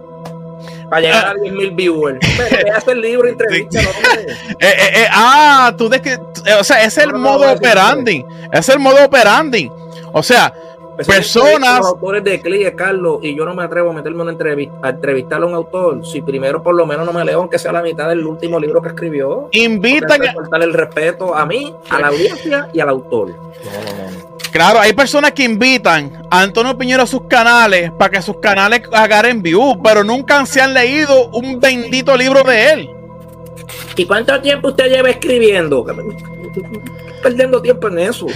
para 0.90 1.00
llegar 1.00 1.26
a 1.28 1.34
10 1.34 1.54
mil 1.54 1.70
viewers. 1.70 2.18
hace 2.76 2.92
el 2.92 3.00
libro 3.00 3.28
entrevista, 3.28 3.80
no, 3.80 3.88
eh, 4.20 4.34
eh, 4.60 4.90
eh, 4.96 5.06
ah, 5.10 5.72
tú 5.78 5.88
de 5.88 6.02
que, 6.02 6.18
o 6.58 6.64
sea, 6.64 6.82
es 6.82 6.98
el 6.98 7.14
modo 7.14 7.50
operandi. 7.50 8.24
Es 8.52 8.68
el 8.68 8.80
modo 8.80 9.04
operandi. 9.04 9.70
O 10.12 10.22
sea, 10.22 10.52
personas. 11.07 11.78
Los 11.78 11.88
autores 11.88 12.24
de 12.24 12.40
Clie, 12.40 12.74
Carlos, 12.74 13.18
y 13.22 13.34
yo 13.34 13.44
no 13.44 13.55
me 13.55 13.64
atrevo 13.64 13.90
a 13.90 13.92
meterme 13.92 14.22
una 14.22 14.32
entrevista, 14.32 14.74
a 14.82 14.90
entrevistar 14.90 15.42
a 15.42 15.46
un 15.46 15.55
autor 15.55 16.07
si 16.07 16.22
primero 16.22 16.62
por 16.62 16.74
lo 16.74 16.86
menos 16.86 17.07
no 17.07 17.12
me 17.12 17.24
leo, 17.24 17.40
aunque 17.40 17.59
sea 17.59 17.72
la 17.72 17.82
mitad 17.82 18.09
del 18.09 18.26
último 18.26 18.59
libro 18.59 18.80
que 18.82 18.88
escribió. 18.88 19.48
Invitan 19.53 20.28
a. 20.28 20.34
Cortar 20.34 20.62
el 20.62 20.72
respeto 20.72 21.34
a 21.34 21.46
mí, 21.46 21.74
a 21.88 22.01
la 22.01 22.09
audiencia 22.09 22.68
y 22.72 22.80
al 22.80 22.88
autor. 22.88 23.34
Claro, 24.51 24.80
hay 24.80 24.92
personas 24.92 25.32
que 25.32 25.44
invitan 25.44 26.26
a 26.28 26.42
Antonio 26.42 26.76
Piñero 26.76 27.05
a 27.05 27.07
sus 27.07 27.22
canales 27.22 27.92
para 27.92 28.11
que 28.11 28.22
sus 28.22 28.38
canales 28.38 28.82
agarren 28.92 29.42
view, 29.42 29.80
pero 29.82 30.03
nunca 30.03 30.44
se 30.44 30.61
han 30.61 30.74
leído 30.74 31.28
un 31.28 31.61
bendito 31.61 32.16
libro 32.16 32.42
de 32.42 32.72
él. 32.72 32.90
¿Y 33.96 34.07
cuánto 34.07 34.40
tiempo 34.40 34.68
usted 34.68 34.88
lleva 34.88 35.11
escribiendo? 35.11 35.84
Perdiendo 37.22 37.62
tiempo 37.62 37.88
en 37.88 37.98
eso. 38.01 38.26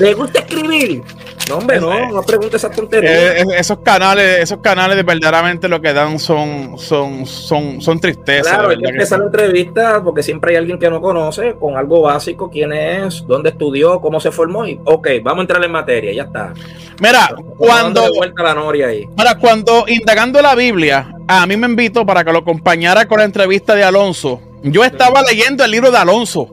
¿Le 0.00 0.14
gusta 0.14 0.40
escribir? 0.40 1.02
No, 1.48 1.58
hombre, 1.58 1.80
no, 1.80 2.10
no 2.10 2.22
pregunte 2.22 2.56
esa 2.56 2.70
tontería. 2.70 3.10
Eh, 3.10 3.40
eh, 3.40 3.44
esos 3.58 3.80
canales, 3.80 4.40
esos 4.40 4.60
canales 4.60 4.96
de 4.96 5.02
verdaderamente 5.02 5.68
lo 5.68 5.80
que 5.80 5.92
dan 5.92 6.18
son, 6.18 6.78
son, 6.78 7.26
son, 7.26 7.80
son 7.82 8.00
tristezas. 8.00 8.52
Claro, 8.52 8.70
hay 8.70 8.78
que 8.78 8.88
empezar 8.88 9.18
la 9.18 9.26
entrevista 9.26 10.02
porque 10.02 10.22
siempre 10.22 10.52
hay 10.52 10.56
alguien 10.56 10.78
que 10.78 10.88
no 10.88 11.00
conoce 11.00 11.56
con 11.60 11.76
algo 11.76 12.02
básico, 12.02 12.48
quién 12.50 12.72
es, 12.72 13.26
dónde 13.26 13.50
estudió, 13.50 14.00
cómo 14.00 14.20
se 14.20 14.30
formó 14.30 14.66
y 14.66 14.80
ok, 14.84 15.08
vamos 15.22 15.40
a 15.40 15.42
entrar 15.42 15.64
en 15.64 15.72
materia, 15.72 16.12
ya 16.12 16.22
está. 16.22 16.54
Mira, 17.00 17.34
cuando 17.58 18.08
la 18.36 18.54
noria 18.54 18.86
ahí. 18.86 19.06
Mira, 19.18 19.34
cuando 19.38 19.84
indagando 19.86 20.40
la 20.40 20.54
Biblia, 20.54 21.14
a 21.26 21.46
mí 21.46 21.56
me 21.56 21.66
invitó 21.66 22.06
para 22.06 22.24
que 22.24 22.32
lo 22.32 22.38
acompañara 22.38 23.06
con 23.06 23.18
la 23.18 23.24
entrevista 23.24 23.74
de 23.74 23.84
Alonso. 23.84 24.40
Yo 24.62 24.84
estaba 24.84 25.20
leyendo 25.22 25.64
el 25.64 25.70
libro 25.70 25.90
de 25.90 25.98
Alonso. 25.98 26.48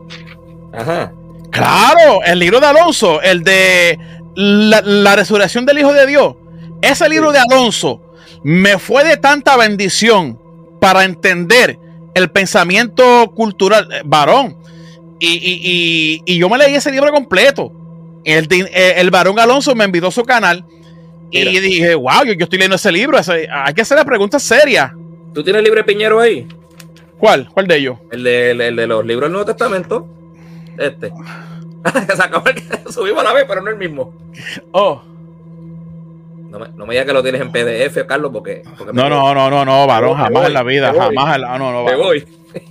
Ajá. 0.73 1.13
Claro, 1.51 2.21
el 2.25 2.39
libro 2.39 2.59
de 2.59 2.67
Alonso, 2.67 3.21
el 3.21 3.43
de 3.43 3.97
la, 4.35 5.15
resurrección 5.15 5.65
del 5.65 5.79
Hijo 5.79 5.93
de 5.93 6.05
Dios. 6.05 6.35
Ese 6.81 7.09
libro 7.09 7.31
de 7.31 7.39
Alonso 7.39 8.01
me 8.43 8.77
fue 8.77 9.03
de 9.03 9.17
tanta 9.17 9.57
bendición 9.57 10.39
para 10.79 11.03
entender 11.03 11.79
el 12.13 12.29
pensamiento 12.29 13.31
cultural, 13.35 13.87
eh, 13.91 14.01
varón. 14.05 14.57
Y, 15.19 16.21
yo 16.37 16.49
me 16.49 16.57
leí 16.57 16.75
ese 16.75 16.91
libro 16.91 17.11
completo. 17.11 17.71
El, 18.23 18.47
eh, 18.51 18.95
el 18.97 19.09
varón 19.09 19.39
Alonso 19.39 19.73
me 19.73 19.85
invitó 19.85 20.07
a 20.07 20.11
su 20.11 20.23
canal 20.23 20.63
y 21.31 21.59
dije, 21.59 21.95
wow, 21.95 22.23
yo, 22.25 22.33
estoy 22.33 22.59
leyendo 22.59 22.75
ese 22.75 22.91
libro. 22.91 23.17
hay 23.17 23.73
que 23.73 23.81
hacer 23.81 23.97
la 23.97 24.05
pregunta 24.05 24.39
seria. 24.39 24.95
¿Tú 25.33 25.43
tienes 25.43 25.59
el 25.59 25.65
libro 25.65 25.79
de 25.79 25.83
Piñero 25.83 26.19
ahí? 26.19 26.47
¿Cuál? 27.17 27.49
¿Cuál 27.51 27.67
de 27.67 27.77
ellos? 27.77 27.97
El 28.11 28.23
de, 28.23 28.51
el 28.51 28.75
de 28.75 28.87
los 28.87 29.05
libros 29.05 29.25
del 29.25 29.31
Nuevo 29.33 29.45
Testamento. 29.45 30.07
Este. 30.77 31.11
Se 32.15 32.23
acabó 32.23 32.47
el 32.49 32.55
que 32.55 32.63
subimos 32.91 33.21
a 33.21 33.25
la 33.25 33.33
vez, 33.33 33.45
pero 33.47 33.61
no 33.61 33.69
el 33.69 33.77
mismo. 33.77 34.13
Oh. 34.71 35.01
No 36.49 36.59
me, 36.59 36.69
no 36.69 36.85
me 36.85 36.93
digas 36.93 37.05
que 37.05 37.13
lo 37.13 37.21
tienes 37.21 37.41
en 37.41 37.51
PDF, 37.51 38.05
Carlos, 38.07 38.31
porque. 38.31 38.63
no, 38.93 39.09
no, 39.09 39.33
no, 39.33 39.49
no, 39.49 39.65
no, 39.65 39.87
varón, 39.87 40.15
jamás 40.15 40.47
en 40.47 40.53
la 40.53 40.63
vida, 40.63 40.93
jamás 40.93 41.35
en 41.35 41.41
la. 41.41 41.57
No, 41.57 41.71
no, 41.71 41.83
Me 41.83 41.95
voy. 41.95 42.25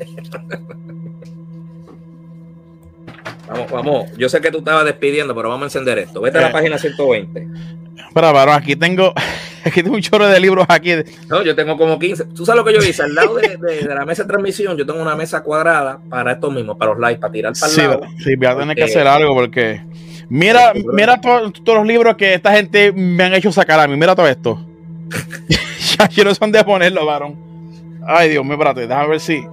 vamos, 3.48 3.70
vamos. 3.70 4.10
Yo 4.16 4.30
sé 4.30 4.40
que 4.40 4.50
tú 4.50 4.58
estabas 4.58 4.86
despidiendo, 4.86 5.34
pero 5.34 5.50
vamos 5.50 5.64
a 5.64 5.66
encender 5.66 5.98
esto. 5.98 6.22
Vete 6.22 6.38
a 6.38 6.42
la 6.42 6.48
eh. 6.48 6.52
página 6.52 6.78
120. 6.78 7.48
Espera, 7.96 8.32
varón, 8.32 8.54
aquí 8.54 8.76
tengo. 8.76 9.12
Aquí 9.66 9.82
tengo 9.82 9.96
un 9.96 10.00
chorro 10.00 10.28
de 10.28 10.38
libros 10.38 10.64
aquí. 10.68 10.92
No, 11.28 11.42
yo 11.42 11.56
tengo 11.56 11.76
como 11.76 11.98
15. 11.98 12.26
¿Tú 12.26 12.46
sabes 12.46 12.60
lo 12.60 12.64
que 12.64 12.72
yo 12.72 12.78
hice? 12.88 13.02
Al 13.02 13.16
lado 13.16 13.34
de, 13.34 13.58
la 13.88 14.04
mesa 14.06 14.22
de 14.22 14.28
transmisión, 14.28 14.76
yo 14.76 14.86
tengo 14.86 15.02
una 15.02 15.16
mesa 15.16 15.42
cuadrada 15.42 15.98
para 16.08 16.30
esto 16.30 16.52
mismo, 16.52 16.78
para 16.78 16.92
los 16.92 17.00
likes, 17.00 17.20
para 17.20 17.32
tirar 17.32 17.52
para 17.52 17.66
el 17.66 17.72
sí, 17.72 17.80
lado. 17.80 18.00
Sí, 18.22 18.36
voy 18.36 18.46
a 18.46 18.56
tener 18.56 18.76
que 18.76 18.84
hacer 18.84 19.08
algo 19.08 19.34
porque. 19.34 19.82
Mira, 20.28 20.72
mira 20.92 21.20
todos 21.20 21.52
los 21.66 21.84
libros 21.84 22.14
que 22.14 22.34
esta 22.34 22.52
gente 22.52 22.92
me 22.92 23.24
han 23.24 23.34
hecho 23.34 23.50
sacar 23.50 23.80
a 23.80 23.88
mí. 23.88 23.96
Mira 23.96 24.14
todo 24.14 24.28
esto. 24.28 24.64
ya 25.98 26.06
quiero 26.06 26.32
son 26.32 26.52
de 26.52 26.62
ponerlo, 26.62 27.04
varón. 27.04 27.34
Ay, 28.06 28.30
Dios 28.30 28.44
mío, 28.44 28.54
espérate, 28.54 28.82
déjame 28.82 29.08
ver 29.08 29.20
si. 29.20 29.44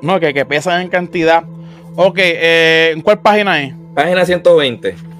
No, 0.00 0.20
que, 0.20 0.32
que 0.32 0.44
pesan 0.44 0.82
en 0.82 0.88
cantidad. 0.90 1.42
Ok, 1.96 2.18
eh, 2.18 2.92
¿en 2.94 3.02
cuál 3.02 3.18
página 3.18 3.60
es? 3.60 3.74
Página 3.96 4.24
120. 4.24 5.13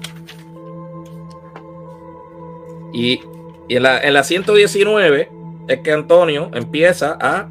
Y, 2.95 3.19
en, 3.67 3.83
la, 3.83 3.99
en 3.99 4.13
la 4.13 4.23
119 4.23 5.29
es 5.67 5.79
que 5.79 5.91
Antonio 5.91 6.49
empieza 6.53 7.17
a 7.19 7.47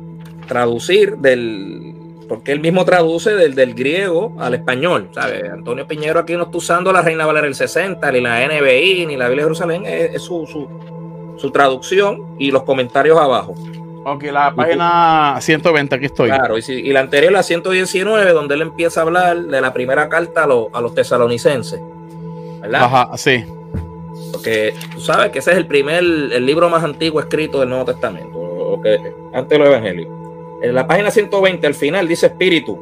traducir 0.49 1.18
del, 1.18 1.95
porque 2.28 2.53
él 2.53 2.61
mismo 2.61 2.84
traduce 2.84 3.34
del, 3.34 3.55
del 3.55 3.74
griego 3.74 4.34
al 4.40 4.55
español, 4.55 5.11
¿sabes? 5.12 5.51
Antonio 5.51 5.86
Piñero 5.86 6.20
aquí 6.20 6.34
no 6.34 6.45
está 6.45 6.57
usando 6.57 6.92
la 6.92 7.03
Reina 7.03 7.26
Valera 7.26 7.47
del 7.47 7.55
60, 7.55 8.11
ni 8.12 8.20
la 8.20 8.47
NBI, 8.47 9.07
ni 9.07 9.16
la 9.16 9.28
Biblia 9.28 9.45
de 9.45 9.51
Jerusalén, 9.51 9.82
es, 9.86 10.22
su, 10.22 10.47
su, 11.36 11.51
traducción 11.51 12.36
y 12.38 12.51
los 12.51 12.62
comentarios 12.62 13.18
abajo. 13.18 13.55
Ok, 14.07 14.24
la 14.24 14.55
página 14.55 15.36
120, 15.40 15.95
aquí 15.95 16.07
estoy. 16.07 16.28
Claro, 16.28 16.57
y, 16.59 16.62
y, 16.68 16.92
la 16.92 17.01
anterior, 17.01 17.32
la 17.32 17.42
119, 17.42 18.32
donde 18.32 18.55
él 18.55 18.62
empieza 18.62 19.01
a 19.01 19.03
hablar 19.03 19.38
de 19.38 19.61
la 19.61 19.72
primera 19.72 20.09
carta 20.09 20.42
a, 20.42 20.45
a 20.45 20.80
los 20.80 20.95
tesalonicenses. 20.95 21.80
¿Verdad? 22.61 22.84
Ajá, 22.84 23.16
sí. 23.16 23.45
Porque 24.35 24.74
tú 24.93 25.01
sabes 25.01 25.30
que 25.30 25.39
ese 25.39 25.53
es 25.53 25.57
el 25.57 25.66
primer, 25.66 26.03
el 26.03 26.45
libro 26.45 26.68
más 26.68 26.82
antiguo 26.82 27.20
escrito 27.20 27.61
del 27.61 27.68
Nuevo 27.68 27.85
Testamento, 27.85 28.39
o 28.39 28.80
que, 28.80 28.99
antes 29.32 29.59
los 29.59 29.68
Evangelios. 29.68 30.09
En 30.61 30.74
la 30.74 30.87
página 30.87 31.11
120, 31.11 31.66
al 31.66 31.74
final, 31.74 32.09
dice 32.09 32.26
espíritu. 32.26 32.72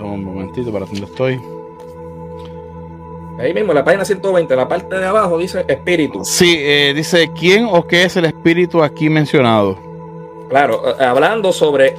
Un 0.00 0.24
momentito, 0.24 0.72
para 0.72 0.86
dónde 0.86 1.04
estoy. 1.04 1.40
Ahí 3.38 3.54
mismo, 3.54 3.72
en 3.72 3.76
la 3.76 3.84
página 3.84 4.04
120, 4.04 4.52
en 4.52 4.58
la 4.58 4.68
parte 4.68 4.96
de 4.96 5.06
abajo 5.06 5.38
dice 5.38 5.64
espíritu. 5.66 6.24
Sí, 6.24 6.56
eh, 6.58 6.92
dice 6.94 7.30
quién 7.38 7.66
o 7.70 7.86
qué 7.86 8.04
es 8.04 8.16
el 8.16 8.26
espíritu 8.26 8.82
aquí 8.82 9.08
mencionado. 9.08 9.78
Claro, 10.48 10.96
eh, 10.98 11.04
hablando 11.04 11.52
sobre 11.52 11.94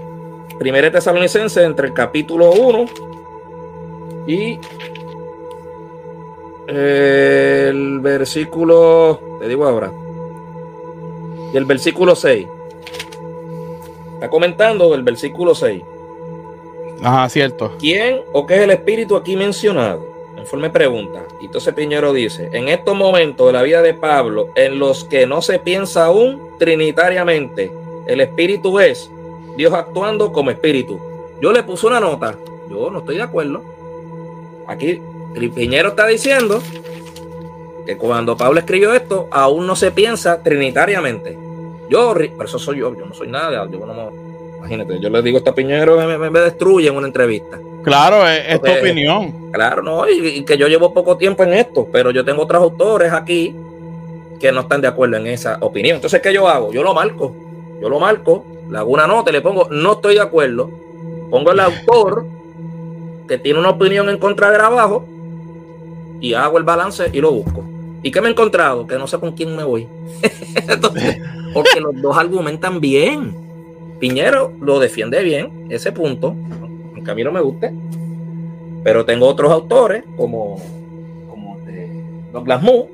Primera 0.59 0.91
Tesalonicense 0.91 1.63
entre 1.63 1.88
el 1.88 1.93
capítulo 1.93 2.51
1 2.51 2.86
y 4.27 4.59
el 6.68 7.99
versículo, 7.99 9.20
te 9.39 9.47
digo 9.47 9.66
ahora, 9.66 9.91
y 11.53 11.57
el 11.57 11.66
versículo 11.66 12.16
6. 12.16 12.47
Está 14.14 14.30
comentando 14.30 14.93
el 14.93 15.03
versículo 15.03 15.55
6. 15.55 15.82
Ajá, 17.01 17.28
cierto. 17.30 17.72
¿Quién 17.80 18.22
o 18.32 18.45
qué 18.45 18.55
es 18.55 18.62
el 18.62 18.72
espíritu 18.72 19.16
aquí 19.16 19.36
mencionado? 19.36 20.05
Informe 20.38 20.70
pregunta. 20.70 21.24
Y 21.39 21.45
entonces 21.45 21.74
Piñero 21.74 22.14
dice, 22.14 22.49
en 22.53 22.70
estos 22.70 22.95
momentos 22.95 23.47
de 23.47 23.53
la 23.53 23.64
vida 23.64 23.82
de 23.82 23.93
Pablo, 23.93 24.49
en 24.55 24.78
los 24.80 25.03
que 25.03 25.26
no 25.26 25.41
se 25.41 25.59
piensa 25.59 26.05
aún 26.05 26.39
trinitariamente, 26.59 27.72
el 28.07 28.22
espíritu 28.22 28.80
es 28.80 29.09
Dios 29.57 29.74
actuando 29.74 30.32
como 30.32 30.51
espíritu. 30.51 30.99
Yo 31.41 31.51
le 31.51 31.64
puse 31.64 31.88
una 31.88 31.99
nota, 31.99 32.38
yo 32.70 32.89
no 32.91 32.99
estoy 32.99 33.18
de 33.18 33.24
acuerdo. 33.24 33.64
Aquí 34.68 35.01
Piñero 35.34 35.89
está 35.89 36.07
diciendo 36.07 36.61
que 37.86 37.97
cuando 37.97 38.38
Pablo 38.38 38.59
escribió 38.59 38.93
esto, 38.93 39.27
aún 39.32 39.65
no 39.65 39.75
se 39.75 39.91
piensa 39.91 40.43
trinitariamente. 40.43 41.38
Yo, 41.89 42.13
por 42.36 42.45
eso 42.45 42.59
soy 42.59 42.79
yo, 42.79 42.95
yo 42.95 43.05
no 43.05 43.13
soy 43.13 43.27
nada, 43.27 43.67
yo 43.69 43.86
no 43.86 44.11
imagínate, 44.57 44.99
yo 44.99 45.09
le 45.09 45.21
digo 45.23 45.38
a 45.38 45.39
esta 45.39 45.55
Piñero 45.55 45.97
me, 45.97 46.17
me, 46.17 46.29
me 46.29 46.39
destruye 46.39 46.88
en 46.88 46.95
una 46.95 47.07
entrevista. 47.07 47.59
Claro, 47.84 48.27
es, 48.27 48.61
tu 48.61 48.71
opinión. 48.71 49.51
Claro, 49.51 49.82
no, 49.82 50.07
y, 50.07 50.43
que 50.43 50.57
yo 50.57 50.67
llevo 50.67 50.93
poco 50.93 51.17
tiempo 51.17 51.43
en 51.43 51.53
esto, 51.53 51.88
pero 51.91 52.11
yo 52.11 52.23
tengo 52.23 52.43
otros 52.43 52.61
autores 52.61 53.11
aquí 53.11 53.55
que 54.39 54.51
no 54.51 54.61
están 54.61 54.82
de 54.82 54.88
acuerdo 54.88 55.17
en 55.17 55.27
esa 55.27 55.57
opinión. 55.61 55.95
Entonces, 55.95 56.21
¿qué 56.21 56.34
yo 56.34 56.47
hago? 56.47 56.71
Yo 56.71 56.84
lo 56.84 56.93
marco, 56.93 57.34
yo 57.82 57.89
lo 57.89 57.99
marco, 57.99 58.45
le 58.69 58.77
hago 58.77 58.91
una 58.91 59.07
nota 59.07 59.32
y 59.32 59.34
le 59.34 59.41
pongo, 59.41 59.67
no 59.69 59.93
estoy 59.93 60.15
de 60.15 60.21
acuerdo, 60.21 60.69
pongo 61.29 61.51
el 61.51 61.59
autor 61.59 62.25
que 63.27 63.38
tiene 63.38 63.59
una 63.59 63.69
opinión 63.71 64.09
en 64.09 64.17
contra 64.17 64.51
de 64.51 64.57
abajo 64.57 65.05
y 66.22 66.34
hago 66.34 66.57
el 66.57 66.63
balance 66.63 67.09
y 67.11 67.19
lo 67.19 67.32
busco. 67.32 67.65
¿Y 68.03 68.11
qué 68.11 68.22
me 68.22 68.30
he 68.30 68.32
encontrado? 68.32 68.88
Que 68.88 68.97
no 68.97 69.07
sé 69.07 69.19
con 69.19 69.34
quién 69.34 69.55
me 69.55 69.63
voy. 69.63 69.88
porque 71.53 71.82
los 71.82 72.01
dos 72.01 72.17
argumentan 72.17 72.80
bien. 72.80 73.36
Piñero 73.99 74.53
lo 74.61 74.80
defiende 74.80 75.22
bien, 75.22 75.67
ese 75.69 75.91
punto 75.91 76.36
a 77.09 77.15
mí 77.15 77.24
no 77.24 77.32
me 77.32 77.41
guste. 77.41 77.74
Pero 78.84 79.05
tengo 79.05 79.28
otros 79.28 79.51
autores, 79.51 80.03
como, 80.17 80.59
como 81.30 81.59
Douglas 82.32 82.61
Moo, 82.61 82.88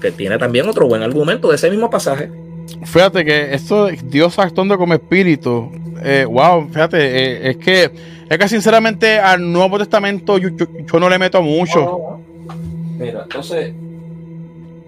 que 0.00 0.10
tiene 0.12 0.38
también 0.38 0.68
otro 0.68 0.86
buen 0.86 1.02
argumento 1.02 1.48
de 1.48 1.56
ese 1.56 1.70
mismo 1.70 1.90
pasaje. 1.90 2.30
Fíjate 2.84 3.24
que 3.24 3.54
esto 3.54 3.88
Dios 4.04 4.38
actuando 4.38 4.76
como 4.76 4.94
espíritu, 4.94 5.70
eh, 6.02 6.26
wow, 6.28 6.68
fíjate, 6.68 6.98
eh, 6.98 7.50
es 7.50 7.56
que 7.56 7.90
es 8.28 8.38
que 8.38 8.48
sinceramente 8.48 9.18
al 9.18 9.50
Nuevo 9.50 9.78
Testamento 9.78 10.36
yo, 10.36 10.50
no 11.00 11.08
le 11.08 11.18
meto 11.18 11.40
mucho. 11.40 12.20
Mira, 12.98 13.22
entonces, 13.22 13.72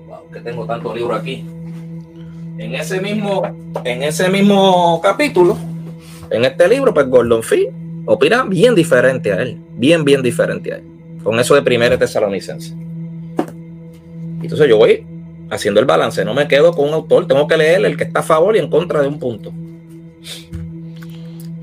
wow, 0.09 0.29
que 0.33 0.41
tengo 0.41 0.67
tanto 0.67 0.95
libro 0.95 1.15
aquí. 1.15 1.47
En 2.59 2.75
ese 2.75 3.01
mismo, 3.01 3.43
en 3.85 4.03
ese 4.03 4.29
mismo 4.29 5.01
capítulo, 5.01 5.57
en 6.31 6.45
este 6.45 6.69
libro, 6.69 6.93
pues 6.93 7.09
Gordon 7.09 7.43
Fee 7.43 7.71
opina 8.07 8.43
bien 8.45 8.75
diferente 8.75 9.33
a 9.33 9.43
él, 9.43 9.59
bien, 9.77 10.05
bien 10.05 10.23
diferente 10.23 10.73
a 10.73 10.77
él, 10.77 10.85
con 11.23 11.39
eso 11.39 11.55
de 11.55 11.63
primera 11.63 11.97
tesalonicense. 11.97 12.75
Entonces 14.43 14.69
yo 14.69 14.77
voy 14.77 15.07
haciendo 15.49 15.79
el 15.79 15.87
balance, 15.87 16.25
no 16.25 16.35
me 16.35 16.49
quedo 16.49 16.73
con 16.73 16.89
un 16.89 16.95
autor, 16.95 17.29
tengo 17.29 17.47
que 17.47 17.57
leer 17.57 17.85
el 17.85 17.97
que 17.97 18.05
está 18.05 18.21
a 18.21 18.25
favor 18.25 18.57
y 18.57 18.59
en 18.59 18.69
contra 18.69 19.03
de 19.03 19.09
un 19.09 19.21
punto. 19.21 19.53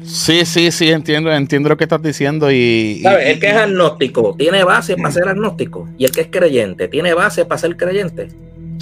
Sí, 0.08 0.45
sí, 0.45 0.72
sí, 0.72 0.89
entiendo, 0.89 1.32
entiendo 1.32 1.68
lo 1.68 1.76
que 1.76 1.84
estás 1.84 2.01
diciendo 2.01 2.49
y... 2.49 3.03
El 3.05 3.39
que 3.39 3.49
es 3.49 3.55
agnóstico 3.55 4.36
tiene 4.38 4.64
base 4.64 4.95
para 4.95 5.12
ser 5.12 5.28
agnóstico 5.28 5.89
y 5.97 6.05
el 6.05 6.12
que 6.12 6.22
es 6.22 6.28
creyente 6.32 6.88
tiene 6.88 7.14
base 7.14 7.43
para 7.43 7.60
ser 7.60 7.76
creyente. 7.76 8.30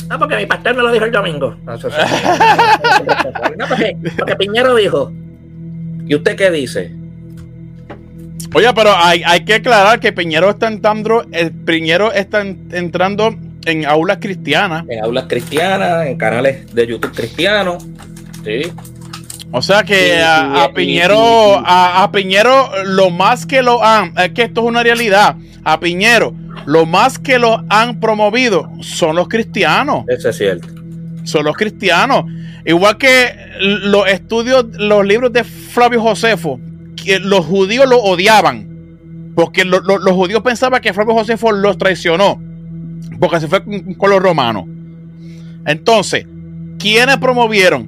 Ah, 0.07 0.19
porque 0.19 0.35
mi 0.37 0.45
pastor 0.45 0.75
me 0.75 0.83
lo 0.83 0.91
dijo 0.91 1.05
el 1.05 1.11
domingo. 1.11 1.55
No, 1.65 1.79
porque, 3.67 3.97
porque 4.17 4.35
Piñero 4.35 4.75
dijo. 4.75 5.11
¿Y 6.05 6.13
usted 6.13 6.35
qué 6.35 6.51
dice? 6.51 6.91
Oye, 8.53 8.71
pero 8.75 8.91
hay, 8.95 9.43
que 9.43 9.55
aclarar 9.55 9.99
que 9.99 10.13
Piñero 10.13 10.51
está 10.51 10.67
entrando, 10.67 11.25
el 11.31 11.51
Piñero 11.51 12.13
está 12.13 12.41
entrando 12.41 13.35
en 13.65 13.85
aulas 13.85 14.19
cristianas. 14.21 14.85
En 14.87 15.03
aulas 15.03 15.25
cristianas, 15.27 16.05
en 16.05 16.17
canales 16.17 16.73
de 16.73 16.85
YouTube 16.85 17.15
cristianos. 17.15 17.83
Sí. 18.43 18.71
O 19.57 19.61
sea 19.61 19.83
que 19.83 20.21
a, 20.21 20.69
Piñero, 20.75 21.63
a, 21.65 22.09
Piñero, 22.11 22.83
lo 22.83 23.09
más 23.09 23.45
que 23.45 23.61
lo 23.61 23.81
han, 23.81 24.13
es 24.17 24.31
que 24.31 24.43
esto 24.43 24.59
es 24.59 24.67
una 24.67 24.83
realidad. 24.83 25.37
A 25.63 25.79
Piñero, 25.79 26.33
lo 26.65 26.85
más 26.85 27.17
que 27.17 27.39
lo 27.39 27.63
han 27.69 28.01
promovido 28.01 28.69
son 28.81 29.15
los 29.15 29.29
cristianos. 29.29 30.03
Eso 30.09 30.27
es 30.27 30.37
cierto. 30.37 30.67
Son 31.23 31.45
los 31.45 31.55
cristianos. 31.55 32.25
Igual 32.65 32.97
que 32.97 33.33
los 33.61 34.05
estudios, 34.09 34.65
los 34.77 35.05
libros 35.05 35.31
de 35.31 35.45
Flavio 35.45 36.01
Josefo, 36.01 36.59
los 37.21 37.45
judíos 37.45 37.87
lo 37.87 37.99
odiaban. 37.99 39.31
Porque 39.35 39.63
los 39.63 40.11
judíos 40.11 40.41
pensaban 40.43 40.81
que 40.81 40.91
Flavio 40.91 41.13
Josefo 41.13 41.53
los 41.53 41.77
traicionó. 41.77 42.41
Porque 43.21 43.39
se 43.39 43.47
fue 43.47 43.63
con, 43.63 44.09
los 44.09 44.21
romanos. 44.21 44.65
Entonces, 45.65 46.27
¿quiénes 46.77 47.19
promovieron 47.19 47.87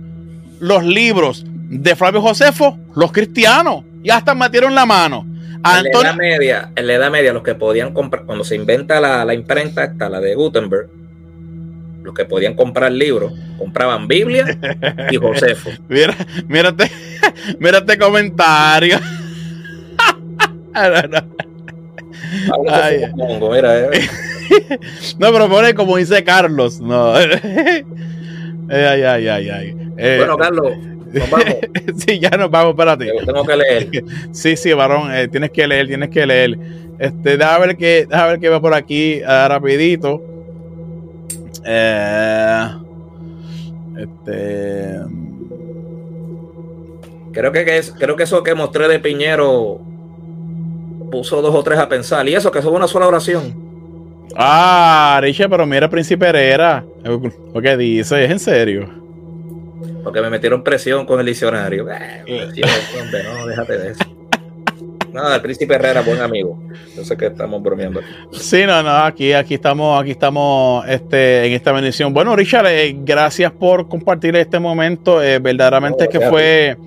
los 0.61 0.85
libros 0.85 1.45
de 1.69 1.95
Flavio 1.95 2.21
Josefo? 2.21 2.77
Los 2.95 3.11
cristianos. 3.11 3.83
Y 4.03 4.09
hasta 4.09 4.33
metieron 4.33 4.73
la 4.73 4.85
mano. 4.85 5.25
en, 5.25 5.83
la 5.83 5.89
edad 5.89 6.15
media, 6.15 6.71
en 6.75 6.87
la 6.87 6.93
Edad 6.93 7.11
Media, 7.11 7.33
los 7.33 7.43
que 7.43 7.55
podían 7.55 7.93
comprar, 7.93 8.25
cuando 8.25 8.43
se 8.43 8.55
inventa 8.55 9.01
la, 9.01 9.25
la 9.25 9.33
imprenta, 9.33 9.83
está 9.83 10.07
la 10.09 10.19
de 10.19 10.35
Gutenberg, 10.35 10.89
los 12.03 12.13
que 12.13 12.25
podían 12.25 12.53
comprar 12.53 12.91
libros, 12.91 13.33
compraban 13.57 14.07
Biblia 14.07 14.45
y 15.11 15.15
Josefo. 15.21 15.71
Mira, 15.89 16.15
mírate, 16.47 16.89
mírate 17.59 17.97
comentario. 17.97 18.97
no, 25.19 25.31
pero 25.31 25.49
pone 25.49 25.73
como 25.73 25.97
dice 25.97 26.23
Carlos. 26.23 26.79
No. 26.79 27.13
ay, 27.13 27.33
ay, 28.69 29.27
ay, 29.27 29.49
ay. 29.49 29.75
Eh, 29.97 30.15
bueno, 30.19 30.37
Carlos, 30.37 30.73
nos 31.13 31.29
vamos. 31.29 31.55
sí, 31.97 32.19
ya 32.19 32.29
nos 32.31 32.49
vamos, 32.49 32.71
espérate. 32.71 33.11
tengo 33.25 33.45
que 33.45 33.55
leer. 33.55 33.89
sí, 34.31 34.55
sí, 34.55 34.73
varón, 34.73 35.13
eh, 35.13 35.27
tienes 35.27 35.51
que 35.51 35.67
leer, 35.67 35.87
tienes 35.87 36.09
que 36.09 36.25
leer. 36.25 36.57
Este, 36.99 37.37
déjame 37.37 37.67
ver 37.67 37.77
que, 37.77 38.07
déjame 38.09 38.29
ver 38.31 38.39
que 38.39 38.49
va 38.49 38.61
por 38.61 38.73
aquí 38.73 39.21
uh, 39.21 39.47
rapidito. 39.47 40.21
Eh, 41.65 42.67
este. 43.97 44.99
Creo 47.33 47.51
que, 47.51 47.77
es, 47.77 47.91
creo 47.91 48.15
que 48.15 48.23
eso 48.23 48.41
que 48.41 48.55
mostré 48.55 48.87
de 48.87 48.99
Piñero 48.99 49.79
puso 51.11 51.41
dos 51.41 51.53
o 51.53 51.63
tres 51.63 51.77
a 51.77 51.87
pensar. 51.87 52.27
Y 52.27 52.33
eso 52.33 52.51
que 52.51 52.59
eso 52.59 52.69
es 52.69 52.75
una 52.75 52.87
sola 52.87 53.07
oración. 53.07 53.67
Ah, 54.35 55.19
Riche, 55.21 55.47
pero 55.47 55.65
mira, 55.65 55.89
Príncipe 55.89 56.27
Herrera. 56.27 56.83
Lo 57.03 57.61
que 57.61 57.77
dice, 57.77 58.25
es 58.25 58.31
en 58.31 58.39
serio. 58.39 59.06
Porque 60.07 60.21
me 60.21 60.29
metieron 60.29 60.63
presión 60.63 61.05
con 61.05 61.19
el 61.19 61.25
diccionario. 61.25 61.85
Eh, 62.25 62.49
no, 63.25 63.45
déjate 63.45 63.77
de 63.77 63.91
eso. 63.91 64.03
Nada, 65.11 65.35
el 65.35 65.41
príncipe 65.41 65.75
Herrera, 65.75 66.01
buen 66.01 66.21
amigo. 66.21 66.57
Yo 66.95 67.03
sé 67.03 67.17
que 67.17 67.25
estamos 67.25 67.61
bromeando. 67.61 67.99
Sí, 68.31 68.63
no, 68.65 68.81
no, 68.83 68.89
aquí, 68.89 69.33
aquí 69.33 69.55
estamos, 69.55 70.01
aquí 70.01 70.11
estamos 70.11 70.87
este, 70.87 71.47
en 71.47 71.53
esta 71.53 71.73
bendición. 71.73 72.13
Bueno, 72.13 72.37
Richard, 72.37 72.67
eh, 72.67 72.95
gracias 72.99 73.51
por 73.51 73.89
compartir 73.89 74.33
este 74.37 74.59
momento. 74.59 75.21
Eh, 75.21 75.39
verdaderamente 75.39 76.07
que 76.07 76.21
fue, 76.21 76.77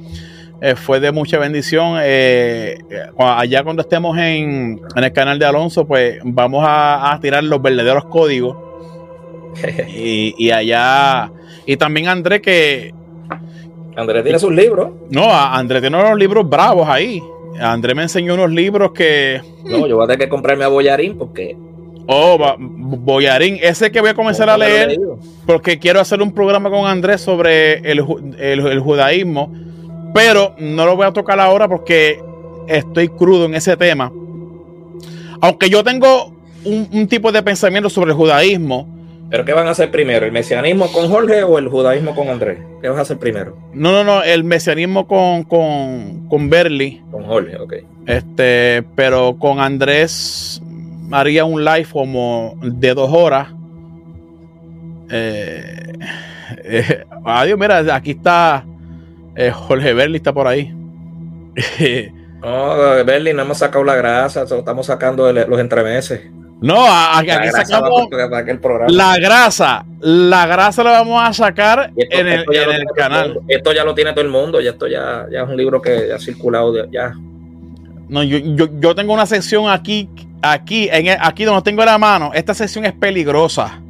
eh, 0.63 0.75
fue 0.75 0.99
de 0.99 1.13
mucha 1.13 1.39
bendición. 1.39 1.99
allá 1.99 3.63
cuando 3.63 3.83
estemos 3.83 4.17
en, 4.17 4.81
el 4.97 5.13
canal 5.13 5.39
de 5.39 5.45
Alonso, 5.45 5.87
pues 5.87 6.21
vamos 6.25 6.65
a, 6.67 7.19
tirar 7.21 7.45
los 7.45 7.61
verdaderos 7.61 8.07
códigos. 8.07 8.57
y, 9.95 10.35
y 10.39 10.51
allá, 10.53 11.31
y 11.67 11.77
también 11.77 12.09
André 12.09 12.41
que 12.41 12.95
André 13.97 14.23
tiene 14.23 14.39
sus 14.39 14.53
libros. 14.53 14.91
No, 15.11 15.33
André 15.33 15.81
tiene 15.81 15.99
unos 15.99 16.19
libros 16.19 16.49
bravos 16.49 16.89
ahí. 16.89 17.23
André 17.61 17.95
me 17.95 18.03
enseñó 18.03 18.35
unos 18.35 18.51
libros 18.51 18.93
que. 18.93 19.41
No, 19.65 19.87
yo 19.87 19.97
voy 19.97 20.05
a 20.05 20.07
tener 20.07 20.19
que 20.19 20.29
comprarme 20.29 20.65
a 20.65 20.69
Boyarín 20.69 21.19
porque. 21.19 21.57
Oh, 22.07 22.39
Boyarín, 22.59 23.59
ese 23.63 23.93
que 23.93 24.01
voy 24.01 24.11
a 24.11 24.15
comenzar 24.15 24.51
a 24.51 24.59
leer 24.59 24.99
porque 25.47 25.79
quiero 25.79 26.01
hacer 26.01 26.21
un 26.21 26.33
programa 26.33 26.69
con 26.69 26.87
Andrés 26.87 27.21
sobre 27.21 27.79
el, 27.89 28.01
judaísmo, 28.81 29.53
pero 30.13 30.55
no 30.59 30.87
lo 30.87 30.97
voy 30.97 31.07
a 31.07 31.13
tocar 31.13 31.39
ahora 31.39 31.69
porque 31.69 32.21
estoy 32.67 33.09
crudo 33.09 33.45
en 33.45 33.55
ese 33.55 33.77
tema. 33.77 34.13
Aunque 35.41 35.71
yo 35.71 35.85
tengo 35.85 36.33
un 36.65 37.07
tipo 37.07 37.31
de 37.31 37.43
pensamiento 37.43 37.89
sobre 37.89 38.11
el 38.11 38.17
judaísmo, 38.17 39.00
¿Pero 39.31 39.45
qué 39.45 39.53
van 39.53 39.69
a 39.69 39.71
hacer 39.71 39.93
primero? 39.93 40.27
¿El 40.27 40.33
mesianismo 40.33 40.91
con 40.91 41.09
Jorge 41.09 41.45
o 41.45 41.57
el 41.59 41.69
judaísmo 41.69 42.17
con 42.17 42.29
Andrés? 42.29 42.59
¿Qué 42.83 42.89
vas 42.89 42.99
a 42.99 43.03
hacer 43.03 43.19
primero? 43.19 43.57
No, 43.73 43.93
no, 43.93 44.03
no, 44.03 44.25
el 44.25 44.43
mesianismo 44.43 45.07
con, 45.07 45.45
con, 45.45 46.27
con 46.29 46.51
Berly. 46.51 47.01
Con 47.13 47.25
Jorge, 47.25 47.57
ok. 47.57 47.75
Este, 48.07 48.83
pero 48.97 49.37
con 49.39 49.61
Andrés 49.61 50.61
haría 51.13 51.45
un 51.45 51.65
live 51.65 51.87
como 51.93 52.59
de 52.61 52.93
dos 52.93 53.11
horas. 53.13 53.49
Eh, 55.11 55.93
eh, 56.65 57.05
adiós, 57.25 57.57
mira, 57.57 57.79
aquí 57.95 58.13
está 58.13 58.65
Jorge 59.53 59.95
Berli, 59.95 60.17
está 60.17 60.33
por 60.33 60.49
ahí. 60.49 60.75
no, 62.43 63.05
Berli, 63.05 63.33
no 63.33 63.43
hemos 63.43 63.59
sacado 63.59 63.85
la 63.85 63.95
grasa, 63.95 64.43
estamos 64.43 64.87
sacando 64.87 65.33
los 65.33 65.61
entremeses. 65.61 66.23
No, 66.63 66.87
aquí, 66.87 67.31
sacamos 67.51 68.09
la 68.89 69.17
grasa. 69.19 69.85
La 70.01 70.47
grasa 70.47 70.85
la 70.85 70.91
vamos 70.91 71.23
a 71.23 71.33
sacar 71.33 71.91
en 71.97 72.29
el, 72.29 72.45
canal. 72.95 73.41
Esto 73.49 73.73
ya 73.73 73.85
lo 73.85 73.95
tiene 73.95 74.13
todo 74.13 74.25
el 74.25 74.31
mundo. 74.31 74.61
Ya 74.61 74.71
esto 74.71 74.87
ya, 74.87 75.27
ya 75.31 75.43
es 75.43 75.49
un 75.49 75.57
libro 75.57 75.81
que 75.81 76.13
ha 76.13 76.19
circulado. 76.19 76.91
Ya. 76.91 77.15
No, 78.09 78.23
yo, 78.23 78.39
yo, 78.79 78.95
tengo 78.95 79.15
una 79.15 79.25
sección 79.25 79.71
aquí, 79.71 80.09
aquí, 80.43 80.89
en 80.93 81.17
aquí 81.21 81.45
donde 81.45 81.63
tengo 81.63 81.85
la 81.85 81.97
mano. 81.97 82.33
Esta 82.35 82.53
sección 82.53 82.85
es 82.85 82.93
peligrosa. 82.93 83.81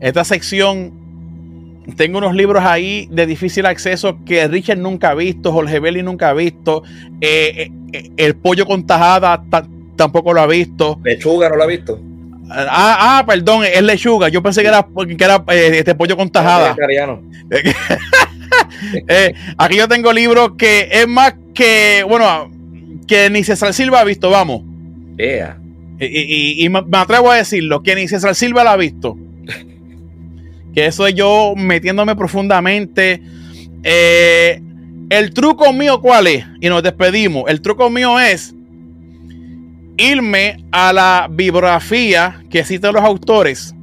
Esta 0.00 0.24
sección 0.24 0.92
tengo 1.96 2.18
unos 2.18 2.34
libros 2.34 2.64
ahí 2.64 3.08
de 3.10 3.26
difícil 3.26 3.66
acceso 3.66 4.18
que 4.24 4.48
Richard 4.48 4.78
nunca 4.78 5.10
ha 5.10 5.14
visto, 5.14 5.52
Jorge 5.52 5.78
Belli 5.78 6.02
nunca 6.02 6.30
ha 6.30 6.32
visto. 6.32 6.82
Eh, 7.20 7.70
eh, 7.92 8.10
el 8.16 8.34
pollo 8.34 8.66
con 8.66 8.86
tajada 8.86 9.44
tampoco 9.96 10.32
lo 10.32 10.40
ha 10.40 10.46
visto. 10.46 10.98
Lechuga 11.02 11.48
no 11.48 11.56
lo 11.56 11.62
ha 11.64 11.66
visto. 11.66 12.00
Ah, 12.50 13.18
ah, 13.18 13.24
perdón, 13.26 13.64
es 13.64 13.82
lechuga. 13.82 14.28
Yo 14.28 14.42
pensé 14.42 14.62
que 14.62 14.68
era, 14.68 14.86
que 15.06 15.24
era 15.24 15.44
eh, 15.48 15.78
este 15.78 15.94
pollo 15.94 16.16
con 16.16 16.30
tajada. 16.30 16.76
eh, 19.08 19.34
aquí 19.56 19.76
yo 19.76 19.88
tengo 19.88 20.12
libros 20.12 20.52
que 20.56 20.88
es 20.90 21.08
más 21.08 21.34
que, 21.54 22.04
bueno, 22.08 22.50
que 23.06 23.30
ni 23.30 23.44
César 23.44 23.72
Silva 23.72 24.00
ha 24.00 24.04
visto, 24.04 24.30
vamos. 24.30 24.62
Y, 26.00 26.68
me 26.68 26.98
atrevo 26.98 27.30
a 27.30 27.36
decirlo, 27.36 27.82
que 27.82 27.94
ni 27.94 28.08
César 28.08 28.34
Silva 28.34 28.64
lo 28.64 28.70
ha 28.70 28.76
visto. 28.76 29.16
que 30.74 30.86
eso 30.86 31.06
es 31.06 31.14
yo 31.14 31.54
metiéndome 31.56 32.14
profundamente. 32.16 33.22
Eh, 33.82 34.60
el 35.10 35.32
truco 35.32 35.72
mío, 35.72 36.00
¿cuál 36.00 36.26
es? 36.26 36.44
Y 36.60 36.68
nos 36.68 36.82
despedimos. 36.82 37.44
El 37.48 37.60
truco 37.60 37.90
mío 37.90 38.18
es 38.18 38.54
irme 39.96 40.64
a 40.72 40.92
la 40.92 41.28
bibliografía 41.30 42.42
que 42.50 42.64
citan 42.64 42.94
los 42.94 43.02
autores. 43.02 43.74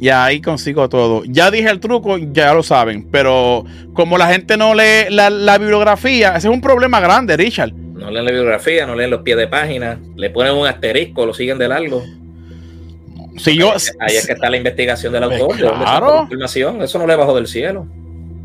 Y 0.00 0.10
ahí 0.10 0.40
consigo 0.40 0.88
todo. 0.88 1.24
Ya 1.24 1.50
dije 1.50 1.68
el 1.68 1.80
truco, 1.80 2.18
ya 2.18 2.54
lo 2.54 2.62
saben. 2.62 3.08
Pero 3.10 3.64
como 3.94 4.16
la 4.16 4.28
gente 4.28 4.56
no 4.56 4.74
lee 4.74 5.10
la, 5.10 5.58
bibliografía, 5.58 6.36
ese 6.36 6.48
es 6.48 6.54
un 6.54 6.60
problema 6.60 7.00
grande, 7.00 7.36
Richard. 7.36 7.72
No 7.72 8.10
leen 8.10 8.24
la 8.24 8.30
bibliografía, 8.30 8.86
no 8.86 8.94
leen 8.94 9.10
los 9.10 9.22
pies 9.22 9.36
de 9.36 9.48
página, 9.48 9.98
le 10.14 10.30
ponen 10.30 10.54
un 10.54 10.66
asterisco, 10.66 11.26
lo 11.26 11.34
siguen 11.34 11.58
de 11.58 11.68
largo. 11.68 12.04
Si 13.38 13.56
yo, 13.56 13.72
ahí, 14.00 14.16
es 14.16 14.26
que 14.26 14.32
está 14.32 14.50
la 14.50 14.56
investigación 14.56 15.12
del 15.12 15.24
autor. 15.24 15.56
Claro. 15.56 16.28
Eso 16.30 16.98
no 16.98 17.06
le 17.06 17.16
bajó 17.16 17.34
del 17.34 17.48
cielo. 17.48 17.86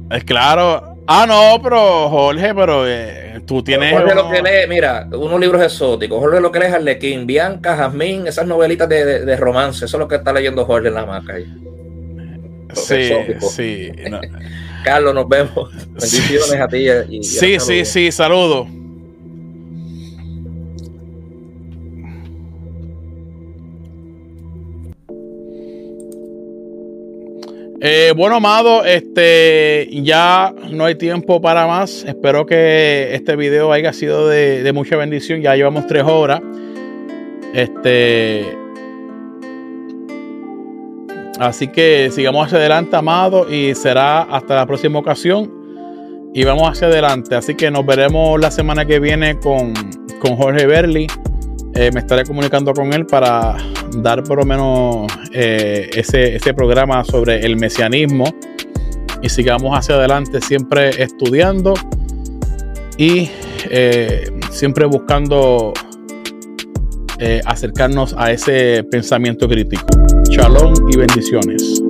Es 0.09 0.23
claro. 0.23 0.92
Ah, 1.05 1.25
no, 1.27 1.61
pero 1.61 2.09
Jorge, 2.09 2.55
pero 2.55 2.87
eh, 2.87 3.41
tú 3.45 3.61
tienes. 3.61 3.91
Jorge 3.91 4.15
lo 4.15 4.29
que 4.29 4.41
lee, 4.41 4.67
mira, 4.69 5.07
unos 5.11 5.39
libros 5.39 5.61
exóticos. 5.61 6.19
Jorge 6.19 6.39
lo 6.39 6.51
que 6.51 6.59
lee 6.59 6.65
es 6.67 6.73
Arlequín, 6.73 7.27
Bianca, 7.27 7.75
Jazmín, 7.75 8.27
esas 8.27 8.47
novelitas 8.47 8.87
de, 8.87 9.35
romance. 9.35 9.85
Eso 9.85 9.97
es 9.97 9.99
lo 9.99 10.07
que 10.07 10.15
está 10.15 10.31
leyendo 10.31 10.65
Jorge 10.65 10.87
en 10.87 10.93
la 10.93 11.05
marca. 11.05 11.33
Ahí. 11.33 11.45
Sí, 12.73 13.11
sí. 13.39 13.91
Carlos, 14.83 15.13
nos 15.13 15.27
vemos. 15.27 15.71
Bendiciones 15.87 16.59
a 16.59 16.67
ti. 16.67 16.87
Y, 17.09 17.23
sí, 17.23 17.59
sí, 17.59 17.85
sí, 17.85 18.11
saludos. 18.11 18.67
Eh, 27.85 28.13
bueno, 28.15 28.37
amado, 28.37 28.85
este 28.85 29.89
ya 29.91 30.55
no 30.71 30.85
hay 30.85 30.95
tiempo 30.95 31.41
para 31.41 31.67
más. 31.67 32.05
Espero 32.05 32.45
que 32.45 33.13
este 33.13 33.35
video 33.35 33.73
haya 33.73 33.91
sido 33.91 34.29
de, 34.29 34.71
mucha 34.73 34.95
bendición. 34.95 35.41
Ya 35.41 35.53
llevamos 35.57 35.85
tres 35.85 36.03
horas. 36.03 36.39
Este. 37.53 38.57
Así 41.37 41.67
que 41.67 42.09
sigamos 42.09 42.45
hacia 42.45 42.59
adelante, 42.59 42.95
amado, 42.95 43.51
y 43.51 43.75
será 43.75 44.21
hasta 44.21 44.55
la 44.55 44.65
próxima 44.65 44.99
ocasión. 44.99 45.51
Y 46.33 46.45
vamos 46.45 46.71
hacia 46.71 46.87
adelante. 46.87 47.35
Así 47.35 47.53
que 47.53 47.69
nos 47.69 47.85
veremos 47.85 48.39
la 48.39 48.49
semana 48.49 48.85
que 48.85 49.01
viene 49.01 49.37
con, 49.41 49.73
con 50.21 50.37
Jorge 50.37 50.65
Berli. 50.67 51.07
Eh, 51.75 51.89
me 51.91 52.01
estaré 52.01 52.23
comunicando 52.23 52.71
con 52.73 52.93
él 52.93 53.05
para 53.05 53.57
dar 53.97 54.23
por 54.23 54.37
lo 54.37 54.45
menos 54.45 55.11
eh, 55.31 55.89
ese, 55.95 56.53
programa 56.53 57.03
sobre 57.03 57.43
el 57.43 57.55
mesianismo 57.57 58.25
y 59.21 59.29
sigamos 59.29 59.77
hacia 59.77 59.95
adelante 59.95 60.39
siempre 60.39 61.01
estudiando 61.01 61.73
y 62.97 63.29
eh, 63.69 64.29
siempre 64.51 64.85
buscando 64.85 65.73
acercarnos 67.45 68.13
a 68.17 68.33
ese 68.33 68.83
pensamiento 68.83 69.47
crítico. 69.47 69.85
Shalom 70.29 70.73
y 70.91 70.97
bendiciones. 70.97 71.82